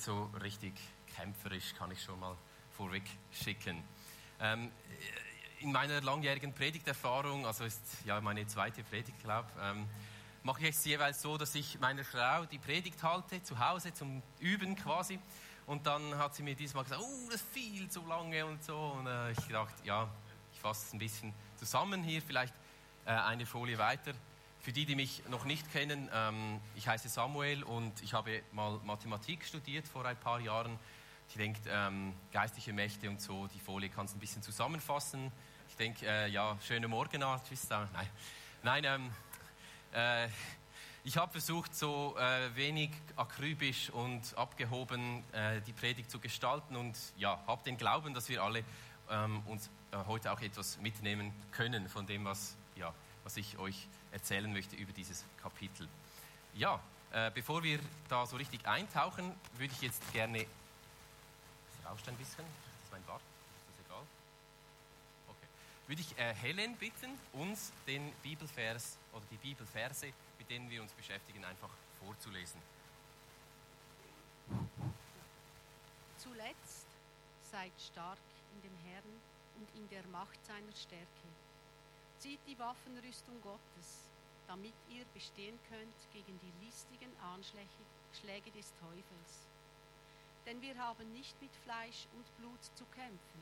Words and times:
wird 0.00 0.16
so 0.16 0.30
richtig 0.42 0.72
kämpferisch, 1.14 1.74
kann 1.74 1.90
ich 1.90 2.02
schon 2.02 2.18
mal 2.18 2.34
vorweg 2.70 3.02
schicken. 3.32 3.82
Ähm, 4.40 4.70
in 5.58 5.72
meiner 5.72 6.00
langjährigen 6.00 6.54
Predigterfahrung, 6.54 7.44
also 7.44 7.64
ist 7.64 7.82
ja 8.06 8.18
meine 8.20 8.46
zweite 8.46 8.82
Predigt, 8.82 9.22
glaube 9.22 9.48
ich, 9.54 9.62
ähm, 9.62 9.86
mache 10.42 10.62
ich 10.62 10.70
es 10.70 10.84
jeweils 10.86 11.20
so, 11.20 11.36
dass 11.36 11.54
ich 11.54 11.78
meiner 11.80 12.04
Frau 12.04 12.46
die 12.46 12.58
Predigt 12.58 13.02
halte, 13.02 13.42
zu 13.42 13.58
Hause 13.58 13.92
zum 13.92 14.22
Üben 14.38 14.74
quasi. 14.74 15.18
Und 15.66 15.86
dann 15.86 16.16
hat 16.16 16.34
sie 16.34 16.42
mir 16.42 16.54
diesmal 16.54 16.84
gesagt, 16.84 17.02
oh, 17.02 17.26
das 17.26 17.42
ist 17.42 17.52
viel 17.52 17.90
zu 17.90 18.06
lange 18.06 18.46
und 18.46 18.64
so. 18.64 18.76
Und 18.98 19.06
äh, 19.06 19.32
ich 19.32 19.48
dachte, 19.48 19.84
ja, 19.84 20.08
ich 20.54 20.60
fasse 20.60 20.86
es 20.86 20.92
ein 20.94 20.98
bisschen 20.98 21.34
zusammen 21.56 22.02
hier, 22.02 22.22
vielleicht 22.22 22.54
äh, 23.04 23.10
eine 23.10 23.44
Folie 23.44 23.76
weiter. 23.76 24.12
Für 24.62 24.72
die, 24.72 24.84
die 24.84 24.94
mich 24.94 25.22
noch 25.30 25.46
nicht 25.46 25.72
kennen, 25.72 26.10
ähm, 26.12 26.60
ich 26.76 26.86
heiße 26.86 27.08
Samuel 27.08 27.62
und 27.62 28.02
ich 28.02 28.12
habe 28.12 28.42
mal 28.52 28.78
Mathematik 28.84 29.42
studiert 29.46 29.88
vor 29.88 30.04
ein 30.04 30.18
paar 30.18 30.38
Jahren. 30.38 30.78
Ich 31.30 31.36
denke, 31.36 31.60
ähm, 31.70 32.12
geistliche 32.30 32.74
Mächte 32.74 33.08
und 33.08 33.22
so, 33.22 33.46
die 33.46 33.58
Folie 33.58 33.88
kannst 33.88 34.12
du 34.12 34.18
ein 34.18 34.20
bisschen 34.20 34.42
zusammenfassen. 34.42 35.32
Ich 35.70 35.76
denke, 35.76 36.06
äh, 36.06 36.28
ja, 36.28 36.58
schöne 36.60 36.88
Morgenart, 36.88 37.40
Nein, 37.70 37.88
Nein 38.62 38.84
ähm, 38.84 39.10
äh, 39.92 40.28
ich 41.04 41.16
habe 41.16 41.32
versucht, 41.32 41.74
so 41.74 42.14
äh, 42.18 42.54
wenig 42.54 42.90
akribisch 43.16 43.88
und 43.88 44.36
abgehoben 44.36 45.24
äh, 45.32 45.62
die 45.62 45.72
Predigt 45.72 46.10
zu 46.10 46.18
gestalten 46.18 46.76
und 46.76 46.98
ja, 47.16 47.42
habe 47.46 47.64
den 47.64 47.78
Glauben, 47.78 48.12
dass 48.12 48.28
wir 48.28 48.42
alle 48.42 48.62
ähm, 49.08 49.42
uns 49.46 49.70
äh, 49.92 49.96
heute 50.06 50.30
auch 50.30 50.40
etwas 50.42 50.78
mitnehmen 50.80 51.32
können 51.50 51.88
von 51.88 52.06
dem, 52.06 52.26
was, 52.26 52.58
ja, 52.76 52.92
was 53.24 53.38
ich 53.38 53.56
euch 53.56 53.88
erzählen 54.12 54.52
möchte 54.52 54.76
über 54.76 54.92
dieses 54.92 55.24
Kapitel. 55.42 55.88
Ja, 56.54 56.80
äh, 57.12 57.30
bevor 57.32 57.62
wir 57.62 57.80
da 58.08 58.26
so 58.26 58.36
richtig 58.36 58.66
eintauchen, 58.66 59.34
würde 59.56 59.72
ich 59.72 59.82
jetzt 59.82 60.12
gerne. 60.12 60.42
Es 60.42 61.88
rauscht 61.88 62.08
ein 62.08 62.16
bisschen. 62.16 62.44
Das 62.44 62.84
ist 62.84 62.92
mein 62.92 63.02
Bart. 63.04 63.20
Ist 63.20 63.78
das 63.78 63.86
egal? 63.86 64.02
Okay. 65.28 65.46
Würde 65.86 66.02
ich 66.02 66.18
äh, 66.18 66.34
Helen 66.34 66.76
bitten, 66.76 67.18
uns 67.32 67.72
den 67.86 68.12
Bibelvers 68.22 68.96
oder 69.12 69.24
die 69.30 69.36
Bibelverse, 69.36 70.12
mit 70.38 70.50
denen 70.50 70.70
wir 70.70 70.82
uns 70.82 70.92
beschäftigen, 70.92 71.44
einfach 71.44 71.70
vorzulesen. 72.04 72.60
Zuletzt 76.18 76.86
seid 77.50 77.72
stark 77.80 78.18
in 78.54 78.62
dem 78.62 78.76
Herrn 78.84 79.20
und 79.58 79.68
in 79.76 79.88
der 79.88 80.06
Macht 80.08 80.44
seiner 80.46 80.74
Stärke. 80.76 81.06
Zieht 82.20 82.40
die 82.46 82.58
Waffenrüstung 82.58 83.40
Gottes, 83.40 84.04
damit 84.46 84.74
ihr 84.90 85.06
bestehen 85.14 85.58
könnt 85.70 86.00
gegen 86.12 86.38
die 86.40 86.66
listigen 86.66 87.10
Anschläge 87.32 88.50
des 88.50 88.74
Teufels. 88.74 89.48
Denn 90.44 90.60
wir 90.60 90.76
haben 90.76 91.10
nicht 91.14 91.40
mit 91.40 91.50
Fleisch 91.64 92.06
und 92.14 92.36
Blut 92.36 92.62
zu 92.76 92.84
kämpfen, 92.94 93.40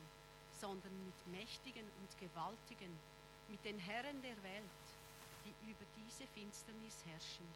sondern 0.61 0.93
mit 1.05 1.27
Mächtigen 1.27 1.83
und 1.83 2.19
Gewaltigen, 2.21 2.97
mit 3.49 3.65
den 3.65 3.77
Herren 3.79 4.21
der 4.21 4.41
Welt, 4.43 4.85
die 5.43 5.69
über 5.69 5.85
diese 5.97 6.25
Finsternis 6.27 7.03
herrschen, 7.05 7.47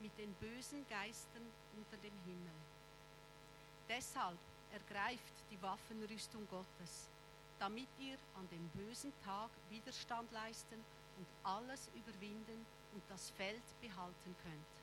mit 0.00 0.16
den 0.16 0.32
bösen 0.40 0.88
Geistern 0.88 1.44
unter 1.76 1.98
dem 1.98 2.18
Himmel. 2.24 2.56
Deshalb 3.90 4.38
ergreift 4.72 5.34
die 5.50 5.60
Waffenrüstung 5.60 6.48
Gottes 6.48 7.10
damit 7.64 7.88
ihr 7.98 8.18
an 8.36 8.46
dem 8.50 8.68
bösen 8.76 9.10
Tag 9.24 9.48
Widerstand 9.70 10.30
leisten 10.32 10.76
und 11.16 11.26
alles 11.44 11.88
überwinden 11.94 12.66
und 12.92 13.02
das 13.08 13.30
Feld 13.30 13.62
behalten 13.80 14.36
könnt. 14.42 14.74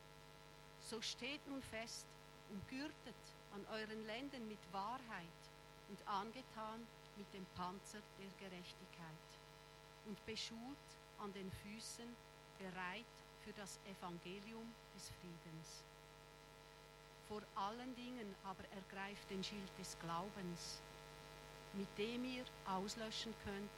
So 0.89 0.99
steht 0.99 1.45
nun 1.47 1.61
fest 1.61 2.07
und 2.49 2.67
gürtet 2.69 3.21
an 3.53 3.63
euren 3.71 4.03
Lenden 4.07 4.47
mit 4.47 4.57
Wahrheit 4.71 5.39
und 5.89 6.07
angetan 6.07 6.81
mit 7.17 7.31
dem 7.35 7.45
Panzer 7.55 8.01
der 8.17 8.49
Gerechtigkeit 8.49 9.29
und 10.07 10.25
beschult 10.25 10.87
an 11.19 11.31
den 11.33 11.51
Füßen, 11.61 12.09
bereit 12.57 13.13
für 13.45 13.53
das 13.53 13.77
Evangelium 13.85 14.65
des 14.95 15.11
Friedens. 15.21 15.83
Vor 17.27 17.43
allen 17.53 17.93
Dingen 17.95 18.33
aber 18.43 18.63
ergreift 18.73 19.29
den 19.29 19.43
Schild 19.43 19.69
des 19.77 19.95
Glaubens, 19.99 20.81
mit 21.73 21.87
dem 21.97 22.25
ihr 22.25 22.45
auslöschen 22.65 23.33
könnt 23.43 23.69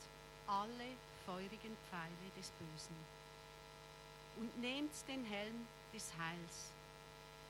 alle 0.47 0.89
feurigen 1.25 1.77
Pfeile 1.89 2.29
des 2.37 2.51
Bösen. 2.51 2.95
Und 4.37 4.59
nehmt 4.59 4.91
den 5.07 5.23
Helm 5.25 5.67
des 5.93 6.11
Heils 6.17 6.71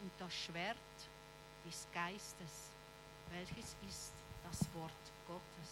und 0.02 0.12
das 0.20 0.34
Schwert 0.34 0.78
des 1.66 1.88
Geistes, 1.94 2.72
welches 3.32 3.76
ist 3.88 4.12
das 4.44 4.68
Wort 4.74 5.04
Gottes. 5.28 5.72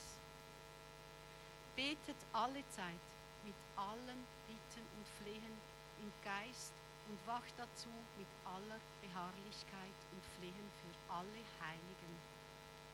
Betet 1.76 2.16
alle 2.32 2.64
Zeit 2.70 3.04
mit 3.44 3.56
allen 3.76 4.24
Bitten 4.48 4.86
und 4.98 5.08
Flehen 5.20 5.58
im 6.02 6.12
Geist 6.24 6.72
und 7.10 7.28
wacht 7.28 7.54
dazu 7.58 7.92
mit 8.18 8.28
aller 8.46 8.80
Beharrlichkeit 9.02 10.00
und 10.14 10.24
Flehen 10.40 10.68
für 10.80 11.14
alle 11.14 11.44
Heiligen 11.60 12.16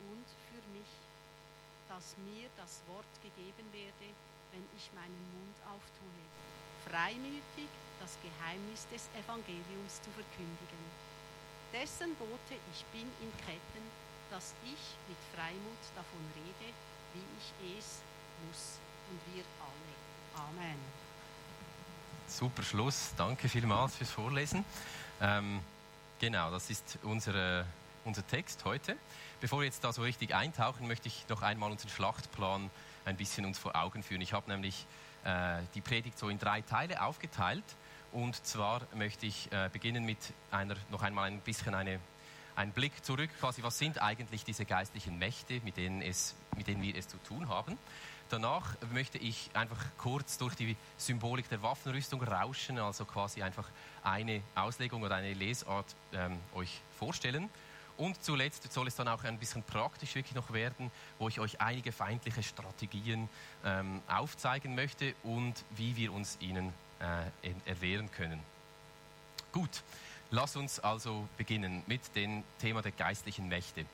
und 0.09 0.25
für 0.49 0.61
mich 0.73 1.06
dass 1.89 2.15
mir 2.27 2.49
das 2.57 2.81
Wort 2.87 3.09
gegeben 3.23 3.67
werde, 3.71 4.07
wenn 4.51 4.65
ich 4.75 4.91
meinen 4.93 5.23
Mund 5.35 5.57
auftue, 5.65 6.23
freimütig 6.87 7.69
das 7.99 8.17
Geheimnis 8.21 8.87
des 8.93 9.09
Evangeliums 9.17 10.01
zu 10.01 10.11
verkündigen. 10.11 10.83
Dessen 11.73 12.15
bote 12.15 12.55
ich 12.71 12.85
bin 12.95 13.07
in 13.21 13.31
Ketten, 13.43 13.85
dass 14.31 14.53
ich 14.63 14.83
mit 15.07 15.19
Freimut 15.35 15.83
davon 15.95 16.23
rede, 16.35 16.73
wie 17.13 17.27
ich 17.39 17.77
es 17.77 18.01
muss 18.45 18.79
und 19.09 19.19
wir 19.33 19.43
alle. 19.59 20.47
Amen. 20.49 20.79
Super 22.27 22.63
Schluss. 22.63 23.13
Danke 23.17 23.49
vielmals 23.49 23.95
fürs 23.95 24.11
Vorlesen. 24.11 24.65
Ähm, 25.21 25.61
genau, 26.19 26.51
das 26.51 26.69
ist 26.69 26.99
unsere, 27.03 27.65
unser 28.07 28.25
Text 28.25 28.63
heute. 28.65 28.95
Bevor 29.41 29.59
wir 29.59 29.65
jetzt 29.65 29.83
da 29.83 29.91
so 29.91 30.01
richtig 30.01 30.33
eintauchen, 30.33 30.87
möchte 30.87 31.07
ich 31.09 31.25
noch 31.29 31.41
einmal 31.41 31.69
unseren 31.69 31.89
Schlachtplan 31.89 32.71
ein 33.05 33.17
bisschen 33.17 33.45
uns 33.45 33.59
vor 33.59 33.75
Augen 33.75 34.01
führen. 34.01 34.21
Ich 34.21 34.33
habe 34.33 34.49
nämlich 34.49 34.85
äh, 35.25 35.59
die 35.75 35.81
Predigt 35.81 36.17
so 36.17 36.29
in 36.29 36.39
drei 36.39 36.61
Teile 36.61 37.03
aufgeteilt. 37.03 37.65
Und 38.13 38.35
zwar 38.45 38.81
möchte 38.95 39.25
ich 39.25 39.51
äh, 39.51 39.69
beginnen 39.71 40.05
mit 40.05 40.17
einer, 40.51 40.75
noch 40.89 41.03
einmal 41.03 41.29
ein 41.29 41.41
bisschen 41.41 41.75
eine, 41.75 41.99
einen 42.55 42.71
Blick 42.71 43.03
zurück, 43.03 43.29
quasi, 43.39 43.61
was 43.61 43.77
sind 43.77 44.01
eigentlich 44.01 44.45
diese 44.45 44.65
geistlichen 44.65 45.19
Mächte, 45.19 45.59
mit 45.63 45.77
denen, 45.77 46.01
es, 46.01 46.33
mit 46.55 46.67
denen 46.67 46.81
wir 46.81 46.95
es 46.95 47.09
zu 47.09 47.17
tun 47.17 47.49
haben. 47.49 47.77
Danach 48.29 48.75
möchte 48.91 49.17
ich 49.17 49.49
einfach 49.53 49.79
kurz 49.97 50.37
durch 50.37 50.55
die 50.55 50.75
Symbolik 50.97 51.47
der 51.49 51.61
Waffenrüstung 51.61 52.21
rauschen, 52.23 52.79
also 52.79 53.05
quasi 53.05 53.41
einfach 53.41 53.69
eine 54.03 54.41
Auslegung 54.55 55.03
oder 55.03 55.15
eine 55.15 55.33
Lesart 55.33 55.95
ähm, 56.13 56.37
euch 56.53 56.81
vorstellen. 56.97 57.49
Und 57.97 58.23
zuletzt 58.23 58.71
soll 58.71 58.87
es 58.87 58.95
dann 58.95 59.07
auch 59.07 59.23
ein 59.23 59.39
bisschen 59.39 59.63
praktisch 59.63 60.13
wirklich 60.15 60.35
noch 60.35 60.53
werden, 60.53 60.91
wo 61.17 61.27
ich 61.29 61.39
euch 61.39 61.59
einige 61.59 61.91
feindliche 61.91 62.43
Strategien 62.43 63.27
ähm, 63.65 64.01
aufzeigen 64.07 64.75
möchte 64.75 65.15
und 65.23 65.53
wie 65.75 65.95
wir 65.95 66.13
uns 66.13 66.37
ihnen 66.39 66.73
äh, 66.99 67.51
erwehren 67.65 68.11
können. 68.11 68.39
Gut, 69.51 69.83
lass 70.29 70.55
uns 70.55 70.79
also 70.79 71.27
beginnen 71.37 71.83
mit 71.87 72.15
dem 72.15 72.43
Thema 72.59 72.83
der 72.83 72.91
geistlichen 72.91 73.47
Mächte. 73.47 73.85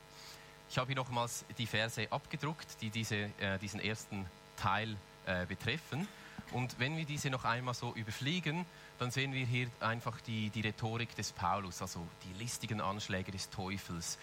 Ich 0.68 0.76
habe 0.78 0.88
hier 0.88 0.96
nochmals 0.96 1.44
die 1.56 1.66
Verse 1.66 2.10
abgedruckt, 2.10 2.80
die 2.82 2.90
diese, 2.90 3.30
äh, 3.38 3.58
diesen 3.60 3.80
ersten 3.80 4.26
Teil 4.56 4.96
äh, 5.26 5.46
betreffen. 5.46 6.06
Und 6.54 6.78
wenn 6.78 6.96
wir 6.96 7.04
diese 7.04 7.30
noch 7.30 7.44
einmal 7.44 7.74
so 7.74 7.92
überfliegen, 7.94 8.64
dann 9.00 9.10
sehen 9.10 9.32
wir 9.32 9.44
hier 9.44 9.66
einfach 9.80 10.20
die, 10.20 10.50
die 10.50 10.60
Rhetorik 10.60 11.12
des 11.16 11.32
Paulus, 11.32 11.82
also 11.82 12.06
die 12.22 12.32
listigen 12.40 12.80
Anschläge 12.80 13.32
des 13.32 13.50
Teufels. 13.50 14.18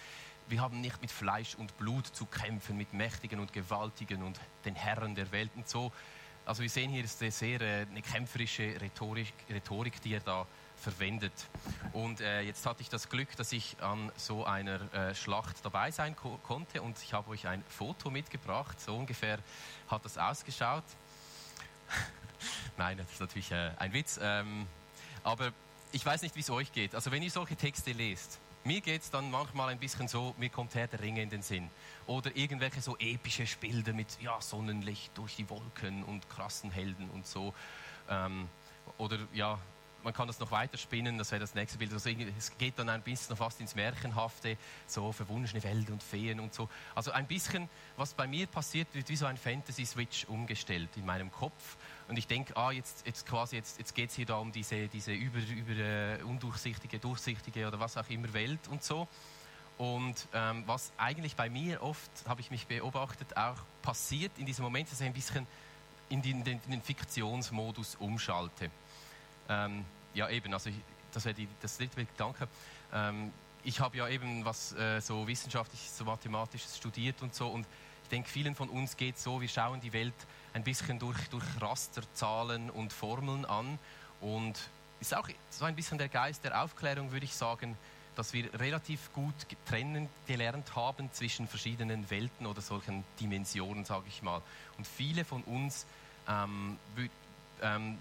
Wir 0.48 0.62
haben 0.62 0.80
nicht 0.80 1.02
mit 1.02 1.12
Fleisch 1.12 1.56
und 1.56 1.78
Blut 1.78 2.08
zu 2.08 2.26
kämpfen, 2.26 2.78
mit 2.78 2.94
Mächtigen 2.94 3.42
und 3.42 3.52
Gewaltigen 3.52 4.24
und 4.24 4.40
den 4.64 4.76
Herren 4.76 5.14
der 5.14 5.30
Welt 5.34 5.52
und 5.58 5.68
so. 5.68 5.92
Also 6.46 6.62
wir 6.62 6.70
sehen 6.70 6.90
hier 6.90 7.04
ist 7.04 7.22
eine 7.22 7.32
sehr 7.32 7.60
äh, 7.60 7.86
eine 7.92 8.02
kämpferische 8.02 8.80
Rhetorik, 8.80 9.34
Rhetorik, 9.50 10.02
die 10.02 10.14
er 10.14 10.22
da 10.22 10.48
verwendet. 10.78 11.34
Und 11.92 12.22
äh, 12.22 12.44
jetzt 12.44 12.66
hatte 12.66 12.82
ich 12.82 12.88
das 12.88 13.10
Glück, 13.10 13.36
dass 13.36 13.52
ich 13.52 13.76
an 13.82 14.10
so 14.16 14.46
einer 14.46 14.80
äh, 14.94 15.14
Schlacht 15.16 15.58
dabei 15.66 15.92
sein 15.92 16.16
ko 16.16 16.40
konnte 16.44 16.82
und 16.82 16.98
ich 17.04 17.12
habe 17.12 17.30
euch 17.32 17.46
ein 17.46 17.62
Foto 17.68 18.10
mitgebracht. 18.10 18.80
So 18.80 18.96
ungefähr 18.96 19.38
hat 19.90 20.06
das 20.06 20.18
ausgeschaut. 20.18 20.86
Nein, 22.78 22.98
das 22.98 23.12
ist 23.12 23.20
natürlich 23.20 23.52
äh, 23.52 23.72
ein 23.78 23.94
Witz. 23.94 24.20
Ähm, 24.22 24.68
aber 25.24 25.52
ich 25.92 26.06
weiß 26.06 26.22
nicht, 26.22 26.36
wie 26.36 26.40
es 26.40 26.50
euch 26.50 26.72
geht. 26.72 26.96
Also 26.96 27.12
wenn 27.12 27.22
ihr 27.22 27.32
solche 27.32 27.56
Texte 27.56 27.92
lest, 27.92 28.40
mir 28.64 28.82
geht 28.82 29.02
es 29.02 29.10
dann 29.10 29.32
manchmal 29.32 29.70
ein 29.70 29.80
bisschen 29.80 30.08
so, 30.08 30.36
mir 30.38 30.50
kommt 30.50 30.76
Herr 30.76 30.88
der 30.88 31.02
Ringe 31.02 31.24
in 31.24 31.30
den 31.30 31.42
Sinn. 31.42 31.70
Oder 32.06 32.36
irgendwelche 32.36 32.82
so 32.82 32.96
epische 32.98 33.46
Bilder 33.60 33.94
mit 33.94 34.22
ja, 34.22 34.40
Sonnenlicht 34.40 35.18
durch 35.18 35.36
die 35.36 35.50
Wolken 35.50 36.04
und 36.04 36.30
krassen 36.30 36.70
Helden 36.70 37.10
und 37.10 37.26
so. 37.26 37.54
Ähm, 38.08 38.48
oder 38.98 39.18
ja, 39.34 39.58
man 40.04 40.14
kann 40.14 40.28
das 40.28 40.40
noch 40.40 40.52
weiter 40.52 40.78
spinnen, 40.78 41.18
das 41.18 41.32
wäre 41.32 41.40
das 41.40 41.54
nächste 41.56 41.78
Bild. 41.78 41.94
Also 41.94 42.10
es 42.10 42.58
geht 42.58 42.78
dann 42.78 42.90
ein 42.90 43.02
bisschen 43.02 43.36
fast 43.36 43.60
ins 43.60 43.76
Märchenhafte, 43.76 44.58
so 44.88 45.12
verwunschene 45.12 45.64
Welt 45.64 45.90
und 45.90 46.02
Feen 46.02 46.40
und 46.40 46.54
so. 46.54 46.70
Also 46.96 47.12
ein 47.12 47.28
bisschen, 47.28 47.70
was 47.98 48.14
bei 48.14 48.28
mir 48.28 48.48
passiert, 48.48 48.88
wird 48.94 49.10
wie 49.10 49.16
so 49.16 49.26
ein 49.26 49.38
Fantasy-Switch 49.38 50.26
umgestellt 50.26 50.90
in 50.96 51.06
meinem 51.06 51.32
Kopf. 51.32 51.78
Und 52.12 52.18
ich 52.18 52.28
denke, 52.28 52.58
ah, 52.58 52.72
jetzt, 52.72 53.08
jetzt 53.08 53.26
jetzt, 53.54 53.80
jetzt 53.80 53.96
geht 53.96 54.10
es 54.10 54.18
hier 54.18 54.26
da 54.26 54.36
um 54.36 54.52
diese, 54.52 54.90
diese 54.90 55.14
über, 55.14 55.40
über 55.40 55.82
äh, 55.82 56.22
undurchsichtige, 56.24 57.00
durchsichtige 57.00 57.66
oder 57.66 57.80
was 57.80 57.96
auch 57.96 58.10
immer 58.10 58.34
Welt 58.34 58.60
und 58.70 58.84
so. 58.84 59.08
Und 59.78 60.28
ähm, 60.34 60.64
was 60.66 60.92
eigentlich 60.98 61.38
bei 61.38 61.50
mir 61.50 61.82
oft, 61.82 62.12
habe 62.28 62.42
ich 62.42 62.52
mich 62.52 62.68
beobachtet, 62.68 63.38
auch 63.38 63.56
passiert 63.82 64.34
in 64.38 64.46
diesem 64.46 64.66
Moment, 64.66 64.92
dass 64.92 65.00
ich 65.00 65.08
ein 65.08 65.14
bisschen 65.14 65.48
in 66.10 66.22
den, 66.22 66.46
in 66.46 66.60
den 66.70 66.82
Fiktionsmodus 66.82 67.96
umschalte. 67.96 68.70
Ähm, 69.48 69.86
ja, 70.14 70.30
eben, 70.30 70.54
also 70.54 70.70
ich, 70.70 70.76
das 71.14 71.24
wäre 71.24 71.48
das 71.62 71.78
dritte 71.78 72.04
Gedanke. 72.04 72.50
Ähm, 72.92 73.32
ich 73.64 73.80
habe 73.80 73.96
ja 73.96 74.10
eben 74.10 74.44
was 74.44 74.74
äh, 74.74 75.00
so 75.00 75.26
wissenschaftliches, 75.30 75.98
so 75.98 76.04
mathematisches 76.04 76.76
studiert 76.76 77.22
und 77.22 77.34
so 77.34 77.48
und 77.48 77.66
denke, 78.12 78.30
vielen 78.30 78.56
von 78.56 78.70
uns 78.70 78.98
geht 78.98 79.16
es 79.16 79.24
so, 79.24 79.42
wir 79.42 79.48
schauen 79.48 79.82
die 79.82 79.94
Welt 79.94 80.14
ein 80.54 80.64
bisschen 80.64 81.00
durch, 81.00 81.18
durch 81.30 81.44
Raster, 81.60 82.04
Zahlen 82.14 82.70
und 82.70 82.92
Formeln 82.92 83.46
an 83.46 83.80
und 84.20 84.60
ist 85.00 85.16
auch 85.16 85.28
so 85.50 85.66
ein 85.66 85.76
bisschen 85.76 85.98
der 85.98 86.10
Geist 86.10 86.44
der 86.44 86.62
Aufklärung, 86.62 87.12
würde 87.12 87.26
ich 87.26 87.34
sagen, 87.34 87.78
dass 88.16 88.34
wir 88.34 88.54
relativ 88.60 89.12
gut 89.14 89.34
trennen 89.66 90.10
gelernt 90.28 90.76
haben 90.76 91.10
zwischen 91.14 91.48
verschiedenen 91.48 92.10
Welten 92.10 92.46
oder 92.46 92.62
solchen 92.62 93.04
Dimensionen, 93.20 93.86
sage 93.86 94.06
ich 94.10 94.22
mal. 94.22 94.42
Und 94.78 94.86
viele 94.86 95.24
von 95.24 95.42
uns 95.44 95.86
ähm, 96.28 96.78
ähm, 97.62 97.98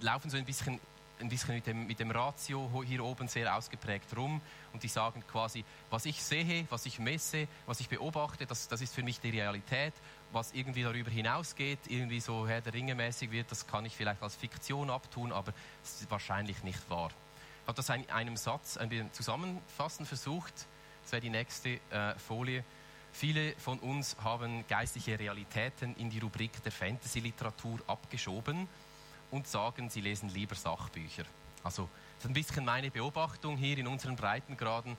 laufen 0.00 0.30
so 0.30 0.36
ein 0.36 0.44
bisschen, 0.44 0.78
ein 1.20 1.28
bisschen 1.28 1.54
mit, 1.54 1.66
dem, 1.66 1.86
mit 1.86 1.98
dem 1.98 2.10
Ratio 2.10 2.82
hier 2.84 3.04
oben 3.04 3.28
sehr 3.28 3.54
ausgeprägt 3.54 4.16
rum 4.16 4.40
und 4.72 4.82
die 4.82 4.88
sagen 4.88 5.22
quasi, 5.30 5.64
was 5.90 6.04
ich 6.06 6.22
sehe, 6.22 6.66
was 6.70 6.86
ich 6.86 6.98
messe, 6.98 7.46
was 7.66 7.80
ich 7.80 7.88
beobachte, 7.88 8.46
das, 8.46 8.68
das 8.68 8.80
ist 8.80 8.94
für 8.94 9.02
mich 9.02 9.20
die 9.20 9.30
Realität. 9.30 9.94
Was 10.32 10.52
irgendwie 10.52 10.82
darüber 10.82 11.10
hinausgeht, 11.10 11.78
irgendwie 11.86 12.18
so 12.18 12.48
Herr 12.48 12.60
der 12.60 12.74
Ringe 12.74 12.96
mäßig 12.96 13.30
wird, 13.30 13.50
das 13.52 13.68
kann 13.68 13.84
ich 13.84 13.94
vielleicht 13.94 14.20
als 14.20 14.34
Fiktion 14.34 14.90
abtun, 14.90 15.30
aber 15.30 15.52
es 15.82 16.00
ist 16.00 16.10
wahrscheinlich 16.10 16.64
nicht 16.64 16.90
wahr. 16.90 17.10
Ich 17.62 17.68
habe 17.68 17.76
das 17.76 17.88
in 17.88 18.10
einem 18.10 18.36
Satz 18.36 18.76
ein 18.76 18.88
bisschen 18.88 19.12
zusammenfassen 19.12 20.06
versucht. 20.06 20.66
Das 21.02 21.12
wäre 21.12 21.20
die 21.20 21.30
nächste 21.30 21.78
äh, 21.90 22.18
Folie. 22.18 22.64
Viele 23.12 23.54
von 23.56 23.78
uns 23.78 24.16
haben 24.24 24.66
geistliche 24.66 25.18
Realitäten 25.18 25.94
in 25.96 26.10
die 26.10 26.18
Rubrik 26.18 26.60
der 26.64 26.72
Fantasy-Literatur 26.72 27.78
abgeschoben 27.86 28.68
und 29.34 29.48
sagen, 29.48 29.90
sie 29.90 30.00
lesen 30.00 30.28
lieber 30.28 30.54
Sachbücher. 30.54 31.24
Also 31.64 31.88
das 32.16 32.24
ist 32.24 32.30
ein 32.30 32.34
bisschen 32.34 32.64
meine 32.64 32.88
Beobachtung 32.88 33.56
hier 33.56 33.76
in 33.76 33.88
unseren 33.88 34.14
Breitengraden. 34.14 34.96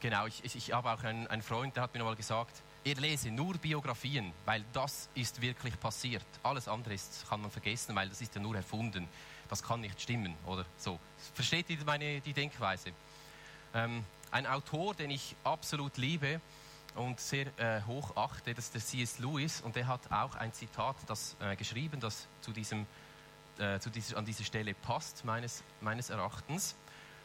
Genau, 0.00 0.26
ich, 0.26 0.44
ich, 0.44 0.56
ich 0.56 0.72
habe 0.74 0.92
auch 0.92 1.02
einen, 1.02 1.26
einen 1.26 1.40
Freund, 1.40 1.74
der 1.74 1.84
hat 1.84 1.94
mir 1.94 2.04
mal 2.04 2.14
gesagt, 2.14 2.62
er 2.84 2.94
lese 2.96 3.30
nur 3.30 3.54
Biografien, 3.54 4.32
weil 4.44 4.62
das 4.74 5.08
ist 5.14 5.40
wirklich 5.40 5.80
passiert. 5.80 6.26
Alles 6.42 6.68
andere 6.68 6.94
ist, 6.94 7.26
kann 7.30 7.40
man 7.40 7.50
vergessen, 7.50 7.96
weil 7.96 8.10
das 8.10 8.20
ist 8.20 8.34
ja 8.34 8.42
nur 8.42 8.54
erfunden. 8.56 9.08
Das 9.48 9.62
kann 9.62 9.80
nicht 9.80 9.98
stimmen 10.00 10.34
oder 10.44 10.66
so. 10.76 10.98
Versteht 11.32 11.70
ihr 11.70 11.78
meine 11.86 12.20
die 12.20 12.34
Denkweise? 12.34 12.92
Ähm, 13.72 14.04
ein 14.30 14.46
Autor, 14.46 14.94
den 14.94 15.10
ich 15.10 15.34
absolut 15.44 15.96
liebe 15.96 16.42
und 16.94 17.18
sehr 17.20 17.46
äh, 17.58 17.82
hoch 17.86 18.14
achte, 18.16 18.52
das 18.52 18.66
ist 18.66 18.74
der 18.74 18.82
C.S. 18.82 19.18
Lewis 19.18 19.62
und 19.62 19.76
der 19.76 19.86
hat 19.86 20.12
auch 20.12 20.34
ein 20.34 20.52
Zitat 20.52 20.96
das, 21.06 21.36
äh, 21.40 21.56
geschrieben, 21.56 22.00
das 22.00 22.28
zu 22.42 22.52
diesem 22.52 22.86
äh, 23.60 23.80
zu 23.80 23.90
dieser, 23.90 24.16
an 24.16 24.24
dieser 24.24 24.44
Stelle 24.44 24.74
passt, 24.74 25.24
meines, 25.24 25.62
meines 25.80 26.10
Erachtens. 26.10 26.76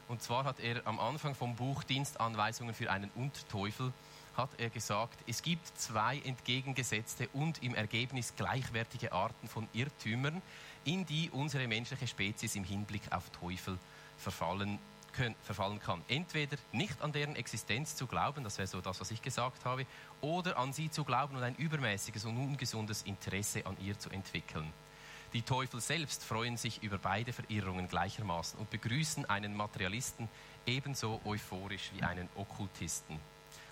Und 0.08 0.22
zwar 0.22 0.44
hat 0.44 0.60
er 0.60 0.86
am 0.86 1.00
Anfang 1.00 1.36
vom 1.36 1.56
Buch 1.56 1.84
Dienstanweisungen 1.84 2.74
für 2.74 2.92
einen 2.92 3.10
Unterteufel 3.16 3.94
hat 4.36 4.50
er 4.58 4.70
gesagt, 4.70 5.18
es 5.28 5.42
gibt 5.42 5.78
zwei 5.78 6.20
entgegengesetzte 6.20 7.28
und 7.34 7.62
im 7.62 7.76
Ergebnis 7.76 8.34
gleichwertige 8.36 9.12
Arten 9.12 9.48
von 9.48 9.68
Irrtümern, 9.74 10.42
in 10.86 11.06
die 11.06 11.30
unsere 11.32 11.68
menschliche 11.68 12.08
Spezies 12.08 12.56
im 12.56 12.64
Hinblick 12.64 13.04
auf 13.12 13.30
Teufel 13.30 13.78
verfallen, 14.18 14.80
können, 15.14 15.36
verfallen 15.44 15.80
kann. 15.80 16.02
Entweder 16.08 16.58
nicht 16.72 17.02
an 17.02 17.12
deren 17.12 17.36
Existenz 17.36 17.96
zu 17.96 18.08
glauben, 18.08 18.44
das 18.44 18.58
wäre 18.58 18.68
so 18.68 18.82
das, 18.82 19.00
was 19.00 19.12
ich 19.12 19.22
gesagt 19.22 19.66
habe, 19.66 19.86
oder 20.22 20.58
an 20.58 20.74
sie 20.74 20.90
zu 20.90 21.04
glauben 21.04 21.36
und 21.36 21.44
ein 21.44 21.56
übermäßiges 21.56 22.26
und 22.26 22.38
ungesundes 22.38 23.04
Interesse 23.04 23.66
an 23.66 23.78
ihr 23.80 23.98
zu 24.00 24.10
entwickeln. 24.10 24.72
Die 25.34 25.42
Teufel 25.42 25.82
selbst 25.82 26.24
freuen 26.24 26.58
sich 26.58 26.84
über 26.84 27.00
beide 27.00 27.34
Verirrungen 27.34 27.88
gleichermaßen 27.88 28.60
und 28.60 28.70
begrüßen 28.70 29.28
einen 29.28 29.56
Materialisten 29.56 30.30
ebenso 30.68 31.20
euphorisch 31.26 31.92
wie 31.96 32.04
einen 32.04 32.30
Okkultisten. 32.36 33.20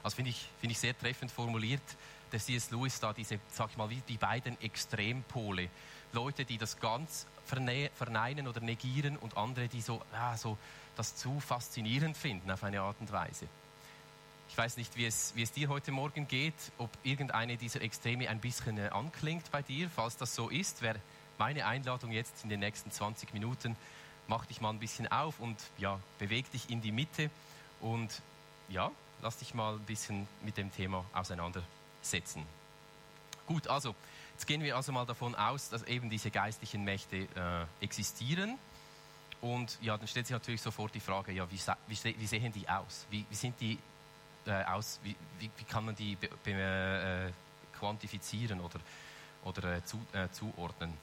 Also 0.02 0.16
finde 0.16 0.32
ich, 0.32 0.50
find 0.60 0.72
ich 0.72 0.80
sehr 0.80 0.98
treffend 0.98 1.32
formuliert, 1.32 1.84
der 2.32 2.40
C.S. 2.40 2.72
Lewis 2.72 3.00
da 3.00 3.14
diese, 3.14 3.40
sag 3.50 3.70
ich 3.70 3.78
mal, 3.78 3.90
wie 3.92 4.02
die 4.08 4.18
beiden 4.18 4.60
Extrempole. 4.60 5.70
Leute, 6.14 6.46
die 6.46 6.58
das 6.58 6.80
ganz 6.80 7.28
verneinen 7.46 8.48
oder 8.48 8.60
negieren 8.60 9.18
und 9.18 9.38
andere, 9.38 9.68
die 9.68 9.82
so, 9.82 10.02
ja, 10.14 10.36
so 10.38 10.58
das 10.96 11.16
zu 11.16 11.40
faszinierend 11.40 12.18
finden 12.18 12.50
auf 12.50 12.64
eine 12.64 12.82
Art 12.82 12.98
und 13.00 13.12
Weise. 13.12 13.48
Ich 14.50 14.58
weiß 14.58 14.78
nicht, 14.78 14.98
wie 14.98 15.06
es, 15.06 15.34
wie 15.36 15.44
es 15.44 15.52
dir 15.52 15.70
heute 15.70 15.92
Morgen 15.92 16.28
geht, 16.28 16.54
ob 16.78 16.90
irgendeine 17.04 17.56
dieser 17.56 17.82
Extreme 17.82 18.30
ein 18.30 18.40
bisschen 18.40 18.78
äh, 18.78 18.90
anklingt 18.90 19.50
bei 19.52 19.62
dir. 19.62 19.90
Falls 19.90 20.18
das 20.18 20.36
so 20.36 20.50
ist, 20.50 20.82
wäre 20.82 21.00
meine 21.42 21.66
Einladung 21.66 22.12
jetzt 22.12 22.44
in 22.44 22.52
den 22.52 22.60
nächsten 22.60 22.92
20 22.92 23.34
Minuten, 23.34 23.76
mach 24.28 24.46
dich 24.46 24.62
mal 24.62 24.70
ein 24.70 24.78
bisschen 24.78 25.12
auf 25.12 25.40
und 25.40 25.58
ja, 25.80 26.00
beweg 26.20 26.52
dich 26.52 26.70
in 26.70 26.84
die 26.84 26.92
Mitte 26.92 27.32
und 27.80 28.22
ja, 28.70 28.92
lass 29.24 29.38
dich 29.38 29.56
mal 29.56 29.74
ein 29.74 29.86
bisschen 29.86 30.28
mit 30.44 30.56
dem 30.58 30.72
Thema 30.72 31.04
auseinandersetzen. 31.14 32.46
Gut, 33.48 33.68
also 33.68 33.96
jetzt 34.34 34.46
gehen 34.46 34.62
wir 34.62 34.76
also 34.76 34.92
mal 34.92 35.08
davon 35.08 35.34
aus, 35.34 35.70
dass 35.70 35.82
eben 35.88 36.12
diese 36.12 36.30
geistlichen 36.30 36.84
Mächte 36.84 37.28
äh, 37.36 37.84
existieren. 37.84 38.60
Und 39.42 39.80
ja, 39.82 39.98
dann 39.98 40.08
stellt 40.08 40.28
sich 40.28 40.36
natürlich 40.36 40.62
sofort 40.62 40.94
die 40.94 41.00
Frage, 41.00 41.32
ja, 41.32 41.50
wie, 41.50 41.60
wie, 41.88 42.20
wie 42.20 42.28
sehen 42.28 42.54
die 42.54 42.70
aus? 42.70 43.08
Wie, 43.10 43.26
wie 43.28 43.36
sind 43.36 43.60
die 43.60 43.80
äh, 44.46 44.64
aus? 44.66 45.00
Wie, 45.02 45.16
kann 45.68 45.86
man 45.86 45.96
die 45.96 46.16
be, 46.18 46.30
be, 46.44 46.52
äh, 46.52 47.32
quantifizieren 47.80 48.62
oder, 48.62 48.80
oder 49.44 49.78
äh, 49.78 49.84
zu, 49.84 50.00
äh, 50.14 50.30
zuordnen? 50.30 50.94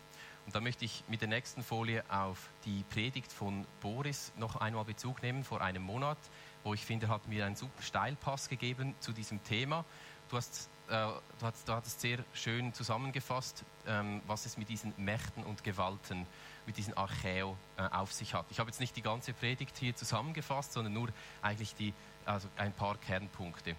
Und 0.49 0.55
da 0.55 0.61
möchte 0.63 0.87
ich 0.87 1.05
mit 1.09 1.21
der 1.21 1.29
nächsten 1.29 1.63
Folie 1.63 2.03
auf 2.09 2.49
die 2.65 2.83
Predigt 2.89 3.31
von 3.31 3.67
Boris 3.83 4.33
noch 4.39 4.57
einmal 4.57 4.87
Bezug 4.87 5.23
nehmen 5.23 5.45
vor 5.45 5.61
einem 5.61 5.83
Monat, 5.83 6.17
wo 6.65 6.73
ich 6.73 6.87
finde, 6.87 7.09
hat 7.09 7.29
mir 7.29 7.45
einen 7.45 7.55
super 7.55 7.83
Steilpass 7.83 8.49
gegeben 8.49 8.95
zu 8.99 9.13
diesem 9.13 9.45
Thema. 9.45 9.85
Du 10.31 10.39
hast, 10.39 10.71
äh, 10.89 10.93
du 10.93 11.21
hast, 11.43 11.69
du 11.69 11.75
hattest 11.75 12.01
sehr 12.01 12.25
schön 12.33 12.73
zusammengefasst, 12.73 13.63
ähm, 13.87 14.23
was 14.27 14.47
es 14.47 14.57
mit 14.57 14.71
diesen 14.71 14.95
Mächten 14.97 15.45
und 15.45 15.65
Gewalten, 15.65 16.27
mit 16.65 16.79
diesen 16.79 16.97
Archäo 16.97 17.55
äh, 17.77 17.83
auf 17.83 18.15
sich 18.15 18.33
hat. 18.33 18.47
Ich 18.49 18.59
habe 18.59 18.71
jetzt 18.71 18.81
nicht 18.81 18.97
die 18.97 19.03
ganze 19.03 19.35
Predigt 19.35 19.77
hier 19.77 19.95
zusammengefasst, 19.95 20.73
sondern 20.73 20.95
nur 20.95 21.11
eigentlich 21.43 21.75
die, 21.75 21.93
also 22.25 22.49
ein 22.57 22.73
paar 22.73 22.97
Kernpunkte. 22.97 23.77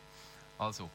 Also, 0.59 0.91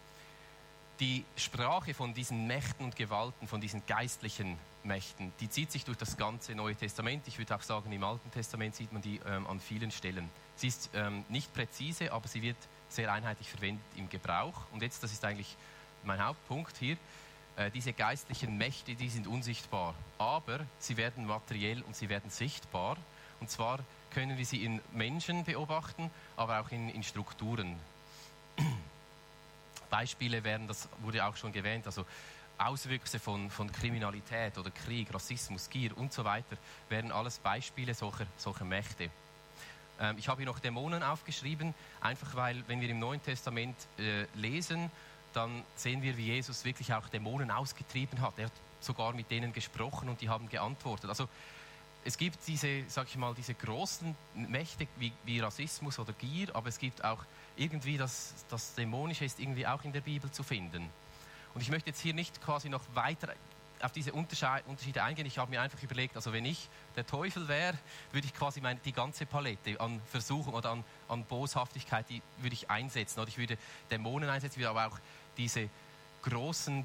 die 1.00 1.24
Sprache 1.36 1.94
von 1.94 2.14
diesen 2.14 2.46
Mächten 2.46 2.84
und 2.84 2.96
Gewalten, 2.96 3.46
von 3.48 3.60
diesen 3.60 3.84
geistlichen 3.86 4.58
Mächten, 4.84 5.32
die 5.40 5.48
zieht 5.48 5.72
sich 5.72 5.84
durch 5.84 5.96
das 5.96 6.16
ganze 6.16 6.54
Neue 6.54 6.76
Testament. 6.76 7.26
Ich 7.26 7.38
würde 7.38 7.56
auch 7.56 7.62
sagen, 7.62 7.90
im 7.90 8.04
Alten 8.04 8.30
Testament 8.30 8.74
sieht 8.74 8.92
man 8.92 9.02
die 9.02 9.20
ähm, 9.26 9.46
an 9.46 9.60
vielen 9.60 9.90
Stellen. 9.90 10.28
Sie 10.56 10.68
ist 10.68 10.90
ähm, 10.94 11.24
nicht 11.28 11.52
präzise, 11.52 12.12
aber 12.12 12.28
sie 12.28 12.42
wird 12.42 12.56
sehr 12.88 13.12
einheitlich 13.12 13.48
verwendet 13.48 13.84
im 13.96 14.08
Gebrauch. 14.08 14.54
Und 14.72 14.82
jetzt, 14.82 15.02
das 15.02 15.12
ist 15.12 15.24
eigentlich 15.24 15.56
mein 16.04 16.24
Hauptpunkt 16.24 16.76
hier, 16.76 16.96
äh, 17.56 17.70
diese 17.70 17.92
geistlichen 17.92 18.56
Mächte, 18.58 18.94
die 18.94 19.08
sind 19.08 19.26
unsichtbar, 19.26 19.94
aber 20.18 20.60
sie 20.78 20.96
werden 20.96 21.26
materiell 21.26 21.82
und 21.82 21.96
sie 21.96 22.08
werden 22.08 22.30
sichtbar. 22.30 22.96
Und 23.40 23.50
zwar 23.50 23.80
können 24.10 24.38
wir 24.38 24.46
sie 24.46 24.64
in 24.64 24.80
Menschen 24.92 25.44
beobachten, 25.44 26.10
aber 26.36 26.60
auch 26.60 26.70
in, 26.70 26.88
in 26.88 27.02
Strukturen. 27.02 27.76
Beispiele 29.94 30.42
wären, 30.42 30.66
das 30.66 30.88
wurde 31.02 31.24
auch 31.24 31.36
schon 31.36 31.54
erwähnt, 31.54 31.86
also 31.86 32.04
Auswüchse 32.58 33.20
von, 33.20 33.48
von 33.48 33.70
Kriminalität 33.70 34.58
oder 34.58 34.72
Krieg, 34.72 35.14
Rassismus, 35.14 35.70
Gier 35.70 35.96
und 35.96 36.12
so 36.12 36.24
weiter, 36.24 36.56
wären 36.88 37.12
alles 37.12 37.38
Beispiele 37.38 37.94
solcher, 37.94 38.26
solcher 38.36 38.64
Mächte. 38.64 39.08
Ähm, 40.00 40.16
ich 40.18 40.26
habe 40.26 40.38
hier 40.38 40.50
noch 40.50 40.58
Dämonen 40.58 41.04
aufgeschrieben, 41.04 41.74
einfach 42.00 42.34
weil, 42.34 42.64
wenn 42.66 42.80
wir 42.80 42.88
im 42.88 42.98
Neuen 42.98 43.22
Testament 43.22 43.76
äh, 43.96 44.26
lesen, 44.34 44.90
dann 45.32 45.62
sehen 45.76 46.02
wir, 46.02 46.16
wie 46.16 46.26
Jesus 46.26 46.64
wirklich 46.64 46.92
auch 46.92 47.08
Dämonen 47.08 47.52
ausgetrieben 47.52 48.20
hat. 48.20 48.36
Er 48.38 48.46
hat 48.46 48.52
sogar 48.80 49.12
mit 49.14 49.30
denen 49.30 49.52
gesprochen 49.52 50.08
und 50.08 50.20
die 50.20 50.28
haben 50.28 50.48
geantwortet. 50.48 51.08
Also 51.08 51.28
es 52.04 52.18
gibt 52.18 52.38
diese, 52.46 52.84
sag 52.88 53.08
ich 53.08 53.16
mal, 53.16 53.34
diese 53.34 53.54
großen 53.54 54.14
Mächte 54.34 54.86
wie, 54.98 55.12
wie 55.24 55.40
Rassismus 55.40 55.98
oder 55.98 56.12
Gier, 56.12 56.54
aber 56.54 56.68
es 56.68 56.78
gibt 56.78 57.02
auch 57.02 57.24
irgendwie 57.56 57.96
das, 57.96 58.34
das 58.50 58.74
Dämonische 58.74 59.24
ist 59.24 59.40
irgendwie 59.40 59.66
auch 59.66 59.82
in 59.84 59.92
der 59.92 60.02
Bibel 60.02 60.30
zu 60.30 60.42
finden. 60.42 60.88
Und 61.54 61.60
ich 61.60 61.70
möchte 61.70 61.90
jetzt 61.90 62.00
hier 62.00 62.14
nicht 62.14 62.42
quasi 62.42 62.68
noch 62.68 62.82
weiter 62.94 63.32
auf 63.80 63.92
diese 63.92 64.12
Unterschiede 64.12 65.02
eingehen. 65.02 65.26
Ich 65.26 65.38
habe 65.38 65.50
mir 65.50 65.60
einfach 65.60 65.82
überlegt, 65.82 66.16
also 66.16 66.32
wenn 66.32 66.44
ich 66.44 66.68
der 66.96 67.06
Teufel 67.06 67.48
wäre, 67.48 67.76
würde 68.12 68.26
ich 68.26 68.34
quasi 68.34 68.60
meine, 68.60 68.80
die 68.84 68.92
ganze 68.92 69.26
Palette 69.26 69.78
an 69.80 70.00
Versuchung 70.10 70.54
oder 70.54 70.70
an, 70.70 70.84
an 71.08 71.24
Boshaftigkeit, 71.24 72.08
die 72.08 72.22
würde 72.38 72.54
ich 72.54 72.70
einsetzen. 72.70 73.20
Oder 73.20 73.28
ich 73.28 73.38
würde 73.38 73.58
Dämonen 73.90 74.28
einsetzen, 74.28 74.58
würde 74.58 74.70
aber 74.70 74.86
auch 74.86 74.98
diese 75.36 75.68
großen, 76.22 76.84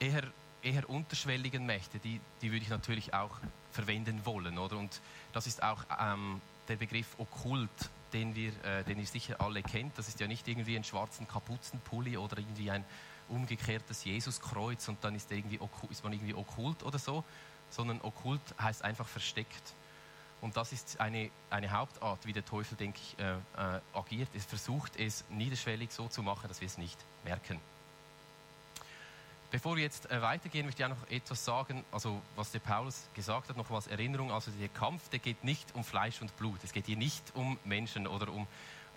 eher, 0.00 0.24
eher 0.62 0.88
unterschwelligen 0.88 1.64
Mächte, 1.64 1.98
die, 1.98 2.20
die 2.42 2.50
würde 2.50 2.64
ich 2.64 2.70
natürlich 2.70 3.14
auch 3.14 3.38
verwenden 3.78 4.26
wollen. 4.26 4.58
Oder? 4.58 4.76
Und 4.76 5.00
das 5.32 5.46
ist 5.46 5.62
auch 5.62 5.84
ähm, 6.00 6.40
der 6.66 6.74
Begriff 6.74 7.06
okkult, 7.18 7.70
den, 8.12 8.34
wir, 8.34 8.52
äh, 8.64 8.82
den 8.82 8.98
ihr 8.98 9.06
sicher 9.06 9.40
alle 9.40 9.62
kennt. 9.62 9.96
Das 9.96 10.08
ist 10.08 10.18
ja 10.18 10.26
nicht 10.26 10.48
irgendwie 10.48 10.76
ein 10.76 10.82
schwarzen 10.82 11.28
Kapuzenpulli 11.28 12.16
oder 12.16 12.38
irgendwie 12.38 12.72
ein 12.72 12.84
umgekehrtes 13.28 14.04
Jesuskreuz 14.04 14.88
und 14.88 15.04
dann 15.04 15.14
ist, 15.14 15.30
irgendwie, 15.30 15.60
ist 15.90 16.02
man 16.02 16.12
irgendwie 16.12 16.34
okkult 16.34 16.82
oder 16.82 16.98
so, 16.98 17.22
sondern 17.70 18.00
okkult 18.02 18.40
heißt 18.60 18.82
einfach 18.82 19.06
versteckt. 19.06 19.74
Und 20.40 20.56
das 20.56 20.72
ist 20.72 20.98
eine, 21.00 21.30
eine 21.50 21.70
Hauptart, 21.70 22.26
wie 22.26 22.32
der 22.32 22.44
Teufel, 22.44 22.76
denke 22.76 22.98
ich, 23.00 23.18
äh, 23.18 23.32
äh, 23.32 23.80
agiert. 23.94 24.28
Er 24.34 24.40
versucht 24.40 24.96
es 24.96 25.24
niederschwellig 25.30 25.92
so 25.92 26.08
zu 26.08 26.22
machen, 26.22 26.48
dass 26.48 26.60
wir 26.60 26.66
es 26.66 26.78
nicht 26.78 26.98
merken. 27.24 27.60
Bevor 29.50 29.76
wir 29.76 29.82
jetzt 29.82 30.10
äh, 30.10 30.20
weitergehen, 30.20 30.66
möchte 30.66 30.82
ich 30.82 30.86
auch 30.86 30.94
noch 30.94 31.10
etwas 31.10 31.44
sagen, 31.44 31.82
also 31.90 32.20
was 32.36 32.50
der 32.50 32.58
Paulus 32.58 33.08
gesagt 33.14 33.48
hat, 33.48 33.56
noch 33.56 33.70
als 33.70 33.86
Erinnerung. 33.86 34.30
Also 34.30 34.50
der 34.50 34.68
Kampf, 34.68 35.08
der 35.08 35.20
geht 35.20 35.42
nicht 35.42 35.74
um 35.74 35.84
Fleisch 35.84 36.20
und 36.20 36.36
Blut. 36.36 36.58
Es 36.62 36.72
geht 36.72 36.86
hier 36.86 36.98
nicht 36.98 37.22
um 37.34 37.58
Menschen 37.64 38.06
oder 38.06 38.30
um 38.30 38.46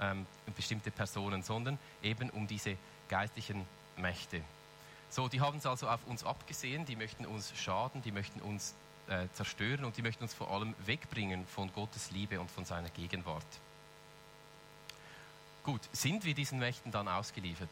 ähm, 0.01 0.25
bestimmte 0.55 0.91
Personen, 0.91 1.41
sondern 1.41 1.79
eben 2.03 2.29
um 2.31 2.47
diese 2.47 2.75
geistlichen 3.07 3.65
Mächte. 3.95 4.41
So, 5.09 5.29
die 5.29 5.39
haben 5.39 5.57
es 5.57 5.65
also 5.65 5.87
auf 5.87 6.05
uns 6.07 6.23
abgesehen, 6.23 6.85
die 6.85 6.95
möchten 6.95 7.25
uns 7.25 7.53
schaden, 7.57 8.01
die 8.01 8.11
möchten 8.11 8.41
uns 8.41 8.73
äh, 9.07 9.27
zerstören 9.33 9.85
und 9.85 9.97
die 9.97 10.01
möchten 10.01 10.23
uns 10.23 10.33
vor 10.33 10.51
allem 10.51 10.73
wegbringen 10.85 11.45
von 11.47 11.71
Gottes 11.73 12.11
Liebe 12.11 12.39
und 12.39 12.49
von 12.51 12.65
seiner 12.65 12.89
Gegenwart. 12.89 13.45
Gut, 15.63 15.81
sind 15.91 16.25
wir 16.25 16.33
diesen 16.33 16.59
Mächten 16.59 16.91
dann 16.91 17.07
ausgeliefert? 17.07 17.69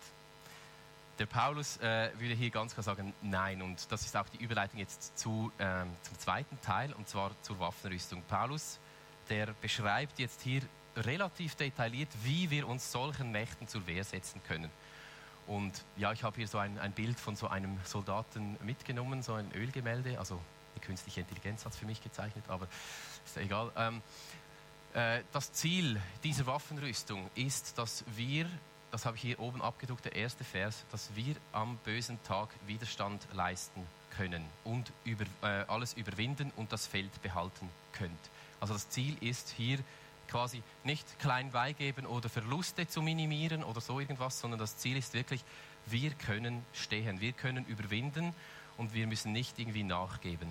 Der 1.20 1.26
Paulus 1.26 1.76
äh, 1.78 2.12
würde 2.18 2.34
hier 2.34 2.50
ganz 2.50 2.74
klar 2.74 2.84
sagen, 2.84 3.14
nein. 3.22 3.62
Und 3.62 3.92
das 3.92 4.06
ist 4.06 4.16
auch 4.16 4.30
die 4.30 4.42
Überleitung 4.42 4.80
jetzt 4.80 5.18
zu, 5.18 5.52
äh, 5.58 5.84
zum 6.02 6.18
zweiten 6.18 6.60
Teil, 6.62 6.94
und 6.94 7.10
zwar 7.10 7.32
zur 7.42 7.60
Waffenrüstung. 7.60 8.24
Paulus, 8.24 8.80
der 9.30 9.48
beschreibt 9.62 10.18
jetzt 10.18 10.42
hier 10.42 10.62
relativ 10.96 11.56
detailliert, 11.56 12.08
wie 12.24 12.50
wir 12.50 12.66
uns 12.68 12.90
solchen 12.90 13.34
Mächten 13.34 13.68
zur 13.68 13.86
Wehr 13.86 14.06
setzen 14.06 14.42
können. 14.48 14.72
Und 15.46 15.84
ja, 15.98 16.14
ich 16.14 16.24
habe 16.24 16.38
hier 16.38 16.48
so 16.48 16.58
ein, 16.58 16.80
ein 16.80 16.94
Bild 16.94 17.20
von 17.20 17.36
so 17.36 17.48
einem 17.50 17.78
Soldaten 17.84 18.58
mitgenommen, 18.64 19.22
so 19.22 19.34
ein 19.34 19.52
Ölgemälde. 19.54 20.18
Also 20.20 20.40
die 20.78 20.80
künstliche 20.80 21.20
Intelligenz 21.20 21.66
hat 21.66 21.74
es 21.74 21.80
für 21.80 21.86
mich 21.86 22.02
gezeichnet, 22.02 22.46
aber 22.48 22.68
ist 23.26 23.36
ja 23.36 23.42
egal. 23.42 23.72
Ähm, 23.76 24.02
äh, 24.94 25.22
das 25.34 25.52
Ziel 25.52 26.02
dieser 26.24 26.46
Waffenrüstung 26.46 27.30
ist, 27.36 27.78
dass 27.78 28.06
wir, 28.16 28.50
das 28.91 29.05
habe 29.05 29.15
ich 29.17 29.22
hier 29.22 29.39
oben 29.39 29.62
abgedruckt, 29.62 30.05
der 30.05 30.15
erste 30.15 30.43
Vers, 30.43 30.84
dass 30.91 31.15
wir 31.15 31.36
am 31.51 31.77
bösen 31.77 32.22
Tag 32.24 32.50
Widerstand 32.65 33.22
leisten 33.34 33.86
können 34.17 34.43
und 34.63 34.91
über, 35.03 35.25
äh, 35.43 35.65
alles 35.67 35.93
überwinden 35.93 36.51
und 36.55 36.72
das 36.72 36.88
Feld 36.88 37.22
behalten 37.22 37.69
könnt. 37.93 38.19
Also 38.60 38.74
das 38.74 38.89
Ziel 38.89 39.15
ist 39.22 39.50
hier 39.50 39.79
quasi 40.27 40.62
nicht 40.84 41.19
klein 41.19 41.51
beigeben 41.51 42.05
oder 42.05 42.29
Verluste 42.29 42.88
zu 42.88 43.01
minimieren 43.01 43.63
oder 43.63 43.81
so 43.81 44.00
irgendwas, 44.00 44.39
sondern 44.39 44.60
das 44.60 44.77
Ziel 44.77 44.98
ist 44.98 45.13
wirklich, 45.13 45.43
wir 45.86 46.12
können 46.12 46.65
stehen, 46.74 47.19
wir 47.19 47.31
können 47.31 47.65
überwinden 47.65 48.34
und 48.77 48.93
wir 48.93 49.08
müssen 49.08 49.31
nicht 49.31 49.58
irgendwie 49.60 49.84
nachgeben. 49.84 50.50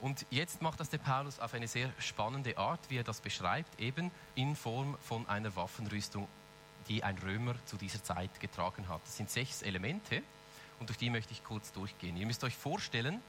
Und 0.00 0.26
jetzt 0.30 0.60
macht 0.60 0.78
das 0.78 0.90
der 0.90 0.98
Paulus 0.98 1.40
auf 1.40 1.54
eine 1.54 1.68
sehr 1.68 1.90
spannende 1.98 2.58
Art, 2.58 2.80
wie 2.88 2.98
er 2.98 3.04
das 3.04 3.20
beschreibt, 3.20 3.80
eben 3.80 4.10
in 4.34 4.54
Form 4.54 4.96
von 5.00 5.26
einer 5.28 5.56
Waffenrüstung, 5.56 6.28
die 6.88 7.02
ein 7.02 7.18
Römer 7.18 7.54
zu 7.66 7.76
dieser 7.76 8.02
Zeit 8.02 8.40
getragen 8.40 8.88
hat. 8.88 9.00
Das 9.04 9.16
sind 9.16 9.30
sechs 9.30 9.62
Elemente 9.62 10.22
und 10.78 10.88
durch 10.88 10.98
die 10.98 11.10
möchte 11.10 11.32
ich 11.32 11.42
kurz 11.44 11.72
durchgehen. 11.72 12.16
Ihr 12.16 12.26
müsst 12.26 12.44
euch 12.44 12.56
vorstellen, 12.56 13.20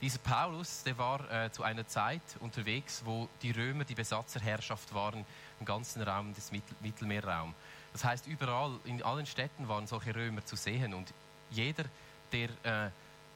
dieser 0.00 0.18
Paulus, 0.18 0.84
der 0.84 0.96
war 0.96 1.28
äh, 1.30 1.50
zu 1.50 1.64
einer 1.64 1.86
Zeit 1.88 2.22
unterwegs, 2.38 3.02
wo 3.04 3.28
die 3.42 3.50
Römer 3.50 3.84
die 3.84 3.96
Besatzerherrschaft 3.96 4.94
waren 4.94 5.24
im 5.58 5.66
ganzen 5.66 6.02
Raum 6.02 6.32
des 6.34 6.52
Mittel 6.52 6.76
Mittelmeerraums. 6.80 7.54
Das 7.92 8.04
heißt, 8.04 8.26
überall, 8.28 8.78
in 8.84 9.02
allen 9.02 9.26
Städten 9.26 9.66
waren 9.66 9.86
solche 9.88 10.14
Römer 10.14 10.44
zu 10.44 10.54
sehen 10.54 10.94
und 10.94 11.12
jeder, 11.50 11.84
der, 12.30 12.50
äh, 12.62 12.90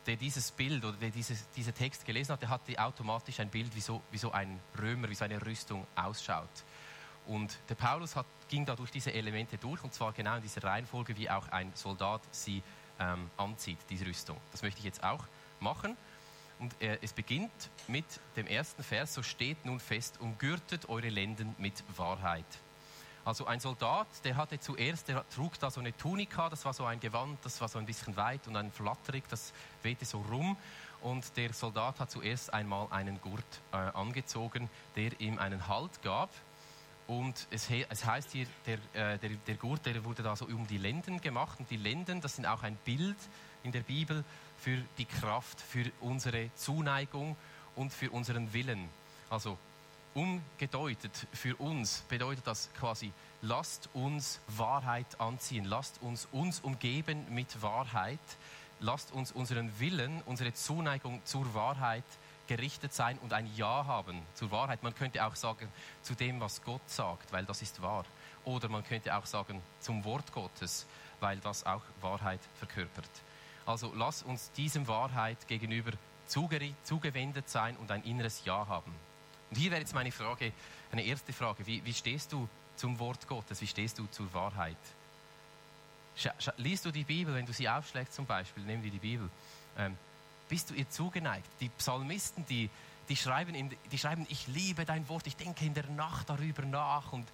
der 0.07 0.17
dieses 0.17 0.53
Bild 0.53 0.85
oder 0.85 0.97
der 0.97 1.11
dieses, 1.11 1.49
diesen 1.51 1.75
Text 1.75 2.05
gelesen 2.05 2.33
hat, 2.33 2.43
der 2.43 2.51
hatte 2.51 2.79
automatisch 2.79 3.41
ein 3.41 3.49
Bild, 3.49 3.75
wie 3.75 3.81
so, 3.81 4.01
wie 4.13 4.19
so 4.19 4.31
ein 4.31 4.61
Römer, 4.81 5.09
wie 5.09 5.15
so 5.15 5.25
eine 5.25 5.45
Rüstung 5.45 5.85
ausschaut. 5.97 6.49
Und 7.27 7.57
der 7.69 7.75
Paulus 7.75 8.15
hat, 8.15 8.27
ging 8.53 8.67
da 8.67 8.77
durch 8.77 8.91
diese 8.91 9.15
Elemente 9.15 9.57
durch 9.57 9.83
und 9.83 9.95
zwar 9.95 10.13
genau 10.13 10.37
in 10.37 10.43
dieser 10.43 10.63
Reihenfolge, 10.63 11.17
wie 11.17 11.31
auch 11.31 11.49
ein 11.49 11.73
Soldat 11.75 12.21
sie 12.33 12.63
ähm, 13.01 13.31
anzieht, 13.39 13.79
diese 13.89 14.05
Rüstung. 14.05 14.37
Das 14.51 14.61
möchte 14.61 14.79
ich 14.81 14.85
jetzt 14.85 15.03
auch 15.03 15.25
machen. 15.59 15.97
Und 16.59 16.71
äh, 16.83 16.99
es 17.01 17.15
beginnt 17.15 17.71
mit 17.89 18.05
dem 18.37 18.47
ersten 18.47 18.83
Vers, 18.83 19.15
so 19.15 19.23
steht 19.23 19.65
nun 19.65 19.81
fest, 19.81 20.21
umgürtet 20.21 20.91
eure 20.91 21.09
Lenden 21.09 21.55
mit 21.57 21.83
Wahrheit. 21.97 22.45
Also 23.25 23.47
ein 23.47 23.59
Soldat, 23.59 24.07
der 24.23 24.37
hatte 24.37 24.61
zuerst, 24.61 25.09
der 25.09 25.27
trug 25.31 25.59
da 25.59 25.71
so 25.71 25.81
eine 25.81 25.97
Tunika, 25.97 26.51
das 26.51 26.67
war 26.67 26.75
so 26.75 26.85
ein 26.85 27.01
Gewand, 27.01 27.39
das 27.45 27.59
war 27.63 27.69
so 27.69 27.79
ein 27.79 27.87
bisschen 27.87 28.15
weit 28.19 28.47
und 28.49 28.57
ein 28.57 28.71
flatterig, 28.71 29.25
das 29.31 29.55
wehte 29.83 30.05
so 30.05 30.21
rum. 30.31 30.59
Und 31.01 31.39
der 31.39 31.55
Soldat 31.55 31.99
hat 32.01 32.11
zuerst 32.11 32.53
einmal 32.53 32.87
einen 32.91 33.19
Gurt 33.23 33.45
äh, 33.73 33.77
angezogen, 33.77 34.69
der 34.95 35.19
ihm 35.23 35.39
einen 35.39 35.69
Halt 35.69 36.03
gab. 36.03 36.29
Und 37.13 37.47
es, 37.51 37.69
he 37.69 37.85
es 37.91 38.07
heißt 38.07 38.31
hier, 38.31 38.47
der, 38.67 38.79
äh, 38.95 39.19
der, 39.19 39.31
der 39.47 39.55
Gurt, 39.57 39.85
der 39.85 40.03
wurde 40.03 40.23
da 40.23 40.35
so 40.35 40.47
um 40.47 40.67
die 40.67 40.79
Lenden 40.79 41.21
gemacht. 41.21 41.61
Und 41.61 41.71
die 41.71 41.77
Lenden, 41.77 42.23
das 42.23 42.37
sind 42.37 42.47
auch 42.47 42.63
ein 42.63 42.77
Bild 42.87 43.19
in 43.63 43.71
der 43.71 43.81
Bibel 43.81 44.25
für 44.59 44.79
die 44.97 45.05
Kraft, 45.05 45.61
für 45.61 45.91
unsere 46.01 46.49
Zuneigung 46.57 47.37
und 47.77 47.93
für 47.93 48.11
unseren 48.11 48.51
Willen. 48.55 48.89
Also 49.29 49.59
umgedeutet 50.15 51.13
für 51.35 51.55
uns 51.57 52.03
bedeutet 52.09 52.47
das 52.47 52.71
quasi, 52.79 53.13
lasst 53.43 53.91
uns 53.93 54.41
Wahrheit 54.47 55.21
anziehen, 55.21 55.67
lasst 55.67 56.01
uns 56.01 56.27
uns 56.33 56.61
umgeben 56.61 57.27
mit 57.29 57.61
Wahrheit, 57.61 58.21
lasst 58.81 59.13
uns 59.13 59.33
unseren 59.33 59.79
Willen, 59.79 60.23
unsere 60.25 60.55
Zuneigung 60.55 61.21
zur 61.27 61.53
Wahrheit 61.53 62.05
gerichtet 62.57 62.93
sein 62.93 63.19
und 63.23 63.33
ein 63.33 63.49
Ja 63.57 63.87
haben 63.87 64.21
zur 64.35 64.51
Wahrheit. 64.51 64.83
Man 64.83 64.95
könnte 64.95 65.25
auch 65.25 65.37
sagen 65.37 65.69
zu 66.03 66.15
dem, 66.15 66.39
was 66.39 66.63
Gott 66.63 66.83
sagt, 66.87 67.33
weil 67.33 67.47
das 67.47 67.63
ist 67.63 67.81
wahr. 67.81 68.05
Oder 68.45 68.69
man 68.69 68.85
könnte 68.85 69.17
auch 69.17 69.25
sagen 69.25 69.63
zum 69.81 70.05
Wort 70.05 70.33
Gottes, 70.33 70.87
weil 71.21 71.39
das 71.39 71.65
auch 71.65 71.81
Wahrheit 72.03 72.41
verkörpert. 72.59 73.09
Also 73.65 73.93
lass 73.97 74.23
uns 74.23 74.53
diesem 74.53 74.87
Wahrheit 74.87 75.49
gegenüber 75.49 75.93
zugewendet 76.27 77.49
sein 77.49 77.75
und 77.79 77.91
ein 77.91 78.03
inneres 78.05 78.45
Ja 78.45 78.67
haben. 78.67 78.93
Und 79.51 79.57
hier 79.57 79.71
wäre 79.71 79.81
jetzt 79.81 79.95
meine 79.95 80.13
Frage, 80.13 80.53
eine 80.91 81.05
erste 81.05 81.33
Frage. 81.33 81.67
Wie, 81.67 81.83
wie 81.87 81.95
stehst 81.95 82.33
du 82.33 82.49
zum 82.77 82.99
Wort 82.99 83.27
Gottes? 83.29 83.63
Wie 83.63 83.67
stehst 83.67 83.99
du 83.99 84.07
zur 84.11 84.33
Wahrheit? 84.35 84.77
liest 86.59 86.85
du 86.85 86.91
die 86.91 87.05
Bibel, 87.05 87.35
wenn 87.35 87.47
du 87.47 87.55
sie 87.55 87.67
aufschlägst 87.67 88.13
zum 88.13 88.27
Beispiel, 88.27 88.63
nehmen 88.65 88.83
wir 88.83 88.91
die 88.91 88.99
Bibel, 88.99 89.31
ähm, 89.79 89.97
bist 90.53 90.69
du 90.69 90.75
ihr 90.75 90.91
zugeneigt? 90.91 91.49
Die 91.61 91.71
Psalmisten, 91.71 92.45
die, 92.45 92.69
die, 93.09 93.17
schreiben 93.17 93.55
in, 93.55 93.75
die 93.91 93.97
schreiben, 93.97 94.27
ich 94.29 94.47
liebe 94.49 94.85
dein 94.85 95.09
Wort, 95.09 95.27
ich 95.27 95.35
denke 95.35 95.65
in 95.65 95.73
der 95.73 95.87
Nacht 95.87 96.29
darüber 96.29 96.63
nach 96.67 97.11
und 97.15 97.27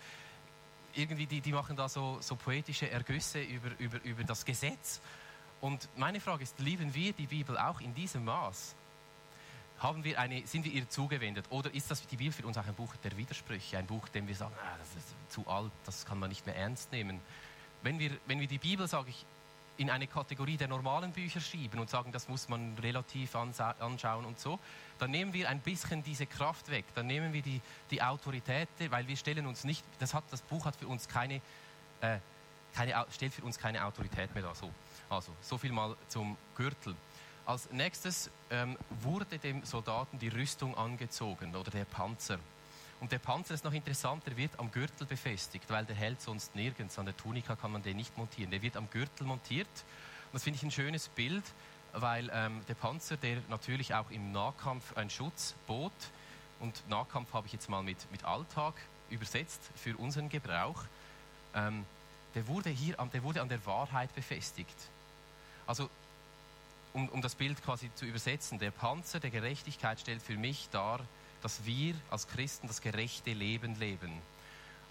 irgendwie, 0.94 1.26
die, 1.26 1.40
die 1.40 1.50
machen 1.50 1.74
da 1.74 1.88
so, 1.88 2.18
so 2.20 2.36
poetische 2.36 2.88
Ergüsse 2.88 3.40
über, 3.40 3.70
über, 3.80 4.00
über 4.04 4.22
das 4.22 4.44
Gesetz 4.44 5.00
und 5.60 5.88
meine 5.96 6.20
Frage 6.20 6.44
ist, 6.44 6.60
lieben 6.60 6.94
wir 6.94 7.12
die 7.12 7.26
Bibel 7.26 7.58
auch 7.58 7.80
in 7.80 7.92
diesem 7.92 8.24
Maß? 8.24 8.76
Haben 9.80 10.04
wir 10.04 10.20
eine, 10.20 10.46
sind 10.46 10.64
wir 10.64 10.70
ihr 10.70 10.88
zugewendet? 10.88 11.46
Oder 11.50 11.74
ist 11.74 11.90
das 11.90 12.06
die 12.06 12.16
Bibel 12.16 12.32
für 12.32 12.46
uns 12.46 12.56
auch 12.56 12.66
ein 12.66 12.74
Buch 12.74 12.94
der 13.02 13.16
Widersprüche? 13.16 13.78
Ein 13.78 13.86
Buch, 13.86 14.08
dem 14.10 14.28
wir 14.28 14.36
sagen, 14.36 14.54
ah, 14.62 14.76
das 14.78 14.94
ist 14.94 15.32
zu 15.32 15.44
alt, 15.48 15.72
das 15.84 16.06
kann 16.06 16.20
man 16.20 16.28
nicht 16.28 16.46
mehr 16.46 16.54
ernst 16.54 16.92
nehmen. 16.92 17.18
Wenn 17.82 17.98
wir, 17.98 18.12
wenn 18.26 18.38
wir 18.38 18.46
die 18.46 18.58
Bibel, 18.58 18.86
sage 18.86 19.10
ich, 19.10 19.26
in 19.78 19.90
eine 19.90 20.06
Kategorie 20.06 20.56
der 20.56 20.68
normalen 20.68 21.12
Bücher 21.12 21.40
schieben 21.40 21.80
und 21.80 21.88
sagen, 21.88 22.12
das 22.12 22.28
muss 22.28 22.48
man 22.48 22.76
relativ 22.82 23.34
anschauen 23.34 24.24
und 24.24 24.38
so, 24.38 24.58
dann 24.98 25.10
nehmen 25.10 25.32
wir 25.32 25.48
ein 25.48 25.60
bisschen 25.60 26.02
diese 26.02 26.26
Kraft 26.26 26.68
weg. 26.68 26.84
Dann 26.94 27.06
nehmen 27.06 27.32
wir 27.32 27.42
die, 27.42 27.60
die 27.90 28.02
Autorität, 28.02 28.68
weil 28.90 29.06
wir 29.06 29.16
stellen 29.16 29.46
uns 29.46 29.64
nicht, 29.64 29.84
das, 30.00 30.14
hat, 30.14 30.24
das 30.30 30.42
Buch 30.42 30.66
hat 30.66 30.76
für 30.76 30.88
uns 30.88 31.08
keine, 31.08 31.40
äh, 32.00 32.18
keine, 32.74 33.06
stellt 33.10 33.32
für 33.32 33.42
uns 33.42 33.56
keine 33.56 33.84
Autorität 33.84 34.34
mehr 34.34 34.42
da. 34.42 34.54
So. 34.54 34.70
Also, 35.08 35.32
so 35.40 35.56
viel 35.56 35.72
mal 35.72 35.96
zum 36.08 36.36
Gürtel. 36.56 36.94
Als 37.46 37.70
nächstes 37.70 38.30
ähm, 38.50 38.76
wurde 39.00 39.38
dem 39.38 39.64
Soldaten 39.64 40.18
die 40.18 40.28
Rüstung 40.28 40.76
angezogen 40.76 41.54
oder 41.54 41.70
der 41.70 41.84
Panzer. 41.86 42.38
Und 43.00 43.12
der 43.12 43.18
Panzer 43.18 43.54
ist 43.54 43.64
noch 43.64 43.72
interessant, 43.72 44.26
der 44.26 44.36
wird 44.36 44.58
am 44.58 44.70
Gürtel 44.72 45.06
befestigt, 45.06 45.70
weil 45.70 45.84
der 45.84 45.94
hält 45.94 46.20
sonst 46.20 46.54
nirgends. 46.56 46.98
An 46.98 47.06
der 47.06 47.16
Tunika 47.16 47.54
kann 47.54 47.70
man 47.72 47.82
den 47.82 47.96
nicht 47.96 48.16
montieren. 48.18 48.50
Der 48.50 48.60
wird 48.62 48.76
am 48.76 48.90
Gürtel 48.90 49.26
montiert. 49.26 49.68
Und 49.68 50.34
das 50.34 50.42
finde 50.42 50.56
ich 50.56 50.62
ein 50.62 50.70
schönes 50.70 51.08
Bild. 51.08 51.44
weil 51.92 52.30
ähm, 52.32 52.60
der 52.68 52.74
Panzer, 52.74 53.16
der 53.16 53.38
natürlich 53.48 53.94
auch 53.94 54.10
im 54.10 54.32
Nahkampf 54.32 54.96
einen 54.96 55.10
Schutz 55.10 55.54
bot, 55.66 55.92
und 56.60 56.88
Nahkampf 56.88 57.32
habe 57.32 57.46
ich 57.46 57.52
jetzt 57.52 57.68
mal 57.68 57.82
mit, 57.82 58.10
mit 58.10 58.24
Alltag 58.24 58.74
übersetzt 59.10 59.60
für 59.76 59.96
unseren 59.96 60.28
Gebrauch, 60.28 60.82
ähm, 61.54 61.86
der, 62.34 62.46
wurde 62.48 62.70
hier 62.70 62.98
an, 62.98 63.10
der 63.12 63.22
wurde 63.22 63.40
an 63.42 63.48
der 63.48 63.64
Wahrheit 63.64 64.12
befestigt. 64.14 64.74
Also, 65.66 65.88
um, 66.92 67.08
um 67.10 67.22
das 67.22 67.36
Bild 67.36 67.62
quasi 67.62 67.90
zu 67.94 68.06
übersetzen, 68.06 68.58
der 68.58 68.70
Panzer 68.70 69.20
der 69.20 69.30
Gerechtigkeit 69.30 70.00
stellt 70.00 70.22
für 70.22 70.36
mich 70.36 70.68
dar, 70.72 71.00
dass 71.42 71.64
wir 71.64 71.94
als 72.10 72.26
Christen 72.28 72.66
das 72.66 72.80
gerechte 72.80 73.32
Leben 73.32 73.78
leben. 73.78 74.12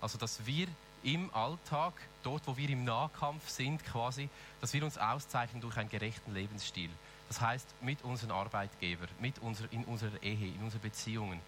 Also, 0.02 0.18
dass 0.18 0.46
wir 0.46 0.68
im 1.04 1.34
Alltag, 1.34 1.94
dort 2.24 2.46
wo 2.46 2.58
wir 2.58 2.70
im 2.70 2.84
Nahkampf 2.84 3.48
sind 3.50 3.84
quasi, 3.86 4.30
dass 4.62 4.74
wir 4.74 4.84
uns 4.84 4.98
auszeichnen 4.98 5.62
durch 5.62 5.78
einen 5.78 5.90
gerechten 5.90 6.34
Lebensstil. 6.34 6.90
Das 7.28 7.42
heißt, 7.42 7.68
mit 7.82 8.02
unseren 8.04 8.32
Arbeitgebern, 8.32 9.10
mit 9.20 9.40
unserer, 9.40 9.72
in 9.72 9.84
unserer 9.86 10.22
Ehe, 10.24 10.54
in 10.54 10.64
unseren 10.64 10.82
Beziehungen, 10.82 11.40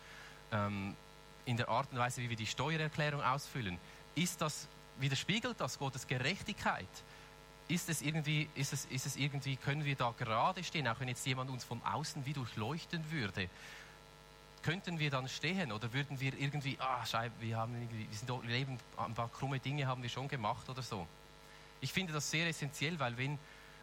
ähm, 0.51 0.95
in 1.45 1.57
der 1.57 1.69
Art 1.69 1.91
und 1.91 1.97
Weise, 1.97 2.21
wie 2.21 2.29
wir 2.29 2.35
die 2.35 2.45
Steuererklärung 2.45 3.21
ausfüllen. 3.21 3.77
Ist 4.15 4.41
das, 4.41 4.67
widerspiegelt 4.99 5.59
das 5.59 5.79
Gottes 5.79 6.05
Gerechtigkeit? 6.05 6.87
Ist 7.67 7.89
es, 7.89 8.01
irgendwie, 8.01 8.49
ist, 8.55 8.73
es, 8.73 8.85
ist 8.85 9.05
es 9.05 9.15
irgendwie, 9.15 9.55
können 9.55 9.85
wir 9.85 9.95
da 9.95 10.13
gerade 10.17 10.63
stehen, 10.63 10.87
auch 10.87 10.99
wenn 10.99 11.07
jetzt 11.07 11.25
jemand 11.25 11.49
uns 11.49 11.63
von 11.63 11.81
außen 11.83 12.25
wie 12.25 12.33
durchleuchten 12.33 13.09
würde? 13.11 13.49
Könnten 14.61 14.99
wir 14.99 15.09
dann 15.09 15.27
stehen 15.27 15.71
oder 15.71 15.93
würden 15.93 16.19
wir 16.19 16.37
irgendwie, 16.37 16.77
ah, 16.79 17.05
Scheibe, 17.05 17.33
wir 17.39 17.57
haben 17.57 17.75
wir 17.91 18.07
sind 18.11 18.45
leben, 18.45 18.77
ein 18.97 19.13
paar 19.13 19.29
krumme 19.29 19.59
Dinge 19.59 19.87
haben 19.87 20.01
wir 20.01 20.09
schon 20.09 20.27
gemacht 20.27 20.67
oder 20.69 20.81
so. 20.81 21.07
Ich 21.81 21.93
finde 21.93 22.13
das 22.13 22.29
sehr 22.29 22.47
essentiell, 22.47 22.99
weil 22.99 23.17
wenn, 23.17 23.39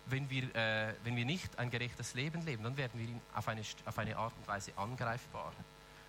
wenn, 0.06 0.28
wir, 0.28 0.54
äh, 0.54 0.94
wenn 1.04 1.16
wir 1.16 1.24
nicht 1.24 1.58
ein 1.58 1.70
gerechtes 1.70 2.14
Leben 2.14 2.44
leben, 2.44 2.62
dann 2.62 2.76
werden 2.76 3.00
wir 3.00 3.08
auf 3.34 3.48
eine, 3.48 3.62
auf 3.84 3.98
eine 3.98 4.16
Art 4.16 4.34
und 4.38 4.46
Weise 4.46 4.72
angreifbar. 4.76 5.52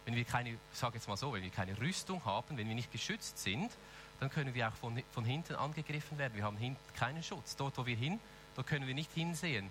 Wenn 0.06 0.16
wir 0.16 0.26
keine, 0.26 0.58
sage 0.74 0.96
jetzt 0.96 1.08
mal 1.08 1.18
so, 1.18 1.34
wenn 1.34 1.44
wir 1.44 1.50
keine 1.50 1.78
Rüstung 1.80 2.24
haben, 2.26 2.58
wenn 2.58 2.68
wir 2.68 2.76
nicht 2.76 2.92
geschützt 2.92 3.40
sind, 3.40 3.72
dann 4.20 4.30
können 4.30 4.54
wir 4.54 4.68
auch 4.68 4.74
von, 4.74 5.02
von 5.12 5.24
hinten 5.26 5.56
angegriffen 5.56 6.18
werden. 6.18 6.34
Wir 6.36 6.44
haben 6.44 6.58
hinten 6.58 6.80
keinen 6.96 7.24
Schutz. 7.24 7.56
Dort, 7.56 7.78
wo 7.78 7.86
wir 7.86 7.96
hin, 7.96 8.20
dort 8.56 8.68
können 8.68 8.88
wir 8.88 8.96
nicht 8.96 9.12
hinsehen. 9.14 9.70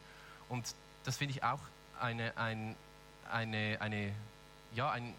Und 0.48 0.74
das 1.04 1.16
finde 1.16 1.34
ich 1.34 1.42
auch 1.42 1.60
eine, 2.00 2.36
ein, 2.36 2.76
eine, 3.30 3.78
eine 3.80 4.12
ja, 4.76 4.90
ein, 4.90 5.12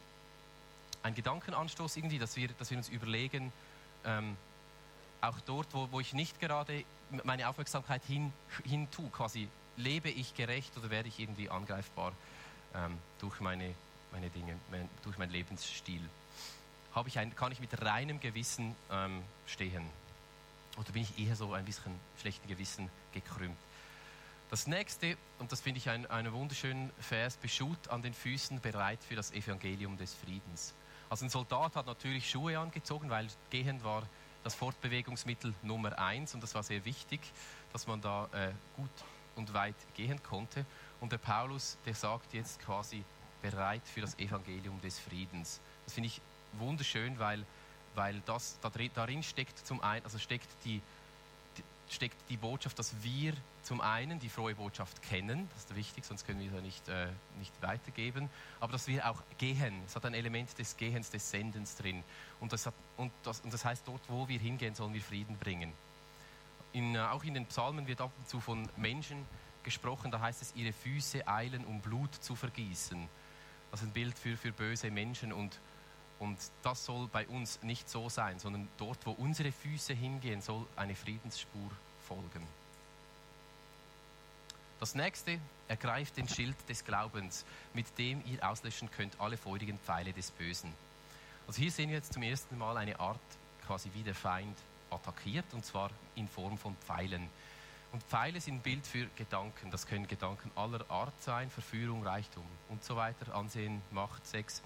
ein 1.04 1.16
Gedankenanstoß 1.16 1.98
irgendwie, 1.98 2.20
dass 2.20 2.36
wir, 2.36 2.48
dass 2.60 2.70
wir 2.70 2.78
uns 2.78 2.90
überlegen, 2.90 3.52
ähm, 4.06 4.38
auch 5.20 5.40
dort, 5.42 5.68
wo, 5.74 5.88
wo 5.92 6.00
ich 6.00 6.14
nicht 6.14 6.40
gerade 6.40 6.84
meine 7.24 7.50
Aufmerksamkeit 7.50 8.04
hin, 8.06 8.32
hin 8.64 8.90
tue, 8.92 9.10
quasi 9.10 9.48
lebe 9.76 10.10
ich 10.10 10.36
gerecht 10.36 10.78
oder 10.78 10.90
werde 10.90 11.10
ich 11.10 11.20
irgendwie 11.20 11.50
angreifbar 11.50 12.14
ähm, 12.76 12.98
durch 13.20 13.40
meine, 13.40 13.74
meine 14.12 14.30
Dinge, 14.30 14.56
mein, 14.72 14.88
durch 15.04 15.18
meinen 15.18 15.32
Lebensstil? 15.32 16.02
Habe 16.94 17.10
ich 17.10 17.20
ein, 17.20 17.36
kann 17.36 17.52
ich 17.52 17.60
mit 17.60 17.82
reinem 17.82 18.20
Gewissen 18.20 18.76
ähm, 18.92 19.24
stehen? 19.48 19.86
Oder 20.78 20.92
bin 20.92 21.02
ich 21.02 21.18
eher 21.18 21.36
so 21.36 21.54
ein 21.54 21.66
bisschen 21.66 21.94
schlechten 22.22 22.48
Gewissen 22.48 22.90
gekrümmt? 23.14 23.58
Das 24.50 24.66
nächste, 24.66 25.18
und 25.40 25.52
das 25.52 25.60
finde 25.60 25.80
ich 25.80 25.90
ein, 25.90 26.06
einen 26.06 26.32
wunderschönen 26.32 26.90
Vers, 27.02 27.36
beschut 27.36 27.90
an 27.90 28.02
den 28.02 28.14
Füßen 28.14 28.62
bereit 28.62 29.00
für 29.04 29.16
das 29.16 29.34
Evangelium 29.34 29.98
des 29.98 30.14
Friedens. 30.14 30.74
Also 31.10 31.26
ein 31.26 31.30
Soldat 31.30 31.76
hat 31.76 31.86
natürlich 31.86 32.30
Schuhe 32.30 32.58
angezogen, 32.58 33.10
weil 33.10 33.28
gehend 33.50 33.84
war 33.84 34.04
das 34.46 34.56
Fortbewegungsmittel 34.56 35.54
Nummer 35.64 36.00
eins 36.00 36.34
und 36.34 36.42
das 36.42 36.56
war 36.56 36.64
sehr 36.64 36.86
wichtig, 36.86 37.20
dass 37.74 37.88
man 37.88 38.00
da 38.00 38.30
äh, 38.32 38.52
gut 38.78 38.90
und 39.36 39.54
weit 39.54 39.76
gehen 39.96 40.24
konnte. 40.24 40.66
Und 41.02 41.12
der 41.12 41.18
Paulus, 41.18 41.78
der 41.86 41.94
sagt 41.94 42.34
jetzt 42.34 42.62
quasi 42.62 43.04
bereit 43.42 43.82
für 43.86 44.00
das 44.00 44.18
Evangelium 44.18 44.80
des 44.80 44.98
Friedens. 44.98 45.60
Das 45.84 45.94
finde 45.94 46.08
ich 46.08 46.22
wunderschön, 46.54 47.20
weil, 47.20 47.46
weil 47.96 48.22
das 48.26 48.58
darin 48.94 49.24
steckt 49.24 49.60
zum 49.68 49.82
einen, 49.82 50.06
also 50.06 50.18
steckt 50.18 50.48
die, 50.64 50.82
steckt 51.90 52.18
die 52.30 52.38
Botschaft, 52.38 52.78
dass 52.80 52.94
wir 53.02 53.34
zum 53.64 53.82
einen 53.82 54.20
die 54.20 54.30
frohe 54.30 54.56
Botschaft 54.56 55.02
kennen, 55.02 55.50
das 55.54 55.66
ist 55.66 55.76
wichtig, 55.76 56.06
sonst 56.06 56.26
können 56.26 56.40
wir 56.40 56.50
sie 56.50 56.62
nicht, 56.62 56.88
äh, 56.90 57.08
nicht 57.40 57.54
weitergeben, 57.62 58.30
aber 58.60 58.74
dass 58.74 58.88
wir 58.88 59.10
auch 59.10 59.22
gehen. 59.38 59.82
Es 59.86 59.96
hat 59.96 60.06
ein 60.06 60.14
Element 60.14 60.58
des 60.58 60.78
Gehens, 60.78 61.10
des 61.10 61.30
Sendens 61.30 61.76
drin. 61.76 62.04
Und 62.40 62.54
das, 62.54 62.66
hat, 62.66 62.74
und 62.98 63.12
das, 63.24 63.42
und 63.42 63.54
das 63.54 63.66
heißt, 63.66 63.88
dort, 63.88 64.02
wo 64.08 64.28
wir 64.28 64.40
hingehen, 64.40 64.76
sollen 64.76 64.94
wir 64.94 65.02
Frieden 65.02 65.38
bringen. 65.38 65.74
In, 66.74 66.96
äh, 66.96 67.00
auch 67.00 67.24
in 67.24 67.34
den 67.34 67.46
Psalmen 67.46 67.88
wird 67.88 68.02
ab 68.02 68.12
und 68.18 68.28
zu 68.28 68.40
von 68.40 68.70
Menschen 68.78 69.26
gesprochen, 69.64 70.12
da 70.12 70.22
heißt 70.22 70.42
es, 70.42 70.56
ihre 70.56 70.72
Füße 70.72 71.28
eilen, 71.28 71.66
um 71.66 71.82
Blut 71.82 72.14
zu 72.16 72.36
vergießen. 72.36 73.08
Das 73.72 73.82
ist 73.82 73.88
ein 73.88 73.92
Bild 73.92 74.18
für, 74.18 74.38
für 74.38 74.52
böse 74.52 74.90
Menschen 74.92 75.34
und 75.34 75.60
und 76.20 76.38
das 76.64 76.86
soll 76.86 77.08
bei 77.08 77.28
uns 77.28 77.62
nicht 77.62 77.90
so 77.90 78.10
sein, 78.10 78.40
sondern 78.40 78.68
dort, 78.78 79.06
wo 79.06 79.12
unsere 79.12 79.52
Füße 79.52 79.94
hingehen, 79.94 80.42
soll 80.42 80.66
eine 80.76 80.96
Friedensspur 80.96 81.70
folgen. 82.08 82.46
Das 84.80 84.96
nächste, 84.96 85.40
ergreift 85.68 86.18
den 86.18 86.28
Schild 86.28 86.56
des 86.70 86.86
Glaubens, 86.86 87.46
mit 87.74 87.86
dem 87.98 88.24
ihr 88.26 88.48
auslöschen 88.48 88.90
könnt 88.92 89.20
alle 89.20 89.38
feurigen 89.38 89.78
Pfeile 89.80 90.14
des 90.14 90.32
Bösen. 90.32 90.72
Also 91.48 91.62
hier 91.62 91.72
sehen 91.72 91.90
wir 91.90 91.98
jetzt 91.98 92.14
zum 92.14 92.24
ersten 92.24 92.58
Mal 92.58 92.78
eine 92.78 93.00
Art, 93.00 93.20
quasi 93.66 93.90
wie 93.94 94.04
der 94.04 94.16
Feind 94.16 94.58
attackiert, 94.90 95.46
und 95.54 95.66
zwar 95.66 95.90
in 96.16 96.28
Form 96.28 96.58
von 96.58 96.76
Pfeilen. 96.78 97.30
Und 97.92 98.04
Pfeile 98.04 98.40
sind 98.42 98.56
ein 98.56 98.62
Bild 98.62 98.86
für 98.86 99.08
Gedanken. 99.16 99.72
Das 99.72 99.88
können 99.88 100.08
Gedanken 100.08 100.52
aller 100.56 100.90
Art 100.90 101.14
sein, 101.22 101.50
Verführung, 101.50 102.04
Reichtum 102.06 102.46
und 102.70 102.84
so 102.84 102.96
weiter, 102.96 103.34
Ansehen, 103.34 103.82
Macht, 103.92 104.26
Sex. 104.28 104.62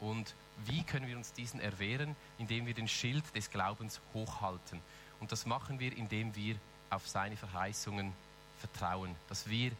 Und 0.00 0.34
wie 0.66 0.82
können 0.82 1.06
wir 1.06 1.16
uns 1.16 1.32
diesen 1.32 1.60
erwehren? 1.60 2.16
Indem 2.38 2.66
wir 2.66 2.74
den 2.74 2.88
Schild 2.88 3.24
des 3.34 3.50
Glaubens 3.50 4.00
hochhalten. 4.14 4.80
Und 5.20 5.32
das 5.32 5.46
machen 5.46 5.78
wir, 5.78 5.96
indem 5.96 6.34
wir 6.34 6.56
auf 6.88 7.06
seine 7.06 7.36
Verheißungen 7.36 8.12
vertrauen, 8.58 9.14
dass 9.28 9.48
wir 9.48 9.72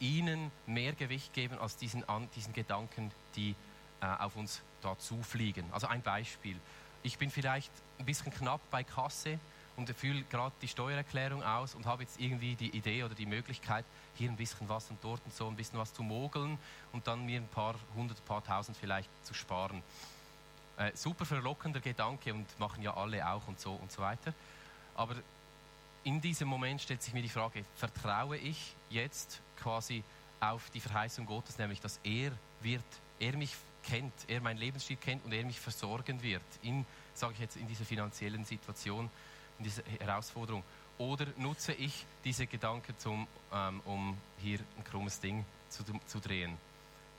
ihnen 0.00 0.50
mehr 0.66 0.92
Gewicht 0.92 1.32
geben 1.32 1.58
als 1.58 1.76
diesen, 1.76 2.04
diesen 2.34 2.52
Gedanken, 2.52 3.10
die 3.36 3.54
äh, 4.00 4.06
auf 4.06 4.36
uns 4.36 4.62
da 4.80 4.98
zufliegen. 4.98 5.64
Also 5.72 5.88
ein 5.88 6.02
Beispiel. 6.02 6.56
Ich 7.02 7.18
bin 7.18 7.30
vielleicht 7.30 7.70
ein 7.98 8.04
bisschen 8.04 8.32
knapp 8.32 8.60
bei 8.70 8.84
Kasse 8.84 9.38
und 9.78 9.88
fühle 9.90 10.22
gerade 10.24 10.54
die 10.60 10.66
Steuererklärung 10.68 11.42
aus 11.42 11.76
und 11.76 11.86
habe 11.86 12.02
jetzt 12.02 12.20
irgendwie 12.20 12.56
die 12.56 12.76
Idee 12.76 13.04
oder 13.04 13.14
die 13.14 13.26
Möglichkeit, 13.26 13.84
hier 14.16 14.28
ein 14.28 14.36
bisschen 14.36 14.68
was 14.68 14.90
und 14.90 14.98
dort 15.02 15.24
und 15.24 15.32
so 15.32 15.46
ein 15.46 15.54
bisschen 15.54 15.78
was 15.78 15.94
zu 15.94 16.02
mogeln 16.02 16.58
und 16.92 17.06
dann 17.06 17.24
mir 17.24 17.40
ein 17.40 17.46
paar 17.46 17.76
hundert, 17.94 18.22
paar 18.26 18.44
tausend 18.44 18.76
vielleicht 18.76 19.08
zu 19.24 19.34
sparen. 19.34 19.82
Äh, 20.76 20.90
super 20.94 21.24
verlockender 21.24 21.80
Gedanke 21.80 22.34
und 22.34 22.46
machen 22.58 22.82
ja 22.82 22.96
alle 22.96 23.26
auch 23.26 23.46
und 23.46 23.60
so 23.60 23.72
und 23.72 23.92
so 23.92 24.02
weiter. 24.02 24.34
Aber 24.96 25.14
in 26.02 26.20
diesem 26.20 26.48
Moment 26.48 26.82
stellt 26.82 27.02
sich 27.02 27.14
mir 27.14 27.22
die 27.22 27.28
Frage, 27.28 27.64
vertraue 27.76 28.36
ich 28.36 28.74
jetzt 28.90 29.40
quasi 29.60 30.02
auf 30.40 30.70
die 30.70 30.80
Verheißung 30.80 31.24
Gottes, 31.24 31.56
nämlich 31.56 31.80
dass 31.80 32.00
er 32.02 32.32
wird, 32.62 32.84
er 33.20 33.36
mich 33.36 33.54
kennt, 33.84 34.12
er 34.26 34.40
mein 34.40 34.56
Lebensstil 34.56 34.96
kennt 34.96 35.24
und 35.24 35.32
er 35.32 35.44
mich 35.44 35.60
versorgen 35.60 36.20
wird, 36.20 36.42
in, 36.62 36.84
sage 37.14 37.34
ich 37.34 37.40
jetzt, 37.40 37.56
in 37.56 37.68
dieser 37.68 37.84
finanziellen 37.84 38.44
Situation, 38.44 39.08
in 39.58 39.64
dieser 39.64 39.82
Herausforderung. 40.00 40.62
Oder 40.98 41.26
nutze 41.36 41.72
ich 41.72 42.04
diese 42.24 42.46
Gedanken, 42.46 42.94
zum, 42.98 43.26
ähm, 43.52 43.80
um 43.84 44.16
hier 44.38 44.58
ein 44.76 44.84
krummes 44.84 45.20
Ding 45.20 45.44
zu, 45.68 45.84
zu 46.06 46.20
drehen? 46.20 46.56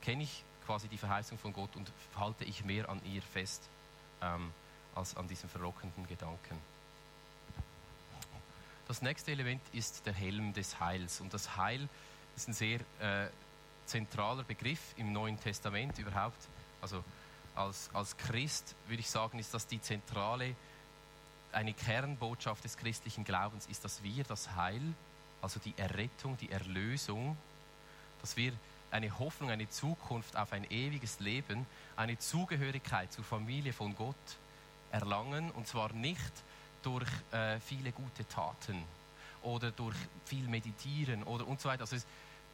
Kenne 0.01 0.23
ich 0.23 0.43
quasi 0.65 0.87
die 0.87 0.97
Verheißung 0.97 1.37
von 1.37 1.53
Gott 1.53 1.75
und 1.75 1.91
halte 2.15 2.43
ich 2.43 2.63
mehr 2.63 2.89
an 2.89 3.01
ihr 3.05 3.21
fest 3.21 3.63
ähm, 4.21 4.51
als 4.95 5.15
an 5.15 5.27
diesem 5.27 5.49
verlockenden 5.49 6.07
Gedanken? 6.07 6.57
Das 8.87 9.01
nächste 9.01 9.31
Element 9.31 9.61
ist 9.71 10.05
der 10.05 10.13
Helm 10.13 10.51
des 10.53 10.79
Heils. 10.79 11.21
Und 11.21 11.33
das 11.33 11.55
Heil 11.55 11.87
ist 12.35 12.47
ein 12.47 12.53
sehr 12.53 12.79
äh, 12.99 13.29
zentraler 13.85 14.43
Begriff 14.43 14.79
im 14.97 15.13
Neuen 15.13 15.39
Testament 15.39 15.97
überhaupt. 15.99 16.47
Also 16.81 17.03
als, 17.55 17.89
als 17.93 18.17
Christ 18.17 18.75
würde 18.87 19.01
ich 19.01 19.09
sagen, 19.09 19.37
ist 19.39 19.53
das 19.53 19.67
die 19.67 19.81
zentrale, 19.81 20.55
eine 21.51 21.73
Kernbotschaft 21.73 22.63
des 22.63 22.77
christlichen 22.77 23.23
Glaubens, 23.23 23.65
ist, 23.67 23.83
dass 23.83 24.03
wir 24.03 24.23
das 24.23 24.55
Heil, 24.55 24.81
also 25.41 25.59
die 25.59 25.73
Errettung, 25.77 26.37
die 26.37 26.51
Erlösung, 26.51 27.37
dass 28.21 28.37
wir 28.37 28.53
eine 28.91 29.17
Hoffnung, 29.19 29.49
eine 29.49 29.69
Zukunft 29.69 30.35
auf 30.35 30.51
ein 30.51 30.69
ewiges 30.69 31.19
Leben, 31.19 31.65
eine 31.95 32.17
Zugehörigkeit 32.17 33.11
zur 33.11 33.23
Familie 33.23 33.73
von 33.73 33.95
Gott 33.95 34.15
erlangen. 34.91 35.51
Und 35.51 35.67
zwar 35.67 35.93
nicht 35.93 36.31
durch 36.83 37.09
äh, 37.31 37.59
viele 37.59 37.91
gute 37.91 38.27
Taten 38.27 38.83
oder 39.41 39.71
durch 39.71 39.95
viel 40.25 40.47
Meditieren 40.47 41.23
oder 41.23 41.47
und 41.47 41.61
so 41.61 41.69
weiter. 41.69 41.81
Also 41.81 41.97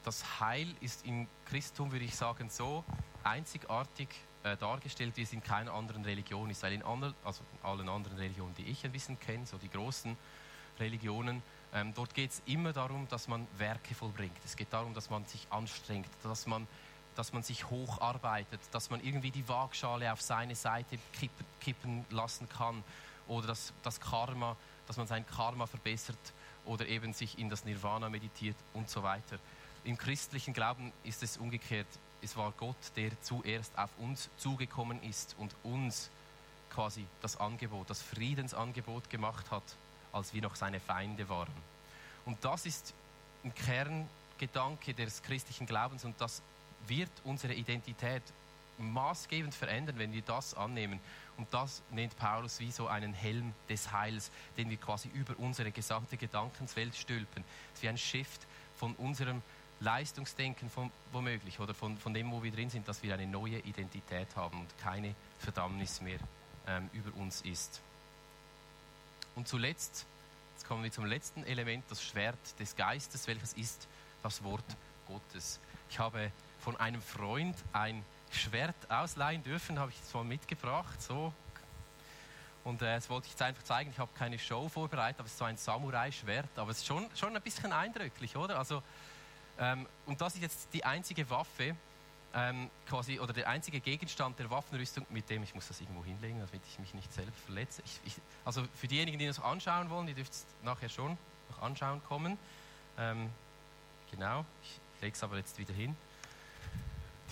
das 0.03 0.39
Heil 0.39 0.67
ist 0.81 1.05
im 1.05 1.27
Christentum, 1.45 1.91
würde 1.91 2.05
ich 2.05 2.15
sagen, 2.15 2.49
so 2.49 2.83
einzigartig 3.25 4.09
äh, 4.43 4.55
dargestellt, 4.57 5.17
wie 5.17 5.23
es 5.23 5.33
in 5.33 5.43
keiner 5.43 5.73
anderen 5.73 6.05
Religion 6.05 6.49
ist. 6.49 6.63
Weil 6.63 6.73
in, 6.73 6.83
andre, 6.83 7.13
also 7.23 7.43
allen 7.63 7.89
anderen 7.89 8.17
Religionen, 8.17 8.55
die 8.55 8.65
ich 8.65 8.85
ein 8.85 8.91
bisschen 8.91 9.19
kenne, 9.19 9.45
so 9.45 9.57
die 9.57 9.69
großen 9.69 10.15
Religionen, 10.79 11.41
Ähm, 11.73 11.93
dort 11.93 12.13
geht 12.13 12.31
es 12.31 12.41
immer 12.45 12.71
darum, 12.71 13.05
dass 13.09 13.27
man 13.27 13.47
Werke 13.57 13.95
vollbringt. 13.95 14.37
Es 14.45 14.55
geht 14.55 14.71
darum, 14.71 14.93
dass 14.93 15.09
man 15.09 15.25
sich 15.25 15.45
anstrengt, 15.49 16.07
dass 16.23 16.47
man, 16.47 16.67
dass 17.15 17.33
man 17.33 17.43
sich 17.43 17.69
hocharbeitet, 17.69 18.61
dass 18.71 18.89
man 18.89 19.01
irgendwie 19.01 19.29
die 19.29 19.45
Waagschale 19.49 20.09
auf 20.13 20.21
seine 20.21 20.55
Seite 20.55 20.97
kippen, 21.19 21.45
kippen 21.59 22.05
lassen 22.11 22.47
kann 22.47 22.81
oder 23.27 23.47
dass 23.47 23.73
das 23.83 23.99
Karma, 23.99 24.55
dass 24.87 24.95
man 24.95 25.07
sein 25.07 25.25
Karma 25.25 25.67
verbessert 25.67 26.33
oder 26.63 26.87
eben 26.87 27.11
sich 27.13 27.37
in 27.37 27.49
das 27.49 27.65
Nirvana 27.65 28.09
meditiert 28.09 28.57
und 28.73 28.89
so 28.89 29.03
weiter. 29.03 29.37
Im 29.83 29.97
christlichen 29.97 30.53
Glauben 30.53 30.93
ist 31.03 31.23
es 31.23 31.35
umgekehrt. 31.37 31.87
Es 32.25 32.35
war 32.35 32.51
Gott, 32.57 32.75
der 32.95 33.11
zuerst 33.21 33.77
auf 33.77 33.91
uns 33.99 34.31
zugekommen 34.37 34.99
ist 35.03 35.35
und 35.37 35.55
uns 35.61 36.09
quasi 36.71 37.05
das 37.21 37.39
Angebot, 37.39 37.87
das 37.87 38.01
Friedensangebot 38.01 39.11
gemacht 39.11 39.51
hat, 39.51 39.61
als 40.11 40.33
wir 40.33 40.41
noch 40.41 40.55
seine 40.55 40.79
Feinde 40.79 41.29
waren. 41.29 41.53
Und 42.25 42.43
das 42.43 42.65
ist 42.65 42.95
ein 43.43 43.53
Kerngedanke 43.53 44.95
des 44.95 45.21
christlichen 45.21 45.67
Glaubens 45.67 46.03
und 46.03 46.19
das 46.19 46.41
wird 46.87 47.11
unsere 47.25 47.53
Identität 47.53 48.23
maßgebend 48.79 49.53
verändern, 49.53 49.99
wenn 49.99 50.11
wir 50.11 50.23
das 50.23 50.55
annehmen. 50.55 50.99
Und 51.37 51.53
das 51.53 51.83
nennt 51.91 52.17
Paulus 52.17 52.59
wie 52.59 52.71
so 52.71 52.87
einen 52.87 53.13
Helm 53.13 53.53
des 53.69 53.91
Heils, 53.91 54.31
den 54.57 54.71
wir 54.71 54.77
quasi 54.77 55.09
über 55.09 55.35
unsere 55.37 55.69
gesamte 55.69 56.17
Gedankenswelt 56.17 56.95
stülpen. 56.95 57.43
Es 57.67 57.77
ist 57.77 57.83
wie 57.83 57.89
ein 57.89 57.99
Shift 57.99 58.47
von 58.77 58.95
unserem 58.95 59.43
Leistungsdenken 59.85 60.69
von, 60.69 60.91
womöglich 61.13 61.59
oder 61.59 61.73
von, 61.73 61.97
von 61.97 62.13
dem, 62.13 62.31
wo 62.31 62.43
wir 62.43 62.51
drin 62.51 62.69
sind, 62.69 62.87
dass 62.87 63.03
wir 63.03 63.13
eine 63.13 63.27
neue 63.27 63.59
Identität 63.59 64.35
haben 64.35 64.59
und 64.59 64.77
keine 64.79 65.15
Verdammnis 65.39 66.01
mehr 66.01 66.19
ähm, 66.67 66.89
über 66.91 67.15
uns 67.17 67.41
ist. 67.41 67.79
Und 69.35 69.47
zuletzt, 69.47 70.05
jetzt 70.55 70.67
kommen 70.67 70.83
wir 70.83 70.91
zum 70.91 71.05
letzten 71.05 71.43
Element, 71.45 71.85
das 71.89 72.03
Schwert 72.03 72.59
des 72.59 72.75
Geistes, 72.75 73.27
welches 73.27 73.53
ist 73.53 73.87
das 74.23 74.43
Wort 74.43 74.65
Gottes. 75.07 75.59
Ich 75.89 75.99
habe 75.99 76.31
von 76.61 76.75
einem 76.77 77.01
Freund 77.01 77.55
ein 77.71 78.03
Schwert 78.31 78.75
ausleihen 78.89 79.43
dürfen, 79.43 79.77
habe 79.77 79.91
ich 79.91 80.01
es 80.01 80.13
mal 80.13 80.23
mitgebracht, 80.23 80.99
so. 81.01 81.31
Und 82.63 82.81
äh, 82.81 82.95
das 82.95 83.07
wollte 83.11 83.27
ich 83.27 83.33
jetzt 83.33 83.43
einfach 83.43 83.63
zeigen. 83.63 83.91
Ich 83.91 83.99
habe 83.99 84.09
keine 84.17 84.39
Show 84.39 84.67
vorbereitet, 84.67 85.19
aber 85.19 85.27
es 85.27 85.33
ist 85.33 85.37
so 85.37 85.45
ein 85.45 85.55
Samurai-Schwert. 85.55 86.57
Aber 86.57 86.71
es 86.71 86.79
ist 86.79 86.87
schon, 86.87 87.07
schon 87.15 87.35
ein 87.35 87.41
bisschen 87.43 87.71
eindrücklich, 87.71 88.35
oder? 88.35 88.57
Also, 88.57 88.81
ähm, 89.59 89.87
und 90.05 90.21
das 90.21 90.35
ist 90.35 90.41
jetzt 90.41 90.67
die 90.73 90.83
einzige 90.83 91.29
Waffe, 91.29 91.75
ähm, 92.33 92.69
quasi, 92.87 93.19
oder 93.19 93.31
der 93.31 93.47
einzige 93.47 93.79
Gegenstand 93.79 94.37
der 94.39 94.49
Waffenrüstung, 94.49 95.05
mit 95.09 95.29
dem 95.29 95.43
ich 95.43 95.55
muss 95.55 95.67
das 95.67 95.79
irgendwo 95.79 96.03
hinlegen, 96.03 96.39
damit 96.39 96.61
ich 96.67 96.79
mich 96.79 96.93
nicht 96.93 97.11
selbst 97.13 97.39
verletze. 97.45 97.81
Ich, 97.85 97.99
ich, 98.05 98.13
also 98.43 98.63
für 98.73 98.87
diejenigen, 98.87 99.17
die 99.17 99.25
das 99.25 99.39
anschauen 99.39 99.89
wollen, 99.89 100.07
die 100.07 100.13
dürft 100.13 100.33
es 100.33 100.45
nachher 100.63 100.89
schon 100.89 101.17
noch 101.49 101.61
anschauen 101.61 102.01
kommen. 102.03 102.37
Ähm, 102.97 103.29
genau, 104.11 104.45
ich 104.63 105.01
lege 105.01 105.13
es 105.13 105.23
aber 105.23 105.37
jetzt 105.37 105.57
wieder 105.57 105.73
hin. 105.73 105.95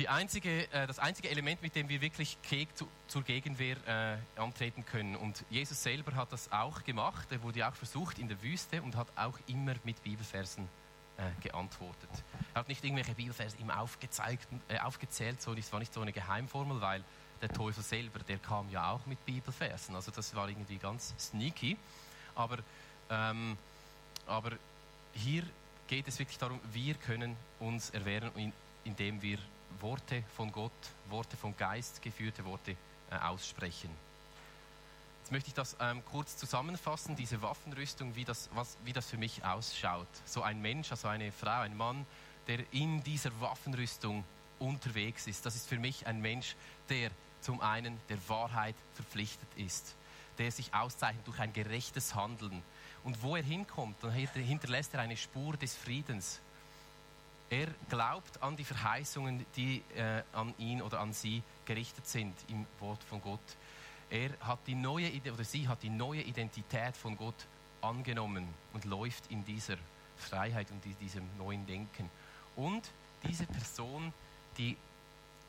Einzige, 0.08 0.72
äh, 0.72 0.88
das 0.88 1.00
einzige 1.00 1.30
Element, 1.30 1.62
mit 1.62 1.76
dem 1.76 1.88
wir 1.90 2.02
wirklich 2.02 2.38
zu, 2.74 2.88
zur 3.08 3.24
Gegenwehr 3.24 3.78
äh, 3.88 4.40
antreten 4.40 4.86
können. 4.86 5.16
Und 5.16 5.44
Jesus 5.50 5.84
selber 5.84 6.16
hat 6.16 6.32
das 6.32 6.52
auch 6.52 6.84
gemacht. 6.84 7.32
Er 7.32 7.42
wurde 7.44 7.68
auch 7.68 7.76
versucht 7.76 8.20
in 8.20 8.28
der 8.28 8.42
Wüste 8.42 8.82
und 8.82 8.96
hat 8.96 9.08
auch 9.16 9.38
immer 9.48 9.76
mit 9.84 10.02
Bibelversen 10.04 10.68
äh, 11.18 11.42
geantwortet. 11.42 12.10
Er 12.54 12.60
hat 12.60 12.68
nicht 12.68 12.84
irgendwelche 12.84 13.14
Bibelverse 13.14 13.58
ihm 13.58 13.70
aufgezeigt, 13.70 14.48
äh, 14.68 14.80
aufgezählt, 14.80 15.42
so, 15.42 15.54
das 15.54 15.72
war 15.72 15.80
nicht 15.80 15.94
so 15.94 16.02
eine 16.02 16.12
Geheimformel, 16.12 16.82
weil 16.82 17.04
der 17.42 17.50
Teufel 17.50 17.84
selber, 17.84 18.20
der 18.20 18.38
kam 18.38 18.70
ja 18.70 18.92
auch 18.92 19.06
mit 19.06 19.24
Bibelversen. 19.26 19.96
Also 19.96 20.12
das 20.12 20.34
war 20.34 20.48
irgendwie 20.48 20.78
ganz 20.78 21.14
sneaky. 21.20 21.78
Aber, 22.36 22.58
ähm, 23.10 23.58
aber 24.26 24.54
hier 25.14 25.44
geht 25.88 26.08
es 26.08 26.20
wirklich 26.20 26.38
darum, 26.38 26.60
wir 26.72 26.96
können 26.96 27.36
uns 27.60 27.90
erwehren, 27.90 28.54
indem 28.84 29.22
wir 29.22 29.38
Worte 29.82 30.24
von 30.36 30.52
Gott, 30.52 30.72
Worte 31.10 31.38
vom 31.38 31.56
Geist 31.58 32.02
geführte 32.02 32.46
Worte 32.46 32.76
äh, 33.12 33.16
aussprechen. 33.18 33.90
Jetzt 35.24 35.32
möchte 35.32 35.48
ich 35.48 35.54
das 35.54 35.78
ähm, 35.80 36.04
kurz 36.12 36.36
zusammenfassen, 36.36 37.16
diese 37.16 37.42
Waffenrüstung, 37.42 38.14
wie 38.18 38.26
das, 38.26 38.50
was, 38.56 38.76
wie 38.84 38.92
das 38.92 39.10
für 39.10 39.16
mich 39.16 39.46
ausschaut. 39.46 40.10
So 40.26 40.42
ein 40.42 40.62
Mensch, 40.62 40.92
also 40.92 41.08
eine 41.08 41.32
Frau, 41.32 41.62
ein 41.62 41.78
Mann, 41.78 42.06
der 42.50 42.60
in 42.74 43.02
dieser 43.04 43.32
Waffenrüstung 43.40 44.26
unterwegs 44.60 45.26
ist. 45.28 45.46
Das 45.46 45.56
ist 45.56 45.70
für 45.70 45.80
mich 45.80 46.06
ein 46.08 46.20
Mensch, 46.20 46.58
der 46.90 47.10
zum 47.40 47.62
einen 47.62 47.98
der 48.10 48.18
Wahrheit 48.28 48.76
verpflichtet 48.96 49.48
ist, 49.56 49.96
der 50.40 50.52
sich 50.52 50.74
auszeichnet 50.74 51.26
durch 51.26 51.40
ein 51.40 51.54
gerechtes 51.54 52.14
Handeln. 52.16 52.62
Und 53.06 53.24
wo 53.24 53.38
er 53.38 53.44
hinkommt, 53.44 53.96
dann 54.04 54.12
hinterlässt 54.12 54.94
er 54.94 55.00
eine 55.00 55.16
Spur 55.16 55.56
des 55.56 55.74
Friedens. 55.74 56.42
Er 57.50 57.68
glaubt 57.90 58.44
an 58.44 58.58
die 58.58 58.66
Verheißungen, 58.66 59.46
die 59.56 59.84
äh, 59.96 60.22
an 60.34 60.54
ihn 60.58 60.82
oder 60.82 61.00
an 61.00 61.14
sie 61.14 61.44
gerichtet 61.64 62.08
sind 62.08 62.36
im 62.50 62.66
Wort 62.82 63.02
von 63.06 63.22
Gott. 63.22 63.40
Er 64.14 64.30
hat 64.42 64.60
die 64.68 64.76
neue 64.76 65.12
oder 65.34 65.44
sie 65.44 65.68
hat 65.68 65.82
die 65.82 65.90
neue 65.90 66.22
Identität 66.22 66.96
von 66.96 67.18
Gott 67.18 67.48
angenommen 67.82 68.48
und 68.74 68.86
läuft 68.86 69.26
in 69.32 69.44
dieser 69.44 69.76
Freiheit 70.18 70.70
und 70.70 70.86
in 70.86 70.96
diesem 71.00 71.24
neuen 71.40 71.66
Denken. 71.66 72.12
Und 72.56 72.84
diese 73.28 73.48
Person, 73.48 74.14
die 74.60 74.78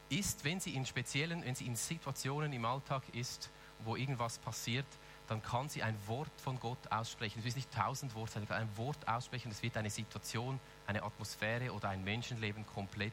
ist, 0.08 0.44
wenn 0.44 0.60
sie 0.60 0.74
in 0.74 0.86
speziellen, 0.86 1.44
wenn 1.44 1.54
sie 1.54 1.66
in 1.66 1.76
Situationen 1.76 2.54
im 2.54 2.64
Alltag 2.64 3.02
ist, 3.12 3.50
wo 3.84 3.96
irgendwas 3.96 4.38
passiert, 4.38 4.86
dann 5.28 5.42
kann 5.42 5.68
sie 5.68 5.82
ein 5.82 5.96
Wort 6.06 6.32
von 6.42 6.58
Gott 6.58 6.90
aussprechen. 6.90 7.40
Es 7.40 7.44
ist 7.44 7.56
nicht 7.56 7.70
tausend 7.70 8.14
Worte, 8.14 8.32
sondern 8.32 8.62
ein 8.62 8.76
Wort 8.78 9.06
aussprechen. 9.06 9.50
Es 9.50 9.62
wird 9.62 9.76
eine 9.76 9.90
Situation, 9.90 10.58
eine 10.86 11.02
Atmosphäre 11.02 11.70
oder 11.70 11.90
ein 11.90 12.02
Menschenleben 12.02 12.64
komplett 12.72 13.12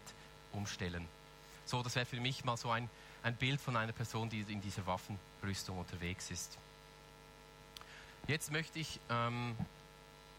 umstellen. 0.53 1.05
So, 1.65 1.83
das 1.83 1.95
wäre 1.95 2.05
für 2.05 2.21
mich 2.21 2.45
mal 2.45 2.55
so 2.55 2.69
ein, 2.69 2.89
ein 3.23 3.35
Bild 3.35 3.61
von 3.61 3.75
einer 3.75 3.91
Person, 3.91 4.29
die 4.29 4.41
in 4.41 4.61
dieser 4.61 4.85
Waffenrüstung 4.85 5.77
unterwegs 5.77 6.31
ist. 6.31 6.57
Jetzt 8.27 8.51
möchte 8.51 8.79
ich 8.79 8.99
ähm, 9.09 9.55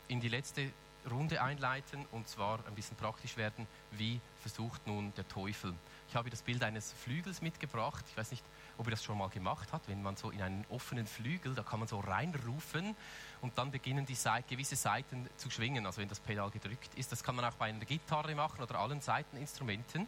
in 0.09 0.21
die 0.21 0.29
letzte 0.29 0.71
Runde 1.11 1.43
einleiten 1.43 2.07
und 2.13 2.29
zwar 2.29 2.61
ein 2.67 2.75
bisschen 2.75 2.97
praktisch 2.97 3.37
werden, 3.37 3.67
wie 3.93 4.21
versucht 4.41 4.87
nun 4.87 5.13
der 5.17 5.27
Teufel. 5.29 5.75
Ich 6.09 6.15
habe 6.15 6.31
das 6.31 6.43
Bild 6.43 6.63
eines 6.63 6.93
Flügels 6.93 7.43
mitgebracht. 7.43 8.05
Ich 8.09 8.17
weiß 8.17 8.31
nicht, 8.31 8.45
ob 8.79 8.87
ihr 8.87 8.93
das 8.93 9.03
schon 9.03 9.19
mal 9.19 9.29
gemacht 9.29 9.69
habt, 9.73 9.89
wenn 9.89 10.03
man 10.03 10.17
so 10.17 10.31
in 10.31 10.43
einen 10.43 10.65
offenen 10.71 11.07
Flügel, 11.07 11.55
da 11.55 11.63
kann 11.63 11.81
man 11.81 11.89
so 11.89 11.99
reinrufen 12.01 12.95
und 13.41 13.59
dann 13.59 13.71
beginnen 13.71 14.07
die 14.07 14.15
Seite, 14.15 14.49
gewisse 14.49 14.77
Seiten 14.77 15.29
zu 15.37 15.51
schwingen, 15.51 15.87
also 15.87 16.01
wenn 16.01 16.09
das 16.09 16.21
Pedal 16.21 16.51
gedrückt 16.51 16.95
ist. 16.95 17.11
Das 17.11 17.25
kann 17.25 17.35
man 17.35 17.45
auch 17.45 17.55
bei 17.55 17.67
einer 17.67 17.85
Gitarre 17.85 18.35
machen 18.35 18.63
oder 18.63 18.79
allen 18.79 19.01
Seiteninstrumenten. 19.01 20.07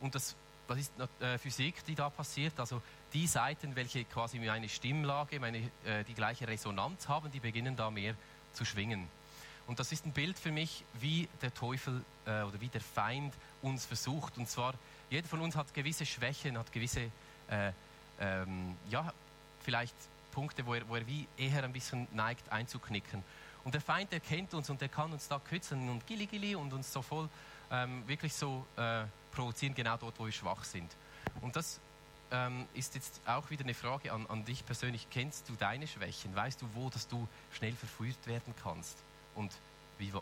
Und 0.00 0.14
das 0.14 0.36
das 0.68 0.78
ist 0.78 0.92
äh, 1.20 1.38
Physik, 1.38 1.84
die 1.86 1.94
da 1.94 2.10
passiert. 2.10 2.58
Also 2.58 2.82
die 3.12 3.26
Seiten, 3.26 3.76
welche 3.76 4.04
quasi 4.04 4.38
meine 4.38 4.68
Stimmlage, 4.68 5.38
meine, 5.40 5.58
äh, 5.84 6.04
die 6.06 6.14
gleiche 6.14 6.48
Resonanz 6.48 7.08
haben, 7.08 7.30
die 7.30 7.40
beginnen 7.40 7.76
da 7.76 7.90
mehr 7.90 8.14
zu 8.52 8.64
schwingen. 8.64 9.08
Und 9.66 9.80
das 9.80 9.92
ist 9.92 10.06
ein 10.06 10.12
Bild 10.12 10.38
für 10.38 10.52
mich, 10.52 10.84
wie 11.00 11.28
der 11.42 11.52
Teufel 11.52 12.04
äh, 12.24 12.42
oder 12.42 12.60
wie 12.60 12.68
der 12.68 12.80
Feind 12.80 13.34
uns 13.62 13.84
versucht. 13.84 14.38
Und 14.38 14.48
zwar, 14.48 14.74
jeder 15.10 15.26
von 15.26 15.40
uns 15.40 15.56
hat 15.56 15.72
gewisse 15.74 16.06
Schwächen, 16.06 16.56
hat 16.56 16.72
gewisse, 16.72 17.10
äh, 17.48 17.72
ähm, 18.20 18.76
ja, 18.88 19.12
vielleicht 19.64 19.94
Punkte, 20.32 20.66
wo 20.66 20.74
er, 20.74 20.88
wo 20.88 20.96
er 20.96 21.06
wie 21.06 21.26
eher 21.36 21.64
ein 21.64 21.72
bisschen 21.72 22.06
neigt 22.12 22.50
einzuknicken. 22.52 23.24
Und 23.64 23.74
der 23.74 23.80
Feind 23.80 24.12
erkennt 24.12 24.54
uns 24.54 24.70
und 24.70 24.80
der 24.80 24.88
kann 24.88 25.12
uns 25.12 25.26
da 25.26 25.40
kützen 25.40 25.88
und 25.88 26.06
gilli 26.06 26.26
gilli 26.26 26.54
und 26.54 26.72
uns 26.72 26.92
so 26.92 27.02
voll 27.02 27.28
ähm, 27.72 28.06
wirklich 28.06 28.32
so 28.32 28.64
äh, 28.76 29.04
provozieren, 29.36 29.74
genau 29.74 29.96
dort, 29.96 30.18
wo 30.18 30.24
wir 30.24 30.32
schwach 30.32 30.64
sind. 30.64 30.90
Und 31.40 31.54
das 31.54 31.78
ähm, 32.32 32.66
ist 32.74 32.94
jetzt 32.94 33.20
auch 33.26 33.48
wieder 33.50 33.62
eine 33.62 33.74
Frage 33.74 34.12
an, 34.12 34.26
an 34.26 34.44
dich 34.44 34.64
persönlich. 34.66 35.06
Kennst 35.10 35.48
du 35.48 35.54
deine 35.54 35.86
Schwächen? 35.86 36.34
Weißt 36.34 36.60
du, 36.60 36.66
wo 36.74 36.90
dass 36.90 37.06
du 37.06 37.28
schnell 37.52 37.72
verführt 37.72 38.26
werden 38.26 38.54
kannst? 38.62 38.96
Und 39.34 39.52
wie, 39.98 40.12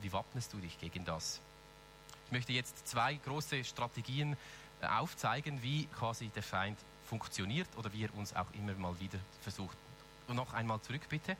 wie 0.00 0.12
wappnest 0.12 0.52
du 0.52 0.58
dich 0.58 0.78
gegen 0.80 1.04
das? 1.04 1.40
Ich 2.26 2.32
möchte 2.32 2.52
jetzt 2.52 2.86
zwei 2.88 3.14
große 3.14 3.64
Strategien 3.64 4.36
äh, 4.80 4.86
aufzeigen, 4.86 5.62
wie 5.62 5.86
quasi 5.86 6.28
der 6.28 6.42
Feind 6.44 6.78
funktioniert 7.06 7.68
oder 7.76 7.92
wie 7.92 8.04
er 8.04 8.14
uns 8.14 8.34
auch 8.34 8.46
immer 8.54 8.72
mal 8.74 8.98
wieder 9.00 9.18
versucht. 9.42 9.76
Und 10.28 10.36
noch 10.36 10.54
einmal 10.54 10.80
zurück 10.80 11.02
bitte. 11.08 11.36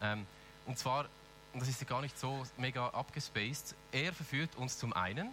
Ähm, 0.00 0.26
und 0.66 0.78
zwar, 0.78 1.04
und 1.52 1.60
das 1.60 1.68
ist 1.68 1.80
ja 1.80 1.86
gar 1.86 2.00
nicht 2.00 2.18
so 2.18 2.44
mega 2.56 2.88
abgespaced, 2.88 3.74
er 3.92 4.12
verführt 4.14 4.56
uns 4.56 4.78
zum 4.78 4.94
einen 4.94 5.30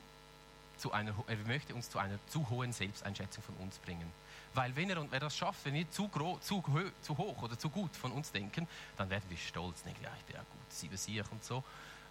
zu 0.81 0.91
einer, 0.91 1.13
er 1.27 1.37
möchte 1.47 1.73
uns 1.73 1.89
zu 1.89 1.99
einer 1.99 2.17
zu 2.27 2.49
hohen 2.49 2.73
Selbsteinschätzung 2.73 3.43
von 3.43 3.55
uns 3.55 3.77
bringen. 3.79 4.11
Weil 4.53 4.75
wenn 4.75 4.89
er, 4.89 4.97
wenn 4.97 5.11
er 5.13 5.19
das 5.21 5.37
schafft, 5.37 5.63
wenn 5.65 5.75
wir 5.75 5.89
zu, 5.89 6.09
zu, 6.41 6.63
zu, 7.01 7.17
hoch 7.17 7.41
oder 7.41 7.57
zu 7.57 7.69
gut 7.69 7.95
von 7.95 8.11
uns 8.11 8.31
denken, 8.31 8.67
dann 8.97 9.09
werden 9.09 9.23
wir 9.29 9.37
stolz, 9.37 9.83
denken, 9.83 10.03
ja, 10.03 10.11
ich 10.17 10.25
bin 10.25 10.35
ja 10.35 10.41
gut, 10.41 10.73
sieben 10.73 10.97
Sieg 10.97 11.23
und 11.31 11.43
so. 11.43 11.63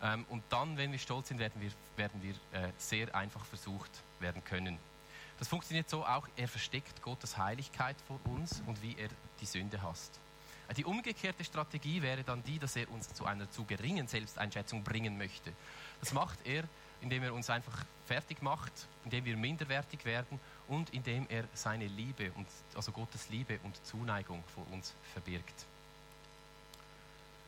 Ähm, 0.03 0.25
und 0.31 0.43
dann, 0.49 0.77
wenn 0.79 0.93
wir 0.93 0.99
stolz 0.99 1.29
sind, 1.29 1.39
werden 1.39 1.61
wir, 1.61 1.71
werden 1.97 2.23
wir 2.23 2.35
äh, 2.59 2.73
sehr 2.79 3.15
einfach 3.15 3.45
versucht 3.45 3.91
werden 4.21 4.43
können. 4.45 4.79
Das 5.39 5.49
funktioniert 5.49 5.91
so 5.91 6.07
auch, 6.07 6.27
er 6.37 6.49
versteckt 6.49 7.03
Gottes 7.03 7.37
Heiligkeit 7.37 7.97
vor 8.07 8.21
uns 8.25 8.63
und 8.67 8.83
wie 8.83 8.97
er 8.97 9.09
die 9.41 9.47
Sünde 9.47 9.83
hasst. 9.83 10.21
Die 10.77 10.85
umgekehrte 10.85 11.45
Strategie 11.45 12.01
wäre 12.01 12.23
dann 12.23 12.43
die, 12.45 12.59
dass 12.59 12.77
er 12.77 12.91
uns 12.91 13.13
zu 13.13 13.27
einer 13.27 13.51
zu 13.51 13.65
geringen 13.65 14.07
Selbsteinschätzung 14.07 14.85
bringen 14.85 15.19
möchte. 15.19 15.53
Das 15.99 16.13
macht 16.13 16.39
er, 16.45 16.65
indem 17.01 17.25
er 17.25 17.35
uns 17.35 17.51
einfach 17.51 17.85
fertig 18.07 18.43
macht, 18.43 18.73
indem 19.05 19.25
wir 19.25 19.37
minderwertig 19.37 20.05
werden 20.05 20.39
und 20.69 20.91
indem 20.91 21.27
er 21.29 21.45
seine 21.55 21.87
Liebe, 21.87 22.31
und, 22.33 22.47
also 22.75 22.93
Gottes 22.93 23.29
Liebe 23.31 23.59
und 23.65 23.85
Zuneigung 23.85 24.45
vor 24.55 24.67
uns 24.71 24.95
verbirgt. 25.13 25.67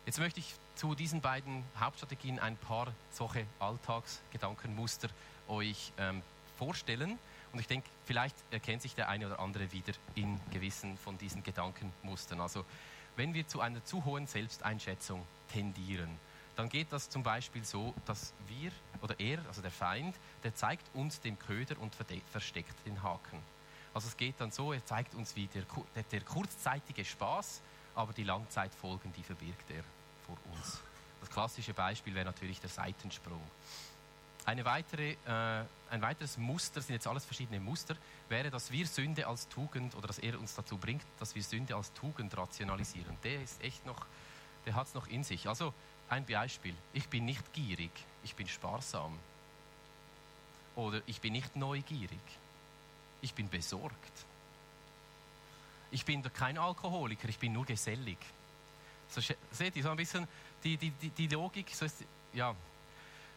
Jetzt 0.05 0.19
möchte 0.19 0.41
ich 0.41 0.55
zu 0.75 0.95
diesen 0.97 1.21
beiden 1.21 1.63
Hauptstrategien 1.79 2.41
ein 2.41 2.57
paar 2.57 2.93
solche 3.13 3.47
Alltagsgedankenmuster 3.61 5.09
euch 5.47 5.93
ähm, 5.99 6.23
vorstellen. 6.59 7.19
Und 7.53 7.61
ich 7.61 7.69
denke, 7.69 7.89
vielleicht 8.07 8.35
erkennt 8.51 8.83
sich 8.83 8.95
der 8.95 9.09
eine 9.09 9.27
oder 9.27 9.39
andere 9.39 9.71
wieder 9.71 9.93
in 10.15 10.41
gewissen 10.51 10.97
von 10.99 11.19
diesen 11.19 11.45
Gedankenmustern. 11.45 12.41
Also 12.41 12.65
wenn 13.17 13.35
wir 13.35 13.47
zu 13.47 13.61
einer 13.61 13.85
zu 13.85 14.05
hohen 14.05 14.27
Selbsteinschätzung 14.27 15.23
tendieren, 15.53 16.11
dann 16.57 16.69
geht 16.69 16.93
das 16.93 17.09
zum 17.09 17.23
Beispiel 17.23 17.65
so, 17.65 17.95
dass 18.07 18.33
wir 18.49 18.71
oder 19.01 19.19
er, 19.19 19.39
also 19.49 19.63
der 19.63 19.71
Feind, 19.71 20.15
der 20.45 20.55
zeigt 20.55 20.85
uns 20.95 21.21
den 21.21 21.39
Köder 21.39 21.79
und 21.81 21.95
versteckt 22.31 22.87
den 22.87 23.03
Haken. 23.03 23.39
Also 23.95 24.09
es 24.09 24.17
geht 24.17 24.35
dann 24.39 24.51
so, 24.51 24.73
er 24.73 24.85
zeigt 24.85 25.15
uns 25.15 25.37
wie 25.37 25.47
der, 25.49 25.65
der, 25.95 26.03
der 26.05 26.21
kurzzeitige 26.21 27.05
Spaß, 27.05 27.61
aber 27.95 28.13
die 28.13 28.25
Langzeitfolgen, 28.25 29.13
die 29.17 29.23
verbirgt 29.23 29.71
er 29.71 29.83
vor 30.27 30.37
uns. 30.53 30.81
Das 31.21 31.31
klassische 31.31 31.75
Beispiel 31.75 32.15
wäre 32.15 32.25
natürlich 32.25 32.61
der 32.61 32.71
Seitensprung. 32.71 33.43
Weitere, 34.45 35.13
äh, 35.13 35.65
ein 35.91 36.03
weiteres 36.03 36.37
Muster, 36.37 36.81
sind 36.83 36.95
jetzt 36.95 37.07
alles 37.07 37.25
verschiedene 37.25 37.61
Muster, 37.61 37.97
wäre, 38.29 38.51
dass 38.51 38.73
wir 38.73 38.87
Sünde 38.87 39.27
als 39.27 39.49
Tugend 39.49 39.95
oder 39.95 40.09
dass 40.09 40.19
er 40.19 40.39
uns 40.39 40.55
dazu 40.55 40.77
bringt, 40.77 41.05
dass 41.21 41.35
wir 41.35 41.43
Sünde 41.43 41.77
als 41.77 41.93
Tugend 41.93 42.37
rationalisieren. 42.37 43.17
Der 43.23 43.43
ist 43.43 43.63
echt 43.63 43.87
noch, 43.87 44.05
der 44.67 44.75
hat 44.75 44.89
es 44.89 44.95
noch 44.95 45.07
in 45.07 45.23
sich. 45.23 45.49
Also 45.49 45.73
ein 46.09 46.27
Beispiel, 46.27 46.75
ich 46.93 47.09
bin 47.09 47.25
nicht 47.25 47.53
gierig, 47.53 47.91
ich 48.25 48.35
bin 48.35 48.49
sparsam. 48.49 49.17
Oder 50.75 51.03
ich 51.07 51.21
bin 51.21 51.35
nicht 51.35 51.55
neugierig, 51.55 52.21
ich 53.21 53.35
bin 53.35 53.49
besorgt. 53.49 53.95
Ich 55.91 56.05
bin 56.05 56.23
kein 56.33 56.59
Alkoholiker, 56.59 57.29
ich 57.29 57.39
bin 57.39 57.53
nur 57.53 57.67
gesellig. 57.67 58.19
So, 59.11 59.21
seht 59.51 59.77
ihr 59.77 59.83
so 59.83 59.91
ein 59.91 59.97
bisschen 59.97 60.27
die, 60.65 60.79
die, 60.79 60.91
die, 60.91 61.11
die 61.11 61.29
Logik? 61.29 61.69
So 61.75 61.85
ist, 61.85 62.03
ja, 62.33 62.55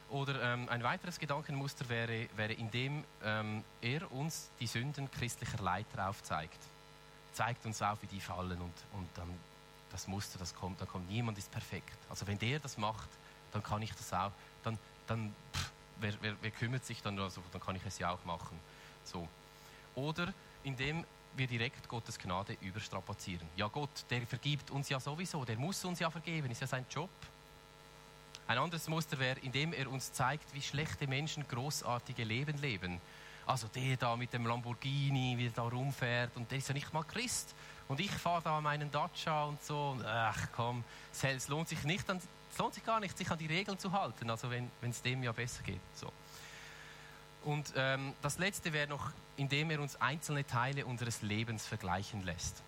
oder 0.09 0.41
ähm, 0.41 0.69
ein 0.69 0.83
weiteres 0.83 1.19
Gedankenmuster 1.19 1.89
wäre, 1.89 2.27
wäre 2.35 2.53
indem 2.53 3.03
ähm, 3.23 3.63
er 3.81 4.11
uns 4.11 4.49
die 4.59 4.67
Sünden 4.67 5.09
christlicher 5.11 5.61
Leiter 5.61 6.09
aufzeigt. 6.09 6.59
Zeigt 7.33 7.65
uns 7.65 7.81
auf, 7.81 8.01
wie 8.01 8.07
die 8.07 8.21
fallen 8.21 8.61
und, 8.61 8.73
und 8.93 9.09
dann 9.15 9.29
das 9.91 10.07
Muster, 10.07 10.37
das 10.39 10.53
kommt, 10.53 10.79
dann 10.81 10.87
kommt 10.87 11.09
niemand 11.09 11.37
ist 11.37 11.51
perfekt. 11.51 11.97
Also 12.09 12.27
wenn 12.27 12.37
der 12.37 12.59
das 12.59 12.77
macht, 12.77 13.09
dann 13.51 13.63
kann 13.63 13.81
ich 13.81 13.93
das 13.93 14.13
auch. 14.13 14.31
Dann, 14.63 14.77
dann 15.07 15.33
pff, 15.53 15.71
wer, 15.99 16.13
wer, 16.21 16.35
wer, 16.41 16.51
kümmert 16.51 16.85
sich 16.85 17.01
dann? 17.01 17.17
Also, 17.19 17.41
dann 17.51 17.61
kann 17.61 17.75
ich 17.75 17.85
es 17.85 17.97
ja 17.99 18.11
auch 18.11 18.23
machen. 18.25 18.59
So. 19.03 19.27
Oder 19.95 20.33
indem 20.63 21.05
wir 21.35 21.47
direkt 21.47 21.87
Gottes 21.87 22.17
Gnade 22.17 22.57
überstrapazieren. 22.61 23.47
Ja, 23.55 23.67
Gott, 23.67 24.05
der 24.09 24.25
vergibt 24.25 24.71
uns 24.71 24.89
ja 24.89 24.99
sowieso, 24.99 25.43
der 25.43 25.57
muss 25.57 25.83
uns 25.83 25.99
ja 25.99 26.09
vergeben, 26.09 26.49
ist 26.51 26.61
ja 26.61 26.67
sein 26.67 26.85
Job. 26.89 27.09
Ein 28.47 28.59
anderes 28.59 28.87
Muster 28.87 29.17
wäre, 29.17 29.39
indem 29.39 29.73
er 29.73 29.89
uns 29.89 30.13
zeigt, 30.13 30.53
wie 30.53 30.61
schlechte 30.61 31.07
Menschen 31.07 31.47
großartige 31.47 32.23
Leben 32.23 32.57
leben. 32.59 33.01
Also 33.47 33.67
der 33.67 33.97
da 33.97 34.15
mit 34.15 34.33
dem 34.33 34.45
Lamborghini, 34.45 35.37
wie 35.37 35.47
er 35.47 35.51
da 35.51 35.63
rumfährt 35.63 36.35
und 36.35 36.49
der 36.49 36.59
ist 36.59 36.67
ja 36.67 36.73
nicht 36.73 36.93
mal 36.93 37.03
Christ. 37.03 37.55
Und 37.87 37.99
ich 37.99 38.11
fahre 38.11 38.41
da 38.43 38.61
meinen 38.61 38.91
Dacia 38.91 39.45
und 39.45 39.63
so. 39.63 39.91
Und 39.91 40.05
ach 40.05 40.47
komm, 40.55 40.83
es 41.11 41.47
lohnt 41.47 41.67
sich 41.69 41.83
nicht, 41.83 42.07
es 42.09 42.57
lohnt 42.57 42.73
sich 42.73 42.85
gar 42.85 42.99
nicht, 42.99 43.17
sich 43.17 43.29
an 43.29 43.37
die 43.37 43.47
Regeln 43.47 43.77
zu 43.77 43.91
halten. 43.91 44.29
Also 44.29 44.49
wenn 44.49 44.69
es 44.81 45.01
dem 45.01 45.23
ja 45.23 45.31
besser 45.31 45.63
geht. 45.63 45.81
So. 45.93 46.11
Und 47.43 47.73
ähm, 47.75 48.13
das 48.23 48.39
Letzte 48.39 48.73
wäre 48.73 48.87
noch, 48.87 49.11
indem 49.37 49.69
er 49.69 49.79
uns 49.79 49.95
einzelne 50.01 50.45
Teile 50.45 50.85
unseres 50.85 51.21
Lebens 51.21 51.67
vergleichen 51.67 52.23
lässt. 52.23 52.63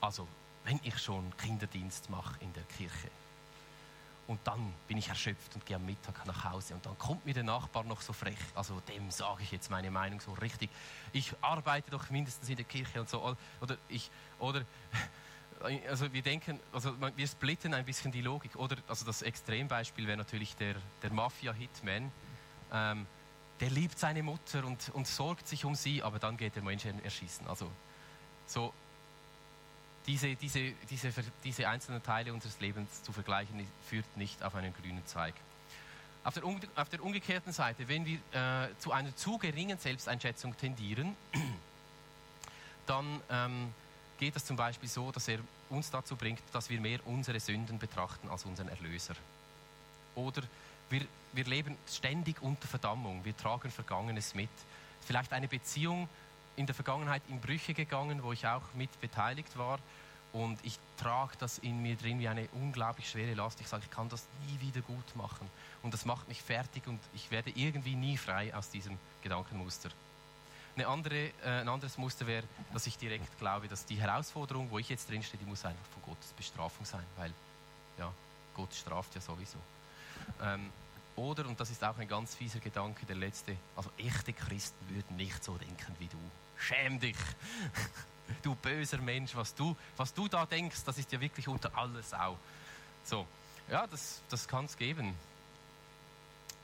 Also 0.00 0.28
wenn 0.64 0.80
ich 0.82 0.98
schon 0.98 1.34
Kinderdienst 1.38 2.10
mache 2.10 2.36
in 2.40 2.52
der 2.52 2.64
Kirche 2.64 3.08
und 4.28 4.38
dann 4.44 4.74
bin 4.86 4.98
ich 4.98 5.08
erschöpft 5.08 5.54
und 5.54 5.64
gehe 5.64 5.76
am 5.76 5.86
Mittag 5.86 6.24
nach 6.26 6.44
Hause. 6.44 6.74
Und 6.74 6.84
dann 6.84 6.96
kommt 6.98 7.24
mir 7.24 7.32
der 7.32 7.44
Nachbar 7.44 7.82
noch 7.84 8.02
so 8.02 8.12
frech. 8.12 8.36
Also 8.54 8.78
dem 8.80 9.10
sage 9.10 9.42
ich 9.42 9.50
jetzt 9.50 9.70
meine 9.70 9.90
Meinung 9.90 10.20
so 10.20 10.32
richtig. 10.34 10.68
Ich 11.14 11.32
arbeite 11.40 11.90
doch 11.90 12.10
mindestens 12.10 12.46
in 12.48 12.56
der 12.56 12.66
Kirche 12.66 13.00
und 13.00 13.08
so. 13.08 13.34
Oder 13.62 13.78
ich, 13.88 14.10
oder, 14.38 14.66
also 15.88 16.12
wir 16.12 16.20
denken, 16.20 16.60
also 16.74 16.94
wir 17.16 17.26
splitten 17.26 17.72
ein 17.72 17.86
bisschen 17.86 18.12
die 18.12 18.20
Logik. 18.20 18.54
Oder, 18.56 18.76
also 18.86 19.06
das 19.06 19.22
Extrembeispiel 19.22 20.06
wäre 20.06 20.18
natürlich 20.18 20.54
der, 20.56 20.74
der 21.02 21.10
Mafia-Hitman. 21.10 22.12
Ähm, 22.70 23.06
der 23.60 23.70
liebt 23.70 23.98
seine 23.98 24.22
Mutter 24.22 24.62
und, 24.66 24.90
und 24.90 25.06
sorgt 25.06 25.48
sich 25.48 25.64
um 25.64 25.74
sie, 25.74 26.02
aber 26.02 26.18
dann 26.18 26.36
geht 26.36 26.54
der 26.54 26.62
Menschen 26.62 27.02
erschießen. 27.02 27.46
Also 27.46 27.70
so 28.46 28.74
diese, 30.08 30.34
diese, 30.36 30.72
diese, 30.90 31.12
diese 31.44 31.68
einzelnen 31.68 32.02
Teile 32.02 32.32
unseres 32.32 32.58
Lebens 32.60 33.02
zu 33.02 33.12
vergleichen, 33.12 33.64
führt 33.88 34.16
nicht 34.16 34.42
auf 34.42 34.54
einen 34.54 34.72
grünen 34.74 35.06
Zweig. 35.06 35.34
Auf 36.24 36.34
der, 36.34 36.44
auf 36.44 36.88
der 36.88 37.02
umgekehrten 37.02 37.52
Seite, 37.52 37.86
wenn 37.88 38.06
wir 38.06 38.18
äh, 38.32 38.68
zu 38.78 38.90
einer 38.90 39.14
zu 39.14 39.38
geringen 39.38 39.78
Selbsteinschätzung 39.78 40.56
tendieren, 40.56 41.14
dann 42.86 43.20
ähm, 43.30 43.74
geht 44.18 44.34
es 44.34 44.46
zum 44.46 44.56
Beispiel 44.56 44.88
so, 44.88 45.12
dass 45.12 45.28
er 45.28 45.40
uns 45.68 45.90
dazu 45.90 46.16
bringt, 46.16 46.42
dass 46.52 46.70
wir 46.70 46.80
mehr 46.80 47.00
unsere 47.06 47.38
Sünden 47.38 47.78
betrachten 47.78 48.28
als 48.30 48.46
unseren 48.46 48.68
Erlöser. 48.68 49.14
Oder 50.14 50.42
wir, 50.88 51.02
wir 51.34 51.44
leben 51.44 51.76
ständig 51.86 52.40
unter 52.40 52.66
Verdammung, 52.66 53.24
wir 53.24 53.36
tragen 53.36 53.70
Vergangenes 53.70 54.34
mit. 54.34 54.48
Vielleicht 55.06 55.34
eine 55.34 55.48
Beziehung, 55.48 56.08
in 56.58 56.66
der 56.66 56.74
Vergangenheit 56.74 57.22
in 57.28 57.40
Brüche 57.40 57.72
gegangen, 57.72 58.22
wo 58.22 58.32
ich 58.32 58.46
auch 58.46 58.62
mit 58.74 59.00
beteiligt 59.00 59.56
war. 59.56 59.78
Und 60.32 60.58
ich 60.62 60.78
trage 60.98 61.32
das 61.38 61.58
in 61.58 61.80
mir 61.80 61.96
drin 61.96 62.18
wie 62.18 62.28
eine 62.28 62.48
unglaublich 62.52 63.08
schwere 63.08 63.32
Last. 63.34 63.60
Ich 63.60 63.68
sage, 63.68 63.84
ich 63.84 63.90
kann 63.90 64.08
das 64.08 64.26
nie 64.46 64.60
wieder 64.60 64.82
gut 64.82 65.16
machen. 65.16 65.48
Und 65.82 65.94
das 65.94 66.04
macht 66.04 66.28
mich 66.28 66.42
fertig 66.42 66.86
und 66.86 67.00
ich 67.14 67.30
werde 67.30 67.50
irgendwie 67.54 67.94
nie 67.94 68.16
frei 68.16 68.54
aus 68.54 68.68
diesem 68.70 68.98
Gedankenmuster. 69.22 69.90
Eine 70.74 70.88
andere, 70.88 71.28
äh, 71.44 71.60
ein 71.60 71.68
anderes 71.68 71.96
Muster 71.96 72.26
wäre, 72.26 72.44
dass 72.72 72.86
ich 72.86 72.98
direkt 72.98 73.38
glaube, 73.38 73.68
dass 73.68 73.86
die 73.86 73.96
Herausforderung, 73.96 74.70
wo 74.70 74.78
ich 74.78 74.88
jetzt 74.88 75.08
drinstehe, 75.08 75.40
die 75.40 75.46
muss 75.46 75.64
einfach 75.64 75.86
von 75.94 76.02
Gottes 76.02 76.32
Bestrafung 76.32 76.84
sein, 76.84 77.04
weil 77.16 77.32
ja, 77.98 78.12
Gott 78.54 78.74
straft 78.74 79.14
ja 79.14 79.20
sowieso. 79.20 79.58
Ähm, 80.42 80.70
oder, 81.18 81.46
und 81.46 81.58
das 81.58 81.70
ist 81.70 81.82
auch 81.84 81.98
ein 81.98 82.08
ganz 82.08 82.34
fieser 82.34 82.60
Gedanke, 82.60 83.04
der 83.04 83.16
letzte, 83.16 83.56
also 83.76 83.90
echte 83.98 84.32
Christen 84.32 84.88
würden 84.94 85.16
nicht 85.16 85.42
so 85.42 85.56
denken 85.56 85.94
wie 85.98 86.06
du. 86.06 86.18
Schäm 86.56 86.98
dich! 87.00 87.16
du 88.42 88.54
böser 88.54 88.98
Mensch, 88.98 89.34
was 89.34 89.54
du, 89.54 89.76
was 89.96 90.14
du 90.14 90.28
da 90.28 90.46
denkst, 90.46 90.84
das 90.84 90.98
ist 90.98 91.10
ja 91.12 91.20
wirklich 91.20 91.48
unter 91.48 91.76
alles 91.76 92.14
auch. 92.14 92.38
So, 93.04 93.26
ja, 93.70 93.86
das, 93.86 94.20
das 94.28 94.46
kann 94.46 94.66
es 94.66 94.76
geben. 94.76 95.14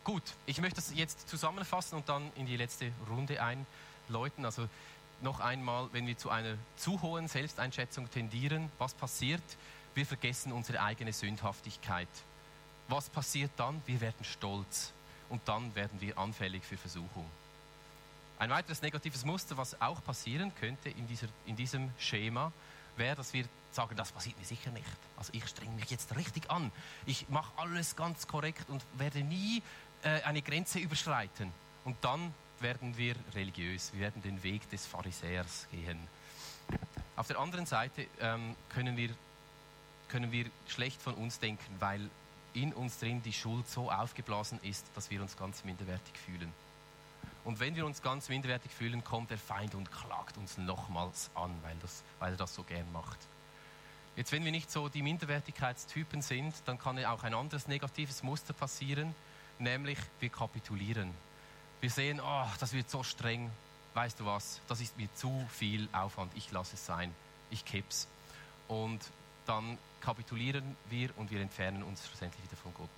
Gut, 0.05 0.23
ich 0.47 0.61
möchte 0.61 0.77
das 0.77 0.95
jetzt 0.95 1.29
zusammenfassen 1.29 1.97
und 1.97 2.09
dann 2.09 2.31
in 2.37 2.47
die 2.47 2.57
letzte 2.57 2.93
Runde 3.09 3.43
einläuten. 3.43 4.45
Also 4.45 4.69
noch 5.23 5.41
einmal, 5.41 5.89
wenn 5.93 6.07
wir 6.07 6.19
zu 6.19 6.29
einer 6.29 6.57
zu 6.77 7.01
hohen 7.01 7.29
Selbsteinschätzung 7.29 8.11
tendieren, 8.11 8.71
was 8.79 8.93
passiert? 8.93 9.43
Wir 9.95 10.05
vergessen 10.05 10.53
unsere 10.53 10.83
eigene 10.83 11.13
Sündhaftigkeit 11.13 12.09
was 12.89 13.09
passiert 13.09 13.51
dann? 13.57 13.81
Wir 13.87 14.01
werden 14.01 14.25
stolz 14.25 14.93
und 15.29 15.41
dann 15.47 15.75
werden 15.75 16.01
wir 16.01 16.19
anfällig 16.19 16.65
für 16.65 16.77
Versuchung. 16.77 17.29
Ein 18.39 18.51
weiteres 18.51 18.83
negatives 18.83 19.25
Muster, 19.25 19.57
was 19.57 19.81
auch 19.81 20.03
passieren 20.05 20.53
könnte 20.61 20.91
in, 20.91 21.07
dieser, 21.07 21.29
in 21.47 21.57
diesem 21.57 21.91
Schema, 21.99 22.53
wäre, 22.97 23.17
dass 23.17 23.33
wir 23.33 23.45
sagen, 23.71 23.97
das 23.97 24.13
passiert 24.13 24.39
mir 24.39 24.45
sicher 24.45 24.71
nicht. 24.71 24.87
Also 25.17 25.33
ich 25.33 25.47
strenge 25.47 25.75
mich 25.75 25.91
jetzt 25.91 26.15
richtig 26.17 26.51
an. 26.51 26.71
Ich 27.07 27.29
mache 27.29 27.53
alles 27.57 27.97
ganz 27.97 28.27
korrekt 28.27 28.69
und 28.69 28.83
werde 28.99 29.21
nie 29.21 29.63
äh, 30.03 30.23
eine 30.23 30.43
Grenze 30.43 30.79
überschreiten. 30.79 31.53
Und 31.85 31.97
dann 32.03 32.33
werden 32.61 32.97
wir 32.97 33.15
religiös. 33.35 33.93
Wir 33.93 34.01
werden 34.01 34.23
den 34.23 34.43
Weg 34.43 34.69
des 34.71 34.87
Pharisäers 34.87 35.67
gehen. 35.71 35.99
Auf 37.17 37.29
der 37.29 37.39
anderen 37.39 37.67
Seite 37.67 38.07
ähm, 38.21 38.57
können, 38.69 38.97
wir, 38.97 39.11
können 40.09 40.33
wir 40.33 40.47
schlecht 40.67 41.01
von 41.01 41.15
uns 41.15 41.39
denken, 41.39 41.77
weil 41.79 42.09
in 42.55 42.73
uns 42.73 42.99
drin 42.99 43.23
die 43.23 43.33
Schuld 43.33 43.69
so 43.69 43.91
aufgeblasen 43.91 44.59
ist, 44.63 44.87
dass 44.95 45.11
wir 45.11 45.21
uns 45.21 45.37
ganz 45.37 45.65
minderwertig 45.65 46.15
fühlen. 46.25 46.53
Und 47.45 47.61
wenn 47.61 47.77
wir 47.77 47.85
uns 47.85 48.01
ganz 48.01 48.29
minderwertig 48.29 48.73
fühlen, 48.73 49.05
kommt 49.05 49.31
der 49.31 49.39
Feind 49.39 49.75
und 49.75 49.93
klagt 49.93 50.39
uns 50.39 50.57
nochmals 50.57 51.31
an, 51.35 51.55
weil, 51.63 51.77
das, 51.83 52.03
weil 52.19 52.33
er 52.33 52.37
das 52.39 52.55
so 52.55 52.63
gern 52.63 52.91
macht. 52.93 53.19
Jetzt, 54.17 54.33
wenn 54.33 54.45
wir 54.45 54.53
nicht 54.53 54.71
so 54.71 54.89
die 54.89 55.03
Minderwertigkeitstypen 55.03 56.23
sind, 56.23 56.55
dann 56.67 56.79
kann 56.79 57.05
auch 57.05 57.25
ein 57.25 57.35
anderes 57.35 57.67
negatives 57.67 58.23
Muster 58.23 58.55
passieren, 58.55 59.15
nämlich 59.59 59.99
wir 60.21 60.29
kapitulieren. 60.31 61.11
Wir 61.81 61.91
sehen, 61.91 62.21
oh, 62.21 62.47
das 62.61 62.73
wird 62.73 62.89
so 62.89 63.03
streng, 63.03 63.51
weißt 63.95 64.21
du 64.21 64.27
was, 64.27 64.61
das 64.69 64.81
ist 64.81 64.97
mir 64.97 65.13
zu 65.15 65.47
viel 65.51 65.89
Aufwand, 65.93 66.33
ich 66.37 66.51
lasse 66.51 66.77
es 66.77 66.87
sein, 66.87 67.13
ich 67.51 67.65
kipp's. 67.65 68.07
Und 68.69 69.01
dann 69.47 69.79
kapitulieren 70.01 70.77
wir 70.91 71.11
und 71.17 71.31
wir 71.31 71.41
entfernen 71.41 71.83
uns 71.83 72.07
schlussendlich 72.07 72.43
wieder 72.45 72.57
von 72.57 72.73
Gott. 72.75 72.89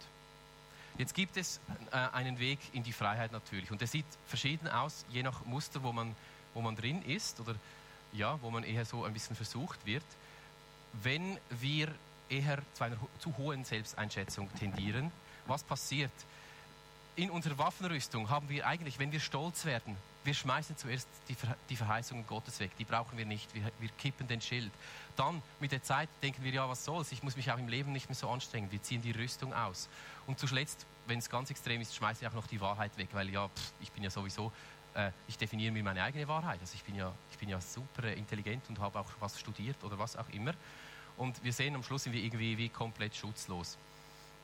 Jetzt 0.98 1.14
gibt 1.14 1.36
es 1.36 1.60
äh, 1.92 1.96
einen 1.96 2.38
Weg 2.38 2.58
in 2.72 2.82
die 2.82 2.92
Freiheit 2.92 3.32
natürlich 3.32 3.70
und 3.70 3.80
der 3.80 3.88
sieht 3.88 4.06
verschieden 4.26 4.68
aus, 4.68 5.04
je 5.10 5.22
nach 5.22 5.44
Muster, 5.44 5.82
wo 5.82 5.92
man, 5.92 6.14
wo 6.54 6.62
man 6.62 6.74
drin 6.74 7.02
ist 7.02 7.38
oder 7.40 7.54
ja, 8.12 8.38
wo 8.42 8.50
man 8.50 8.64
eher 8.64 8.84
so 8.84 9.04
ein 9.04 9.12
bisschen 9.12 9.36
versucht 9.36 9.84
wird. 9.84 10.04
Wenn 11.02 11.38
wir 11.50 11.88
eher 12.28 12.58
zu 12.74 12.84
einer 12.84 12.96
zu 13.18 13.36
hohen 13.36 13.64
Selbsteinschätzung 13.64 14.48
tendieren, 14.58 15.12
was 15.46 15.62
passiert? 15.62 16.12
In 17.14 17.30
unserer 17.30 17.58
Waffenrüstung 17.58 18.30
haben 18.30 18.48
wir 18.48 18.66
eigentlich, 18.66 18.98
wenn 18.98 19.12
wir 19.12 19.20
stolz 19.20 19.64
werden, 19.64 19.96
wir 20.26 20.34
schmeißen 20.34 20.76
zuerst 20.76 21.08
die, 21.28 21.36
die 21.70 21.76
Verheißungen 21.76 22.26
Gottes 22.26 22.60
weg, 22.60 22.72
die 22.78 22.84
brauchen 22.84 23.16
wir 23.16 23.24
nicht, 23.24 23.54
wir, 23.54 23.62
wir 23.78 23.88
kippen 23.98 24.28
den 24.28 24.40
Schild. 24.40 24.72
Dann 25.16 25.40
mit 25.60 25.72
der 25.72 25.82
Zeit 25.82 26.08
denken 26.22 26.44
wir, 26.44 26.52
ja, 26.52 26.68
was 26.68 26.84
soll's, 26.84 27.12
ich 27.12 27.22
muss 27.22 27.36
mich 27.36 27.50
auch 27.50 27.58
im 27.58 27.68
Leben 27.68 27.92
nicht 27.92 28.08
mehr 28.08 28.16
so 28.16 28.28
anstrengen, 28.28 28.70
wir 28.70 28.82
ziehen 28.82 29.00
die 29.00 29.12
Rüstung 29.12 29.54
aus. 29.54 29.88
Und 30.26 30.38
zuletzt, 30.38 30.84
wenn 31.06 31.18
es 31.18 31.30
ganz 31.30 31.50
extrem 31.50 31.80
ist, 31.80 31.94
schmeiße 31.94 32.24
ich 32.24 32.28
auch 32.28 32.34
noch 32.34 32.46
die 32.46 32.60
Wahrheit 32.60 32.96
weg, 32.98 33.08
weil 33.12 33.30
ja, 33.30 33.48
pff, 33.48 33.72
ich 33.80 33.92
bin 33.92 34.02
ja 34.02 34.10
sowieso, 34.10 34.52
äh, 34.94 35.10
ich 35.28 35.38
definiere 35.38 35.72
mir 35.72 35.84
meine 35.84 36.02
eigene 36.02 36.26
Wahrheit. 36.28 36.60
Also 36.60 36.74
ich 36.74 36.82
bin 36.82 36.96
ja, 36.96 37.12
ich 37.30 37.38
bin 37.38 37.48
ja 37.48 37.60
super 37.60 38.04
intelligent 38.12 38.64
und 38.68 38.80
habe 38.80 38.98
auch 38.98 39.10
was 39.20 39.38
studiert 39.38 39.82
oder 39.84 39.98
was 39.98 40.16
auch 40.16 40.28
immer. 40.30 40.54
Und 41.16 41.42
wir 41.44 41.52
sehen 41.52 41.74
am 41.74 41.82
Schluss 41.82 42.04
sind 42.04 42.12
wir 42.12 42.22
irgendwie 42.22 42.58
wie 42.58 42.68
komplett 42.68 43.14
schutzlos. 43.14 43.78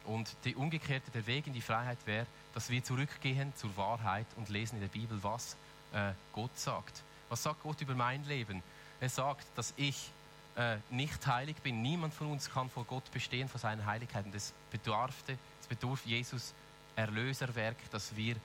Und 0.04 0.34
die 0.44 0.54
umgekehrte, 0.54 1.10
der 1.10 1.26
Weg 1.26 1.46
in 1.46 1.52
die 1.52 1.60
Freiheit 1.60 1.98
wäre, 2.06 2.26
dass 2.54 2.70
wir 2.70 2.82
zurückgehen 2.82 3.52
zur 3.54 3.76
Wahrheit 3.76 4.26
und 4.36 4.48
lesen 4.48 4.76
in 4.76 4.80
der 4.80 4.88
Bibel, 4.88 5.22
was 5.22 5.56
äh, 5.92 6.12
Gott 6.32 6.56
sagt. 6.58 7.02
Was 7.28 7.42
sagt 7.42 7.62
Gott 7.62 7.80
über 7.80 7.94
mein 7.94 8.24
Leben? 8.26 8.62
Er 9.00 9.08
sagt, 9.08 9.46
dass 9.56 9.72
ich 9.76 10.10
äh, 10.56 10.76
nicht 10.90 11.26
heilig 11.26 11.56
bin. 11.62 11.82
Niemand 11.82 12.12
von 12.14 12.30
uns 12.30 12.50
kann 12.50 12.68
vor 12.68 12.84
Gott 12.84 13.10
bestehen, 13.12 13.48
vor 13.48 13.60
seinen 13.60 13.86
Heiligkeiten. 13.86 14.32
Das 14.32 14.52
bedurfte, 14.70 15.38
es 15.60 15.66
bedarf 15.66 16.04
Jesus 16.04 16.52
Erlöserwerk, 16.94 17.76
dass 17.90 18.14
wir 18.16 18.36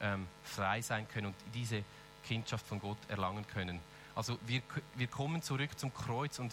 ähm, 0.00 0.26
frei 0.44 0.80
sein 0.80 1.08
können 1.08 1.26
und 1.26 1.34
diese 1.52 1.82
Kindschaft 2.24 2.66
von 2.66 2.80
Gott 2.80 2.98
erlangen 3.08 3.44
können. 3.48 3.80
Also 4.14 4.38
wir, 4.46 4.62
wir 4.94 5.06
kommen 5.08 5.42
zurück 5.42 5.78
zum 5.78 5.92
Kreuz 5.92 6.38
und 6.38 6.52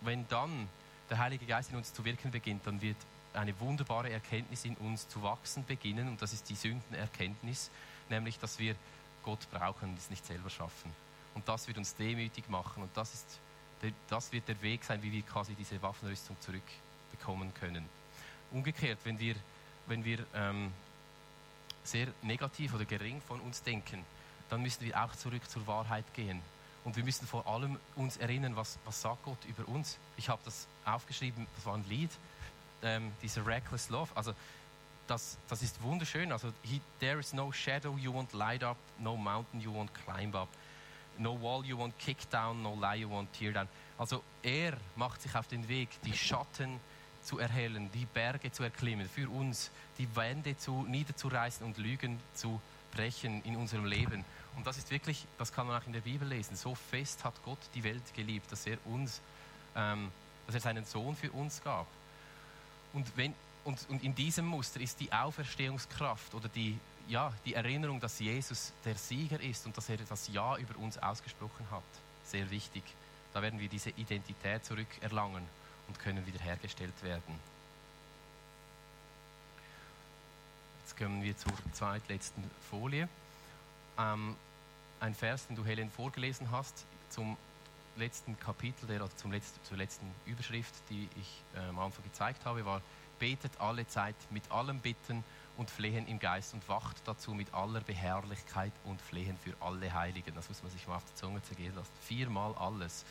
wenn 0.00 0.26
dann 0.28 0.68
der 1.10 1.18
Heilige 1.18 1.44
Geist 1.44 1.70
in 1.70 1.76
uns 1.76 1.92
zu 1.92 2.04
wirken 2.04 2.30
beginnt, 2.30 2.66
dann 2.66 2.80
wird 2.80 2.96
eine 3.34 3.58
wunderbare 3.60 4.10
Erkenntnis 4.10 4.64
in 4.64 4.74
uns 4.76 5.08
zu 5.08 5.22
wachsen 5.22 5.64
beginnen 5.64 6.08
und 6.08 6.22
das 6.22 6.32
ist 6.32 6.48
die 6.48 6.54
Sündenerkenntnis, 6.54 7.70
nämlich 8.08 8.38
dass 8.38 8.58
wir 8.58 8.74
Gott 9.24 9.50
brauchen 9.50 9.90
und 9.90 9.98
es 9.98 10.10
nicht 10.10 10.24
selber 10.26 10.50
schaffen. 10.50 10.92
Und 11.34 11.48
das 11.48 11.66
wird 11.68 11.78
uns 11.78 11.94
demütig 11.94 12.48
machen 12.48 12.82
und 12.82 12.90
das, 12.96 13.14
ist, 13.14 13.38
das 14.08 14.32
wird 14.32 14.48
der 14.48 14.60
Weg 14.62 14.84
sein, 14.84 15.02
wie 15.02 15.12
wir 15.12 15.22
quasi 15.22 15.54
diese 15.54 15.80
Waffenrüstung 15.82 16.36
zurückbekommen 16.40 17.52
können. 17.54 17.84
Umgekehrt, 18.50 18.98
wenn 19.04 19.18
wir, 19.18 19.36
wenn 19.86 20.04
wir 20.04 20.26
ähm, 20.34 20.72
sehr 21.84 22.08
negativ 22.22 22.74
oder 22.74 22.84
gering 22.84 23.20
von 23.22 23.40
uns 23.40 23.62
denken, 23.62 24.04
dann 24.48 24.62
müssen 24.62 24.84
wir 24.84 25.02
auch 25.02 25.14
zurück 25.14 25.48
zur 25.48 25.66
Wahrheit 25.66 26.12
gehen. 26.14 26.42
Und 26.84 26.96
wir 26.96 27.04
müssen 27.04 27.26
vor 27.26 27.46
allem 27.46 27.78
uns 27.94 28.16
erinnern, 28.16 28.56
was, 28.56 28.78
was 28.84 29.00
sagt 29.00 29.24
Gott 29.24 29.38
über 29.46 29.68
uns. 29.68 29.98
Ich 30.16 30.28
habe 30.28 30.40
das 30.44 30.66
aufgeschrieben, 30.84 31.46
das 31.54 31.66
war 31.66 31.74
ein 31.74 31.84
Lied, 31.88 32.10
ähm, 32.82 33.12
dieser 33.22 33.46
Reckless 33.46 33.90
Love. 33.90 34.10
Also 34.14 34.34
das, 35.10 35.36
das 35.48 35.62
ist 35.62 35.82
wunderschön. 35.82 36.30
Also, 36.30 36.52
he, 36.62 36.80
there 37.00 37.18
is 37.18 37.32
no 37.32 37.50
shadow 37.50 37.96
you 37.98 38.12
won't 38.12 38.32
light 38.36 38.62
up, 38.62 38.76
no 38.98 39.16
mountain 39.16 39.60
you 39.60 39.72
won't 39.72 39.90
climb 40.04 40.34
up, 40.34 40.48
no 41.18 41.34
wall 41.40 41.64
you 41.64 41.76
won't 41.76 41.98
kick 41.98 42.18
down, 42.30 42.62
no 42.62 42.74
lie 42.74 43.00
you 43.00 43.08
won't 43.08 43.26
tear 43.32 43.52
down. 43.52 43.68
Also, 43.98 44.22
er 44.42 44.76
macht 44.94 45.20
sich 45.20 45.34
auf 45.34 45.48
den 45.48 45.68
Weg, 45.68 45.88
die 46.04 46.12
Schatten 46.12 46.78
zu 47.22 47.38
erhellen, 47.38 47.90
die 47.92 48.06
Berge 48.06 48.52
zu 48.52 48.62
erklimmen, 48.62 49.08
für 49.08 49.28
uns 49.28 49.70
die 49.98 50.08
Wände 50.16 50.56
zu, 50.56 50.84
niederzureißen 50.88 51.66
und 51.66 51.76
Lügen 51.76 52.18
zu 52.34 52.60
brechen 52.92 53.42
in 53.44 53.56
unserem 53.56 53.84
Leben. 53.84 54.24
Und 54.56 54.66
das 54.66 54.78
ist 54.78 54.90
wirklich, 54.90 55.26
das 55.38 55.52
kann 55.52 55.66
man 55.66 55.80
auch 55.80 55.86
in 55.86 55.92
der 55.92 56.00
Bibel 56.00 56.26
lesen. 56.26 56.56
So 56.56 56.74
fest 56.74 57.24
hat 57.24 57.34
Gott 57.44 57.58
die 57.74 57.84
Welt 57.84 58.14
geliebt, 58.14 58.50
dass 58.50 58.66
er 58.66 58.78
uns, 58.86 59.20
ähm, 59.76 60.10
dass 60.46 60.54
er 60.54 60.60
seinen 60.60 60.84
Sohn 60.84 61.14
für 61.16 61.30
uns 61.32 61.62
gab. 61.62 61.86
Und 62.92 63.06
wenn 63.16 63.34
und, 63.64 63.86
und 63.88 64.02
in 64.02 64.14
diesem 64.14 64.46
Muster 64.46 64.80
ist 64.80 65.00
die 65.00 65.12
Auferstehungskraft 65.12 66.34
oder 66.34 66.48
die, 66.48 66.78
ja, 67.08 67.32
die 67.44 67.54
Erinnerung, 67.54 68.00
dass 68.00 68.18
Jesus 68.18 68.72
der 68.84 68.94
Sieger 68.94 69.40
ist 69.40 69.66
und 69.66 69.76
dass 69.76 69.88
er 69.88 69.98
das 69.98 70.28
Ja 70.28 70.56
über 70.56 70.78
uns 70.78 70.98
ausgesprochen 70.98 71.66
hat, 71.70 71.82
sehr 72.24 72.50
wichtig. 72.50 72.82
Da 73.32 73.42
werden 73.42 73.60
wir 73.60 73.68
diese 73.68 73.90
Identität 73.90 74.64
zurückerlangen 74.64 75.44
und 75.88 75.98
können 75.98 76.26
wiederhergestellt 76.26 77.02
werden. 77.02 77.38
Jetzt 80.82 80.96
kommen 80.96 81.22
wir 81.22 81.36
zur 81.36 81.52
zweitletzten 81.72 82.50
Folie. 82.70 83.08
Ähm, 83.98 84.36
ein 85.00 85.14
Vers, 85.14 85.46
den 85.46 85.56
du 85.56 85.64
Helen 85.64 85.90
vorgelesen 85.90 86.50
hast, 86.50 86.84
zum 87.10 87.36
letzten 87.96 88.38
Kapitel, 88.38 88.86
der, 88.86 89.02
also 89.02 89.14
zum 89.16 89.32
letzten, 89.32 89.62
zur 89.64 89.76
letzten 89.76 90.06
Überschrift, 90.26 90.74
die 90.90 91.08
ich 91.20 91.42
äh, 91.54 91.68
am 91.68 91.78
Anfang 91.78 92.04
gezeigt 92.04 92.44
habe, 92.44 92.64
war 92.64 92.82
betet 93.20 93.60
alle 93.60 93.86
Zeit 93.86 94.16
mit 94.30 94.50
allem 94.50 94.80
Bitten 94.80 95.22
und 95.56 95.70
Flehen 95.70 96.08
im 96.08 96.18
Geist 96.18 96.54
und 96.54 96.68
wacht 96.68 96.96
dazu 97.04 97.34
mit 97.34 97.54
aller 97.54 97.80
Beherrlichkeit 97.80 98.72
und 98.84 99.00
Flehen 99.00 99.38
für 99.38 99.54
alle 99.60 99.92
Heiligen. 99.92 100.34
Das 100.34 100.48
muss 100.48 100.62
man 100.62 100.72
sich 100.72 100.88
mal 100.88 100.96
auf 100.96 101.04
die 101.04 101.14
Zunge 101.14 101.40
zergehen 101.42 101.74
lassen. 101.76 101.92
Viermal 102.02 102.54
alles. 102.54 103.04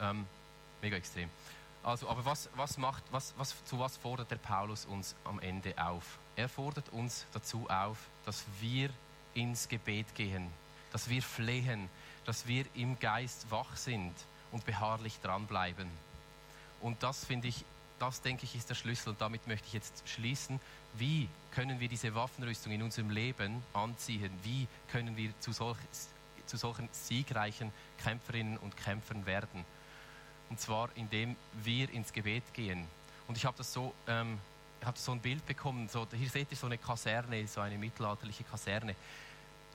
Ähm, 0.00 0.26
mega 0.82 0.96
extrem. 0.96 1.28
Also, 1.82 2.08
aber 2.08 2.24
was, 2.24 2.48
was 2.54 2.78
macht, 2.78 3.02
was, 3.10 3.34
was, 3.36 3.54
zu 3.64 3.78
was 3.78 3.96
fordert 3.96 4.30
der 4.30 4.36
Paulus 4.36 4.86
uns 4.86 5.14
am 5.24 5.40
Ende 5.40 5.74
auf? 5.76 6.18
Er 6.36 6.48
fordert 6.48 6.88
uns 6.90 7.26
dazu 7.32 7.68
auf, 7.68 7.98
dass 8.24 8.44
wir 8.60 8.90
ins 9.34 9.68
Gebet 9.68 10.14
gehen, 10.14 10.50
dass 10.92 11.08
wir 11.08 11.22
flehen, 11.22 11.88
dass 12.24 12.46
wir 12.46 12.64
im 12.74 12.98
Geist 12.98 13.50
wach 13.50 13.76
sind 13.76 14.14
und 14.52 14.64
beharrlich 14.64 15.20
dranbleiben. 15.20 15.88
Und 16.80 17.02
das 17.02 17.24
finde 17.24 17.48
ich 17.48 17.64
das, 17.98 18.20
denke 18.22 18.44
ich, 18.44 18.54
ist 18.54 18.68
der 18.68 18.74
Schlüssel. 18.74 19.10
Und 19.10 19.20
damit 19.20 19.46
möchte 19.46 19.66
ich 19.66 19.72
jetzt 19.72 20.08
schließen. 20.08 20.60
Wie 20.94 21.28
können 21.52 21.80
wir 21.80 21.88
diese 21.88 22.14
Waffenrüstung 22.14 22.72
in 22.72 22.82
unserem 22.82 23.10
Leben 23.10 23.62
anziehen? 23.72 24.30
Wie 24.42 24.66
können 24.88 25.16
wir 25.16 25.30
zu, 25.40 25.52
solch, 25.52 25.78
zu 26.46 26.56
solchen 26.56 26.88
siegreichen 26.92 27.72
Kämpferinnen 27.98 28.58
und 28.58 28.76
Kämpfern 28.76 29.26
werden? 29.26 29.64
Und 30.50 30.60
zwar, 30.60 30.90
indem 30.94 31.36
wir 31.62 31.90
ins 31.90 32.12
Gebet 32.12 32.44
gehen. 32.52 32.86
Und 33.26 33.36
ich 33.36 33.44
habe 33.44 33.56
das 33.56 33.72
so, 33.72 33.94
ähm, 34.06 34.38
habe 34.84 34.98
so 34.98 35.12
ein 35.12 35.20
Bild 35.20 35.44
bekommen. 35.46 35.88
So, 35.88 36.06
hier 36.12 36.28
seht 36.28 36.50
ihr 36.50 36.56
so 36.56 36.66
eine 36.66 36.78
Kaserne, 36.78 37.46
so 37.46 37.60
eine 37.60 37.78
mittelalterliche 37.78 38.44
Kaserne. 38.44 38.94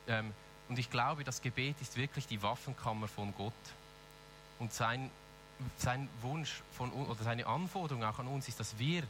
Ähm, 0.07 0.31
und 0.67 0.77
ich 0.77 0.89
glaube, 0.89 1.23
das 1.23 1.41
Gebet 1.41 1.75
ist 1.81 1.97
wirklich 1.97 2.27
die 2.27 2.41
Waffenkammer 2.43 3.07
von 3.07 3.33
Gott. 3.35 3.53
Und 4.59 4.71
sein 4.71 5.09
sein 5.77 6.07
Wunsch 6.21 6.61
von, 6.71 6.91
oder 6.91 7.23
seine 7.23 7.45
Anforderung 7.45 8.03
auch 8.03 8.19
an 8.19 8.27
uns 8.27 8.47
ist, 8.47 8.59
dass 8.59 8.77
wir 8.77 9.03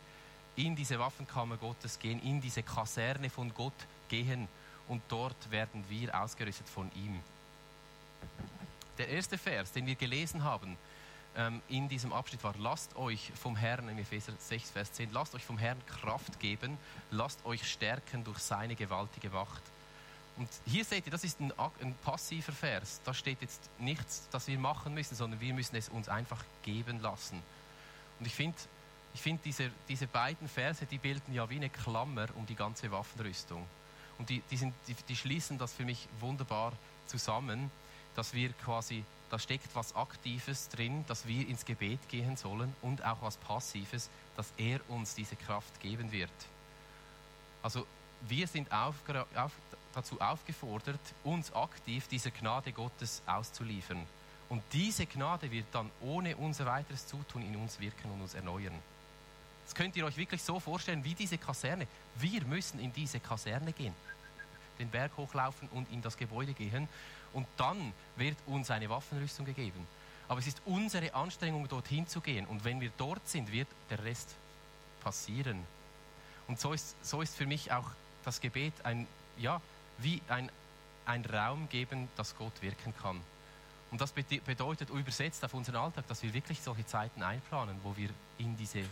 in 0.56 0.76
diese 0.76 1.00
Waffenkammer 1.00 1.58
Gottes 1.58 2.00
gehen, 2.00 2.22
in 2.22 2.42
diese 2.42 2.64
Kaserne 2.64 3.30
von 3.30 3.54
Gott 3.54 3.74
gehen 4.10 4.48
und 4.88 5.02
dort 5.08 5.52
werden 5.52 5.84
wir 5.88 6.20
ausgerüstet 6.20 6.68
von 6.68 6.92
ihm. 6.96 7.20
Der 8.98 9.08
erste 9.08 9.38
Vers, 9.38 9.72
den 9.72 9.86
wir 9.86 9.96
gelesen 9.96 10.44
haben 10.44 10.78
ähm, 11.38 11.62
in 11.70 11.88
diesem 11.88 12.12
Abschnitt 12.12 12.44
war, 12.44 12.54
lasst 12.58 12.96
euch 12.98 13.32
vom 13.36 13.56
Herrn, 13.56 13.88
im 13.88 13.98
Epheser 13.98 14.34
6, 14.38 14.72
Vers 14.72 14.92
10, 14.94 15.14
lasst 15.14 15.36
euch 15.36 15.46
vom 15.46 15.58
Herrn 15.58 15.78
Kraft 15.86 16.40
geben, 16.40 16.78
lasst 17.12 17.46
euch 17.46 17.70
stärken 17.70 18.24
durch 18.24 18.40
seine 18.40 18.76
gewaltige 18.76 19.30
Macht. 19.30 19.62
Und 20.40 20.48
hier 20.66 20.86
seht 20.86 21.06
ihr, 21.06 21.12
das 21.12 21.26
ist 21.26 21.42
ein, 21.42 21.52
ein, 21.82 21.94
passiver 22.02 22.54
Vers. 22.54 23.02
Da 23.04 23.14
steht 23.14 23.42
jetzt 23.42 23.70
nichts, 23.78 24.30
das 24.32 24.48
wir 24.48 24.58
machen 24.58 24.94
müssen, 24.94 25.16
sondern 25.16 25.42
wir 25.42 25.54
müssen 25.54 25.76
es 25.76 25.90
uns 25.90 26.08
einfach 26.08 26.42
geben 26.64 27.02
lassen. 27.02 27.44
Und 28.20 28.26
ich 28.26 28.34
finde, 28.34 28.58
ich 29.14 29.22
find 29.22 29.44
diese, 29.44 29.70
diese 29.90 30.08
beiden 30.08 30.48
Verse, 30.48 30.86
die 30.86 30.98
bilden 30.98 31.34
ja 31.34 31.50
wie 31.50 31.58
eine 31.58 31.70
Klammer 31.70 32.28
um 32.36 32.46
die 32.46 32.56
ganze 32.56 32.90
Waffenrüstung. 32.90 33.66
Und 34.18 34.30
die, 34.30 34.42
die, 34.50 34.56
sind, 34.56 34.74
die, 34.88 34.96
die 35.10 35.16
schließen 35.18 35.58
das 35.58 35.74
für 35.74 35.84
mich 35.84 36.08
wunderbar 36.22 36.72
zusammen, 37.06 37.70
dass 38.16 38.34
wir 38.34 38.54
quasi, 38.54 39.04
da 39.30 39.40
steckt 39.40 39.76
was 39.76 39.94
Aktives 39.94 40.70
drin, 40.70 41.04
dass 41.08 41.28
wir 41.28 41.48
ins 41.50 41.66
Gebet 41.66 42.00
gehen 42.08 42.38
sollen 42.38 42.74
und 42.82 43.04
auch 43.04 43.22
was 43.22 43.36
Passives, 43.36 44.10
dass 44.38 44.54
er 44.56 44.80
uns 44.90 45.16
diese 45.16 45.36
Kraft 45.36 45.82
geben 45.82 46.14
wird. 46.14 46.32
Also 47.62 47.86
wir 48.22 48.48
sind 48.48 48.72
auf, 48.72 48.96
auf, 49.36 49.52
dazu 49.94 50.20
aufgefordert, 50.22 51.00
uns 51.24 51.54
aktiv 51.54 52.08
dieser 52.08 52.32
Gnade 52.32 52.72
Gottes 52.72 53.22
auszuliefern. 53.26 54.06
Und 54.50 54.64
diese 54.74 55.06
Gnade 55.06 55.52
wird 55.52 55.68
dann 55.72 55.90
ohne 56.02 56.36
unser 56.36 56.66
weiteres 56.66 57.08
Zutun 57.08 57.44
in 57.44 57.56
uns 57.56 57.80
wirken 57.80 58.12
und 58.12 58.22
uns 58.22 58.34
erneuern. 58.34 58.74
Das 59.66 59.76
könnt 59.76 59.96
ihr 59.96 60.06
euch 60.06 60.18
wirklich 60.18 60.42
so 60.42 60.60
vorstellen 60.60 61.04
wie 61.04 61.14
diese 61.14 61.38
Kaserne. 61.38 61.86
Wir 62.16 62.44
müssen 62.46 62.80
in 62.80 62.92
diese 62.92 63.20
Kaserne 63.20 63.72
gehen, 63.72 63.94
den 64.80 64.90
Berg 64.90 65.12
hochlaufen 65.18 65.70
und 65.70 65.92
in 65.92 66.02
das 66.02 66.18
Gebäude 66.18 66.54
gehen. 66.54 66.88
Und 67.34 67.46
dann 67.58 67.94
wird 68.16 68.38
uns 68.48 68.72
eine 68.72 68.90
Waffenrüstung 68.90 69.46
gegeben. 69.46 69.88
Aber 70.28 70.40
es 70.40 70.48
ist 70.48 70.62
unsere 70.66 71.14
Anstrengung, 71.14 71.68
dorthin 71.68 72.08
zu 72.08 72.22
gehen. 72.22 72.48
Und 72.48 72.64
wenn 72.64 72.82
wir 72.82 72.92
dort 72.98 73.28
sind, 73.28 73.52
wird 73.52 73.68
der 73.92 74.04
Rest 74.04 74.34
passieren. 75.02 75.64
Und 76.48 76.60
so 76.60 76.74
ist, 76.74 76.96
so 77.04 77.22
ist 77.22 77.36
für 77.36 77.46
mich 77.46 77.72
auch 77.72 77.86
das 78.26 78.42
Gebet 78.42 78.74
ein, 78.84 79.06
ja, 79.38 79.62
wie 80.02 80.22
ein, 80.28 80.52
ein 81.06 81.26
Raum 81.26 81.68
geben, 81.70 82.10
dass 82.16 82.38
Gott 82.38 82.62
wirken 82.62 82.94
kann. 83.02 83.22
Und 83.92 84.00
das 84.00 84.12
bedeutet 84.12 84.90
übersetzt 84.92 85.44
auf 85.44 85.54
unseren 85.54 85.78
Alltag, 85.78 86.08
dass 86.08 86.22
wir 86.22 86.34
wirklich 86.34 86.62
solche 86.62 86.86
Zeiten 86.86 87.24
einplanen, 87.24 87.80
wo 87.84 87.98
wir 87.98 88.10
in 88.38 88.56
diese 88.56 88.84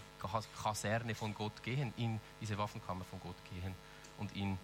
Kaserne 0.64 1.14
von 1.14 1.36
Gott 1.36 1.62
gehen, 1.62 1.94
in 1.98 2.20
diese 2.42 2.58
Waffenkammer 2.58 3.06
von 3.06 3.20
Gott 3.20 3.36
gehen 3.52 3.76
und 4.18 4.36
ihn 4.36 4.58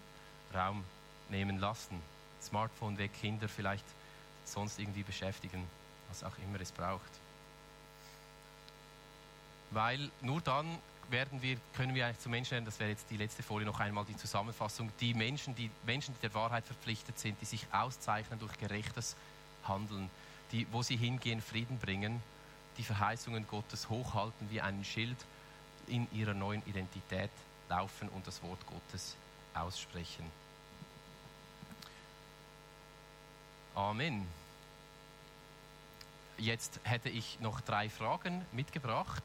Raum 0.53 0.83
nehmen 1.29 1.59
lassen. 1.59 2.01
Smartphone 2.41 2.97
weg, 2.97 3.11
Kinder 3.21 3.47
vielleicht 3.47 3.85
sonst 4.43 4.79
irgendwie 4.79 5.03
beschäftigen, 5.03 5.63
was 6.09 6.23
auch 6.23 6.37
immer 6.43 6.59
es 6.59 6.71
braucht. 6.71 7.01
Weil 9.69 10.09
nur 10.21 10.41
dann 10.41 10.79
werden 11.09 11.41
wir, 11.41 11.57
können 11.75 11.95
wir 11.95 12.05
eigentlich 12.05 12.19
zu 12.19 12.29
Menschen 12.29 12.51
werden, 12.51 12.65
das 12.65 12.79
wäre 12.79 12.89
jetzt 12.89 13.09
die 13.09 13.17
letzte 13.17 13.43
Folie 13.43 13.65
noch 13.65 13.79
einmal 13.79 14.05
die 14.05 14.15
Zusammenfassung, 14.15 14.91
die 14.99 15.13
Menschen, 15.13 15.55
die 15.55 15.69
Menschen, 15.85 16.13
die 16.15 16.21
der 16.21 16.33
Wahrheit 16.33 16.65
verpflichtet 16.65 17.19
sind, 17.19 17.39
die 17.41 17.45
sich 17.45 17.65
auszeichnen 17.71 18.39
durch 18.39 18.57
gerechtes 18.57 19.15
Handeln, 19.67 20.09
die, 20.51 20.67
wo 20.71 20.81
sie 20.81 20.97
hingehen, 20.97 21.41
Frieden 21.41 21.79
bringen, 21.79 22.21
die 22.77 22.83
Verheißungen 22.83 23.47
Gottes 23.47 23.89
hochhalten 23.89 24.49
wie 24.49 24.61
ein 24.61 24.83
Schild 24.83 25.17
in 25.87 26.07
ihrer 26.13 26.33
neuen 26.33 26.63
Identität 26.65 27.31
laufen 27.69 28.09
und 28.09 28.25
das 28.27 28.41
Wort 28.43 28.59
Gottes 28.67 29.15
aussprechen. 29.53 30.25
Amen. 33.75 34.27
Jetzt 36.37 36.79
hätte 36.83 37.09
ich 37.09 37.39
noch 37.39 37.61
drei 37.61 37.89
Fragen 37.89 38.45
mitgebracht, 38.51 39.23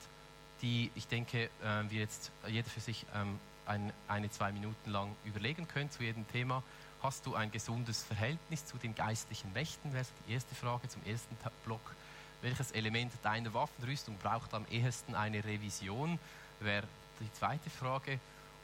die 0.63 0.91
ich 0.95 1.07
denke, 1.07 1.45
äh, 1.45 1.91
wir 1.91 2.01
jetzt 2.01 2.31
jeder 2.47 2.69
für 2.69 2.81
sich 2.81 3.07
ähm, 3.15 3.39
ein, 3.67 3.93
eine, 4.09 4.31
zwei 4.31 4.53
Minuten 4.53 4.91
lang 4.91 5.15
überlegen 5.25 5.69
können 5.69 5.91
zu 5.91 6.03
jedem 6.03 6.27
Thema. 6.29 6.63
Hast 7.03 7.27
du 7.27 7.35
ein 7.35 7.51
gesundes 7.53 8.03
Verhältnis 8.03 8.67
zu 8.67 8.77
den 8.77 8.95
geistlichen 8.95 9.53
Mächten? 9.53 9.93
Wäre 9.93 10.05
die 10.27 10.33
erste 10.33 10.55
Frage 10.55 10.89
zum 10.89 11.03
ersten 11.05 11.37
Block. 11.65 11.95
Welches 12.43 12.73
Element 12.73 13.13
deiner 13.23 13.53
Waffenrüstung 13.55 14.17
braucht 14.19 14.55
am 14.55 14.65
ehesten 14.71 15.15
eine 15.15 15.45
Revision? 15.45 16.19
Wäre 16.61 16.87
die 17.21 17.33
zweite 17.33 17.71
Frage. 17.71 18.19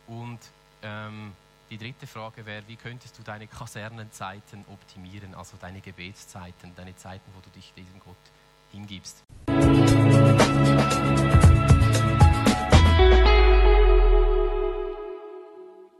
Und 0.06 0.40
ähm, 0.82 1.32
die 1.70 1.78
dritte 1.78 2.06
Frage 2.06 2.44
wäre, 2.44 2.66
wie 2.68 2.76
könntest 2.76 3.18
du 3.18 3.22
deine 3.22 3.46
Kasernenzeiten 3.46 4.64
optimieren, 4.68 5.34
also 5.34 5.56
deine 5.60 5.80
Gebetszeiten, 5.80 6.74
deine 6.76 6.96
Zeiten, 6.96 7.30
wo 7.34 7.40
du 7.40 7.50
dich 7.50 7.72
diesem 7.74 8.00
Gott 8.00 8.16
hingibst? 8.72 9.22